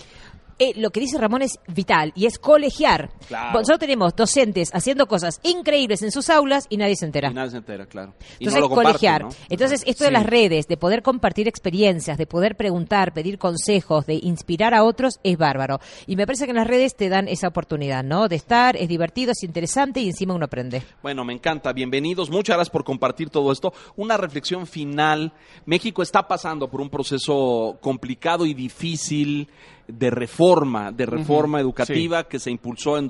Eh, 0.60 0.74
lo 0.76 0.90
que 0.90 1.00
dice 1.00 1.16
Ramón 1.16 1.40
es 1.40 1.58
vital 1.68 2.12
y 2.14 2.26
es 2.26 2.38
colegiar. 2.38 3.10
Claro. 3.26 3.58
Nosotros 3.58 3.78
tenemos 3.78 4.14
docentes 4.14 4.70
haciendo 4.74 5.06
cosas 5.06 5.40
increíbles 5.42 6.02
en 6.02 6.12
sus 6.12 6.28
aulas 6.28 6.66
y 6.68 6.76
nadie 6.76 6.96
se 6.96 7.06
entera. 7.06 7.30
Y 7.30 7.34
nadie 7.34 7.50
se 7.50 7.56
entera, 7.56 7.86
claro. 7.86 8.12
Y 8.38 8.44
Entonces, 8.44 8.54
no 8.54 8.60
lo 8.60 8.68
comparten, 8.68 8.92
colegiar. 8.92 9.22
¿no? 9.22 9.30
Entonces, 9.48 9.82
esto 9.86 10.04
de 10.04 10.10
las 10.10 10.26
redes, 10.26 10.68
de 10.68 10.76
poder 10.76 11.02
compartir 11.02 11.48
experiencias, 11.48 12.18
de 12.18 12.26
poder 12.26 12.56
preguntar, 12.56 13.14
pedir 13.14 13.38
consejos, 13.38 14.04
de 14.04 14.20
inspirar 14.22 14.74
a 14.74 14.84
otros, 14.84 15.18
es 15.22 15.38
bárbaro. 15.38 15.80
Y 16.06 16.16
me 16.16 16.26
parece 16.26 16.44
que 16.44 16.50
en 16.50 16.58
las 16.58 16.66
redes 16.66 16.94
te 16.94 17.08
dan 17.08 17.26
esa 17.26 17.48
oportunidad, 17.48 18.04
¿no? 18.04 18.28
De 18.28 18.36
estar, 18.36 18.76
es 18.76 18.88
divertido, 18.88 19.32
es 19.32 19.42
interesante 19.42 20.00
y 20.00 20.08
encima 20.08 20.34
uno 20.34 20.44
aprende. 20.44 20.82
Bueno, 21.02 21.24
me 21.24 21.32
encanta. 21.32 21.72
Bienvenidos. 21.72 22.28
Muchas 22.28 22.56
gracias 22.56 22.70
por 22.70 22.84
compartir 22.84 23.30
todo 23.30 23.50
esto. 23.50 23.72
Una 23.96 24.18
reflexión 24.18 24.66
final. 24.66 25.32
México 25.64 26.02
está 26.02 26.28
pasando 26.28 26.68
por 26.68 26.82
un 26.82 26.90
proceso 26.90 27.78
complicado 27.80 28.44
y 28.44 28.52
difícil 28.52 29.48
de 29.88 30.10
reforma, 30.10 30.92
de 30.92 31.06
reforma 31.06 31.60
educativa 31.60 32.28
que 32.28 32.38
se 32.38 32.50
impulsó 32.50 32.98
en 32.98 33.08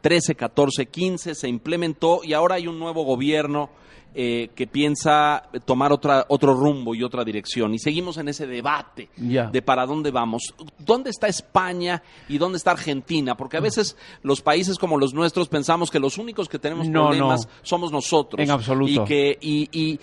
13, 0.00 0.34
14, 0.34 0.86
15 0.86 1.34
se 1.34 1.48
implementó 1.48 2.20
y 2.24 2.32
ahora 2.32 2.56
hay 2.56 2.66
un 2.66 2.78
nuevo 2.78 3.04
gobierno 3.04 3.70
eh, 4.14 4.50
que 4.54 4.66
piensa 4.66 5.42
tomar 5.64 5.92
otra, 5.92 6.26
otro 6.28 6.54
rumbo 6.54 6.94
y 6.94 7.02
otra 7.02 7.24
dirección. 7.24 7.72
Y 7.74 7.78
seguimos 7.78 8.16
en 8.16 8.28
ese 8.28 8.46
debate 8.46 9.08
de 9.16 9.62
para 9.62 9.86
dónde 9.86 10.10
vamos. 10.10 10.54
¿Dónde 10.78 11.10
está 11.10 11.28
España 11.28 12.02
y 12.28 12.38
dónde 12.38 12.58
está 12.58 12.72
Argentina? 12.72 13.36
Porque 13.36 13.56
a 13.56 13.60
veces 13.60 13.96
los 14.22 14.40
países 14.40 14.78
como 14.78 14.98
los 14.98 15.14
nuestros 15.14 15.48
pensamos 15.48 15.90
que 15.90 16.00
los 16.00 16.18
únicos 16.18 16.48
que 16.48 16.58
tenemos 16.58 16.88
No, 16.88 17.08
problemas 17.08 17.46
no. 17.46 17.52
somos 17.62 17.92
nosotros. 17.92 18.42
En 18.42 18.50
absoluto. 18.50 19.02
Y 19.02 19.04
que, 19.04 19.38
y, 19.40 20.00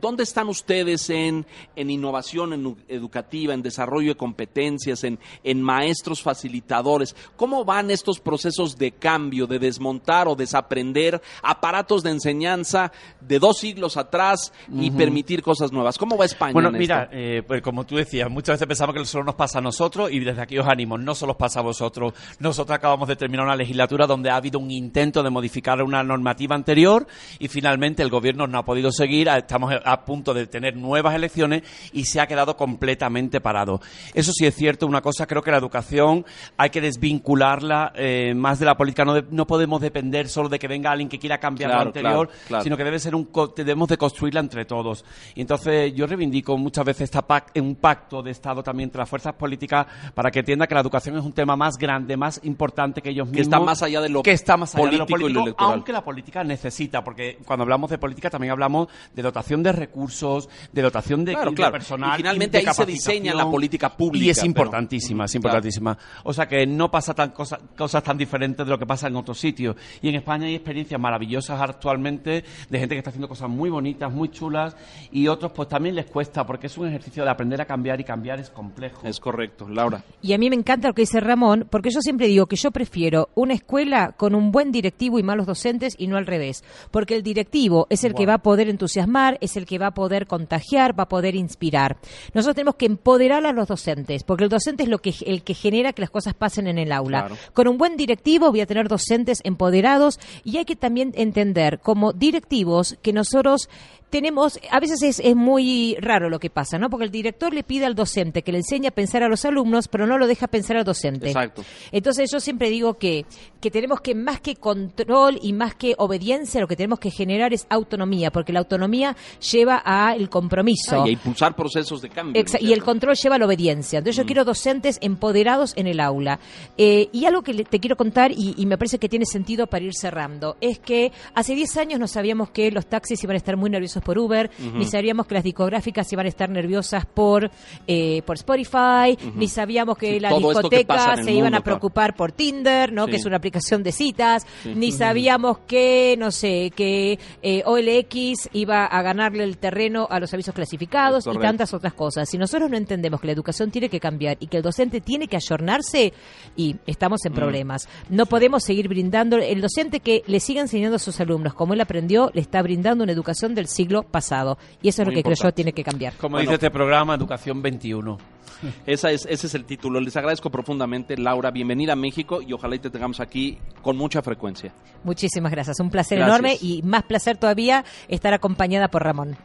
¿dónde 0.00 0.22
están 0.24 0.48
ustedes 0.48 1.08
en, 1.10 1.46
en 1.76 1.90
innovación 1.90 2.52
en 2.52 2.76
educativa, 2.88 3.54
en 3.54 3.62
desarrollo 3.62 4.08
de 4.08 4.16
competencias, 4.16 5.04
en, 5.04 5.18
en 5.44 5.62
maestros 5.62 6.22
facilitadores? 6.22 7.14
¿Cómo 7.36 7.64
van 7.64 7.90
estos 7.90 8.18
procesos 8.20 8.76
de 8.76 8.92
cambio, 8.92 9.46
de 9.46 9.58
desmontar 9.58 10.28
o 10.28 10.34
desaprender 10.34 11.20
aparatos 11.42 12.02
de 12.02 12.10
enseñanza 12.10 12.92
de 13.20 13.35
dos 13.38 13.58
siglos 13.58 13.96
atrás 13.96 14.52
y 14.72 14.90
permitir 14.90 15.42
cosas 15.42 15.72
nuevas? 15.72 15.98
¿Cómo 15.98 16.16
va 16.16 16.24
España 16.24 16.52
Bueno, 16.52 16.68
en 16.70 16.78
mira, 16.78 17.02
esto? 17.04 17.16
eh, 17.16 17.42
pues 17.46 17.62
como 17.62 17.84
tú 17.84 17.96
decías, 17.96 18.30
muchas 18.30 18.54
veces 18.54 18.66
pensamos 18.68 18.94
que 18.94 19.04
solo 19.04 19.24
nos 19.24 19.34
pasa 19.34 19.58
a 19.58 19.62
nosotros 19.62 20.10
y 20.12 20.20
desde 20.20 20.42
aquí 20.42 20.58
os 20.58 20.66
animo, 20.66 20.98
no 20.98 21.14
solo 21.14 21.32
os 21.32 21.38
pasa 21.38 21.60
a 21.60 21.62
vosotros. 21.62 22.12
Nosotros 22.38 22.74
acabamos 22.76 23.08
de 23.08 23.16
terminar 23.16 23.46
una 23.46 23.56
legislatura 23.56 24.06
donde 24.06 24.30
ha 24.30 24.36
habido 24.36 24.58
un 24.58 24.70
intento 24.70 25.22
de 25.22 25.30
modificar 25.30 25.82
una 25.82 26.02
normativa 26.02 26.54
anterior 26.54 27.06
y 27.38 27.48
finalmente 27.48 28.02
el 28.02 28.10
gobierno 28.10 28.46
no 28.46 28.58
ha 28.58 28.64
podido 28.64 28.90
seguir, 28.92 29.28
estamos 29.28 29.72
a 29.84 30.04
punto 30.04 30.34
de 30.34 30.46
tener 30.46 30.76
nuevas 30.76 31.14
elecciones 31.14 31.62
y 31.92 32.04
se 32.04 32.20
ha 32.20 32.26
quedado 32.26 32.56
completamente 32.56 33.40
parado. 33.40 33.80
Eso 34.14 34.32
sí 34.32 34.46
es 34.46 34.54
cierto, 34.54 34.86
una 34.86 35.00
cosa, 35.02 35.26
creo 35.26 35.42
que 35.42 35.50
la 35.50 35.58
educación 35.58 36.24
hay 36.56 36.70
que 36.70 36.80
desvincularla 36.80 37.92
eh, 37.94 38.34
más 38.34 38.58
de 38.58 38.66
la 38.66 38.76
política, 38.76 39.04
no, 39.04 39.14
de- 39.14 39.24
no 39.30 39.46
podemos 39.46 39.80
depender 39.80 40.28
solo 40.28 40.48
de 40.48 40.58
que 40.58 40.68
venga 40.68 40.90
alguien 40.90 41.08
que 41.08 41.18
quiera 41.18 41.38
cambiar 41.38 41.70
Claro, 41.70 41.84
lo 41.84 41.88
anterior, 41.88 42.26
claro, 42.28 42.40
claro. 42.48 42.64
sino 42.64 42.76
que 42.76 42.84
debe 42.84 42.98
ser 42.98 43.14
un 43.14 43.25
debemos 43.56 43.88
de 43.88 43.96
construirla 43.98 44.40
entre 44.40 44.64
todos. 44.64 45.04
Y 45.34 45.40
entonces 45.42 45.92
yo 45.94 46.06
reivindico 46.06 46.56
muchas 46.56 46.84
veces 46.84 47.02
esta 47.02 47.26
pac- 47.26 47.58
un 47.60 47.76
pacto 47.76 48.22
de 48.22 48.30
Estado 48.30 48.62
también 48.62 48.88
entre 48.88 49.00
las 49.00 49.08
fuerzas 49.08 49.34
políticas 49.34 49.86
para 50.14 50.30
que 50.30 50.40
entienda 50.40 50.66
que 50.66 50.74
la 50.74 50.80
educación 50.80 51.16
es 51.18 51.24
un 51.24 51.32
tema 51.32 51.56
más 51.56 51.76
grande, 51.78 52.16
más 52.16 52.40
importante 52.44 53.00
que 53.02 53.10
ellos 53.10 53.26
Que 53.28 53.38
mismos. 53.38 53.46
está 53.46 53.60
más 53.60 53.82
allá 53.82 54.00
de 54.00 54.08
lo 54.08 54.22
que 54.22 54.32
está 54.32 54.56
más 54.56 54.74
allá 54.74 54.90
de 54.90 54.98
lo 54.98 55.06
político 55.06 55.16
y 55.16 55.32
lo 55.32 55.40
político, 55.40 55.44
electoral. 55.46 55.72
aunque 55.74 55.92
la 55.92 56.04
política 56.04 56.44
necesita, 56.44 57.02
porque 57.04 57.38
cuando 57.46 57.62
hablamos 57.62 57.90
de 57.90 57.98
política 57.98 58.30
también 58.30 58.52
hablamos 58.52 58.88
de 59.14 59.22
dotación 59.22 59.62
de 59.62 59.72
recursos, 59.72 60.48
de 60.72 60.82
dotación 60.82 61.24
de, 61.24 61.32
Claro, 61.32 61.50
de 61.50 61.56
claro. 61.56 61.72
personal. 61.72 62.14
Y 62.14 62.16
finalmente 62.18 62.60
de 62.60 62.68
ahí 62.68 62.74
se 62.74 62.86
diseña 62.86 63.34
la 63.34 63.44
política 63.50 63.88
pública, 63.96 64.24
Y 64.26 64.30
es 64.30 64.36
pero- 64.38 64.46
importantísima, 64.46 65.24
es 65.24 65.32
Claro. 65.32 65.38
importantísima. 65.38 65.98
O 66.24 66.32
sea 66.32 66.46
que 66.46 66.66
no 66.66 66.90
pasa 66.90 67.14
tan 67.14 67.30
cosa- 67.30 67.58
cosas 67.76 68.02
tan 68.02 68.16
diferentes 68.16 68.64
de 68.64 68.70
lo 68.70 68.78
que 68.78 68.86
pasa 68.86 69.08
en 69.08 69.16
otros 69.16 69.38
sitios. 69.38 69.76
Y 70.02 70.08
en 70.08 70.16
España 70.16 70.46
hay 70.46 70.54
experiencias 70.54 71.00
maravillosas 71.00 71.60
actualmente 71.60 72.44
de 72.68 72.78
gente 72.78 72.94
que 72.94 72.98
está 72.98 73.10
haciendo 73.16 73.28
cosas 73.28 73.48
muy 73.48 73.70
bonitas, 73.70 74.12
muy 74.12 74.28
chulas, 74.28 74.76
y 75.10 75.28
otros 75.28 75.52
pues 75.52 75.68
también 75.68 75.94
les 75.94 76.06
cuesta, 76.06 76.46
porque 76.46 76.66
es 76.66 76.76
un 76.76 76.88
ejercicio 76.88 77.24
de 77.24 77.30
aprender 77.30 77.60
a 77.60 77.64
cambiar 77.64 78.00
y 78.00 78.04
cambiar 78.04 78.38
es 78.38 78.50
complejo. 78.50 79.06
Es 79.06 79.18
correcto, 79.18 79.68
Laura. 79.68 80.04
Y 80.20 80.34
a 80.34 80.38
mí 80.38 80.50
me 80.50 80.56
encanta 80.56 80.88
lo 80.88 80.94
que 80.94 81.02
dice 81.02 81.20
Ramón, 81.20 81.66
porque 81.70 81.90
yo 81.90 82.00
siempre 82.00 82.26
digo 82.26 82.46
que 82.46 82.56
yo 82.56 82.70
prefiero 82.70 83.30
una 83.34 83.54
escuela 83.54 84.12
con 84.16 84.34
un 84.34 84.52
buen 84.52 84.70
directivo 84.70 85.18
y 85.18 85.22
malos 85.22 85.46
docentes 85.46 85.94
y 85.98 86.06
no 86.06 86.16
al 86.16 86.26
revés. 86.26 86.62
Porque 86.90 87.16
el 87.16 87.22
directivo 87.22 87.86
es 87.88 88.04
el 88.04 88.14
que 88.14 88.26
va 88.26 88.34
a 88.34 88.38
poder 88.38 88.68
entusiasmar, 88.68 89.38
es 89.40 89.56
el 89.56 89.66
que 89.66 89.78
va 89.78 89.88
a 89.88 89.94
poder 89.94 90.26
contagiar, 90.26 90.98
va 90.98 91.04
a 91.04 91.08
poder 91.08 91.34
inspirar. 91.34 91.96
Nosotros 92.34 92.56
tenemos 92.56 92.74
que 92.76 92.86
empoderar 92.86 93.46
a 93.46 93.52
los 93.52 93.68
docentes, 93.68 94.24
porque 94.24 94.44
el 94.44 94.50
docente 94.50 94.82
es 94.82 94.88
lo 94.88 94.98
que, 94.98 95.14
el 95.24 95.42
que 95.42 95.54
genera 95.54 95.92
que 95.92 96.02
las 96.02 96.10
cosas 96.10 96.34
pasen 96.34 96.66
en 96.66 96.78
el 96.78 96.92
aula. 96.92 97.26
Claro. 97.26 97.36
Con 97.54 97.68
un 97.68 97.78
buen 97.78 97.96
directivo 97.96 98.50
voy 98.50 98.60
a 98.60 98.66
tener 98.66 98.88
docentes 98.88 99.40
empoderados 99.44 100.20
y 100.44 100.58
hay 100.58 100.64
que 100.64 100.76
también 100.76 101.12
entender 101.16 101.80
como 101.80 102.12
directivos 102.12 102.96
que 103.06 103.12
nosotros 103.12 103.68
tenemos, 104.10 104.58
a 104.70 104.80
veces 104.80 105.02
es, 105.02 105.20
es 105.20 105.34
muy 105.36 105.96
raro 106.00 106.28
lo 106.30 106.38
que 106.38 106.48
pasa, 106.50 106.78
¿no? 106.78 106.88
Porque 106.90 107.04
el 107.04 107.10
director 107.10 107.52
le 107.52 107.62
pide 107.64 107.86
al 107.86 107.94
docente 107.94 108.42
que 108.42 108.52
le 108.52 108.58
enseñe 108.58 108.86
a 108.86 108.90
pensar 108.90 109.22
a 109.22 109.28
los 109.28 109.44
alumnos, 109.44 109.88
pero 109.88 110.06
no 110.06 110.16
lo 110.18 110.26
deja 110.26 110.46
pensar 110.46 110.76
al 110.76 110.84
docente. 110.84 111.26
Exacto. 111.28 111.64
Entonces 111.92 112.30
yo 112.30 112.40
siempre 112.40 112.70
digo 112.70 112.94
que, 112.94 113.26
que 113.60 113.70
tenemos 113.70 114.00
que 114.00 114.14
más 114.14 114.40
que 114.40 114.56
control 114.56 115.38
y 115.42 115.52
más 115.52 115.74
que 115.74 115.94
obediencia, 115.98 116.60
lo 116.60 116.68
que 116.68 116.76
tenemos 116.76 116.98
que 117.00 117.10
generar 117.10 117.52
es 117.52 117.66
autonomía, 117.68 118.30
porque 118.30 118.52
la 118.52 118.60
autonomía 118.60 119.16
lleva 119.52 119.82
a 119.84 120.14
el 120.14 120.28
compromiso. 120.30 121.02
Ah, 121.02 121.06
y 121.06 121.10
a 121.10 121.12
impulsar 121.12 121.54
procesos 121.56 122.00
de 122.02 122.08
cambio. 122.08 122.40
Exa- 122.40 122.52
¿no 122.54 122.58
es 122.58 122.62
y 122.70 122.72
el 122.72 122.82
control 122.82 123.16
lleva 123.16 123.36
a 123.36 123.38
la 123.38 123.46
obediencia. 123.46 123.98
Entonces 123.98 124.16
yo 124.16 124.26
quiero 124.26 124.44
docentes 124.44 124.98
empoderados 125.00 125.72
en 125.76 125.86
el 125.86 126.00
aula. 126.00 126.38
Eh, 126.78 127.08
y 127.12 127.24
algo 127.26 127.42
que 127.42 127.64
te 127.64 127.80
quiero 127.80 127.96
contar, 127.96 128.30
y, 128.32 128.54
y 128.56 128.66
me 128.66 128.78
parece 128.78 128.98
que 128.98 129.08
tiene 129.08 129.26
sentido 129.26 129.66
para 129.66 129.84
ir 129.84 129.94
cerrando, 129.94 130.56
es 130.60 130.78
que 130.78 131.12
hace 131.34 131.54
10 131.54 131.76
años 131.76 132.00
no 132.00 132.06
sabíamos 132.08 132.50
que 132.50 132.70
los 132.70 132.86
taxis 132.86 133.22
iban 133.24 133.34
a 133.34 133.38
estar 133.38 133.56
muy 133.56 133.70
nerviosos 133.70 133.95
por 134.02 134.18
Uber, 134.18 134.50
ni 134.74 134.84
sabíamos 134.86 135.26
que 135.26 135.34
las 135.34 135.44
discográficas 135.44 136.12
iban 136.12 136.26
a 136.26 136.28
estar 136.28 136.48
nerviosas 136.48 137.06
por, 137.06 137.50
eh, 137.86 138.22
por 138.26 138.36
Spotify, 138.36 139.16
ni 139.34 139.48
sabíamos 139.48 139.96
que 139.98 140.14
Sí, 140.14 140.20
las 140.20 140.36
discotecas 140.36 141.24
se 141.24 141.32
iban 141.32 141.44
mundo, 141.44 141.58
a 141.58 141.60
preocupar 141.60 142.14
por 142.16 142.32
Tinder, 142.32 142.92
¿no? 142.92 143.04
Sí. 143.06 143.10
que 143.12 143.16
es 143.16 143.24
una 143.26 143.36
aplicación 143.36 143.82
de 143.82 143.92
citas, 143.92 144.46
ni 144.64 144.92
sabíamos 144.92 145.58
que, 145.66 146.16
no 146.18 146.30
sé, 146.30 146.72
que 146.74 147.18
eh, 147.42 147.62
OLX 147.64 148.48
iba 148.52 148.84
a 148.86 149.02
ganarle 149.02 149.44
el 149.44 149.58
terreno 149.58 150.06
a 150.10 150.18
los 150.20 150.32
avisos 150.34 150.54
clasificados 150.54 151.26
y 151.26 151.38
tantas 151.38 151.72
otras 151.74 151.92
cosas. 151.94 152.28
Si 152.28 152.38
nosotros 152.38 152.70
no 152.70 152.76
entendemos 152.76 153.20
que 153.20 153.26
la 153.28 153.32
educación 153.32 153.70
tiene 153.70 153.88
que 153.88 154.00
cambiar 154.00 154.36
y 154.40 154.46
que 154.48 154.56
el 154.58 154.62
docente 154.62 155.00
tiene 155.00 155.28
que 155.28 155.36
ayornarse, 155.36 156.12
y 156.56 156.76
estamos 156.86 157.20
Mm. 157.24 157.28
en 157.28 157.32
problemas. 157.34 157.88
No 158.08 158.26
podemos 158.26 158.62
seguir 158.64 158.88
brindando, 158.88 159.36
el 159.36 159.60
docente 159.60 160.00
que 160.00 160.22
le 160.26 160.40
siga 160.40 160.60
enseñando 160.60 160.96
a 160.96 160.98
sus 160.98 161.20
alumnos 161.20 161.54
como 161.54 161.74
él 161.74 161.80
aprendió, 161.80 162.30
le 162.34 162.40
está 162.40 162.60
brindando 162.62 163.04
una 163.04 163.12
educación 163.12 163.54
del 163.54 163.68
siglo 163.68 163.85
pasado. 164.04 164.58
Y 164.82 164.88
eso 164.88 165.02
es 165.02 165.06
Muy 165.08 165.14
lo 165.14 165.18
que 165.18 165.22
creo 165.22 165.34
yo 165.34 165.38
importante. 165.40 165.54
tiene 165.56 165.72
que 165.72 165.82
cambiar. 165.84 166.14
Como 166.14 166.32
Bueno. 166.36 166.42
dice 166.42 166.54
este 166.54 166.70
programa, 166.70 167.14
Educación 167.14 167.62
21. 167.62 168.18
Esa 168.86 169.10
es, 169.10 169.26
ese 169.28 169.46
es 169.48 169.54
el 169.54 169.64
título. 169.66 170.00
Les 170.00 170.16
agradezco 170.16 170.50
profundamente, 170.50 171.16
Laura. 171.18 171.50
Bienvenida 171.50 171.92
a 171.92 171.96
México 171.96 172.40
y 172.40 172.52
ojalá 172.54 172.76
y 172.76 172.78
te 172.78 172.88
tengamos 172.90 173.20
aquí 173.20 173.58
con 173.82 173.96
mucha 173.98 174.22
frecuencia. 174.22 174.72
Muchísimas 175.04 175.52
gracias. 175.52 175.78
Un 175.80 175.90
placer 175.90 176.18
Gracias. 176.18 176.38
enorme 176.38 176.56
y 176.62 176.82
más 176.82 177.02
placer 177.02 177.36
todavía 177.36 177.84
estar 178.08 178.32
acompañada 178.32 178.88
por 178.88 179.04
Ramón. 179.04 179.36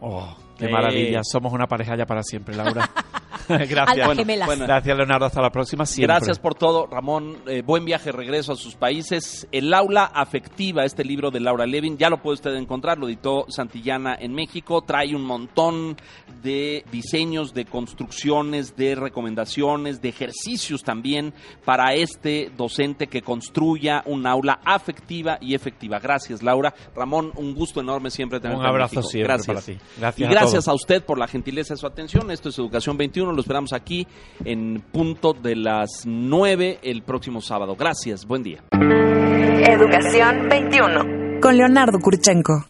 Oh, 0.00 0.34
qué 0.58 0.66
Eh. 0.66 0.70
maravilla. 0.70 1.20
Somos 1.22 1.52
una 1.52 1.66
pareja 1.66 1.96
ya 1.96 2.06
para 2.06 2.22
siempre, 2.22 2.54
Laura. 2.56 2.88
Gracias. 3.48 4.06
Bueno. 4.46 4.64
Gracias, 4.64 4.96
Leonardo. 4.96 5.26
Hasta 5.26 5.42
la 5.42 5.50
próxima. 5.50 5.84
Siempre. 5.84 6.14
Gracias 6.14 6.38
por 6.38 6.54
todo, 6.54 6.86
Ramón. 6.86 7.36
Eh, 7.46 7.62
buen 7.62 7.84
viaje, 7.84 8.10
regreso 8.10 8.52
a 8.52 8.56
sus 8.56 8.74
países. 8.74 9.46
El 9.52 9.72
aula 9.74 10.04
afectiva, 10.04 10.84
este 10.84 11.04
libro 11.04 11.30
de 11.30 11.40
Laura 11.40 11.66
Levin, 11.66 11.98
ya 11.98 12.08
lo 12.08 12.22
puede 12.22 12.34
usted 12.36 12.54
encontrar, 12.54 12.96
lo 12.98 13.06
editó 13.06 13.44
Santillana 13.48 14.16
en 14.18 14.32
México. 14.34 14.80
Trae 14.82 15.14
un 15.14 15.24
montón 15.26 15.96
de 16.42 16.84
diseños, 16.90 17.52
de 17.52 17.66
construcciones, 17.66 18.76
de 18.76 18.94
recomendaciones, 18.94 20.00
de 20.00 20.08
ejercicios 20.08 20.82
también 20.82 21.34
para 21.66 21.92
este 21.94 22.50
docente 22.56 23.08
que 23.08 23.20
construya 23.22 24.02
un 24.06 24.26
aula 24.26 24.60
afectiva 24.64 25.36
y 25.40 25.54
efectiva. 25.54 25.98
Gracias, 25.98 26.42
Laura. 26.42 26.72
Ramón, 26.96 27.30
un 27.36 27.54
gusto 27.54 27.80
enorme 27.80 28.10
siempre 28.10 28.40
tenerte 28.40 28.60
Un 28.60 28.66
abrazo 28.66 29.02
siempre 29.02 29.34
Gracias. 29.34 29.46
para 29.46 29.60
ti. 29.60 29.84
Gracias 29.98 30.20
y 30.20 30.24
a 30.24 30.28
gracias 30.44 30.68
a 30.68 30.74
usted 30.74 31.02
por 31.02 31.18
la 31.18 31.26
gentileza 31.26 31.74
de 31.74 31.78
su 31.78 31.86
atención. 31.86 32.30
Esto 32.30 32.48
es 32.48 32.58
Educación 32.58 32.96
21. 32.96 33.32
Lo 33.32 33.40
esperamos 33.40 33.72
aquí 33.72 34.06
en 34.44 34.82
punto 34.92 35.32
de 35.32 35.56
las 35.56 36.04
9 36.04 36.80
el 36.82 37.02
próximo 37.02 37.40
sábado. 37.40 37.76
Gracias. 37.76 38.26
Buen 38.26 38.42
día. 38.42 38.62
Educación 38.72 40.48
21. 40.48 41.40
Con 41.40 41.56
Leonardo 41.56 41.98
Kurchenko. 41.98 42.62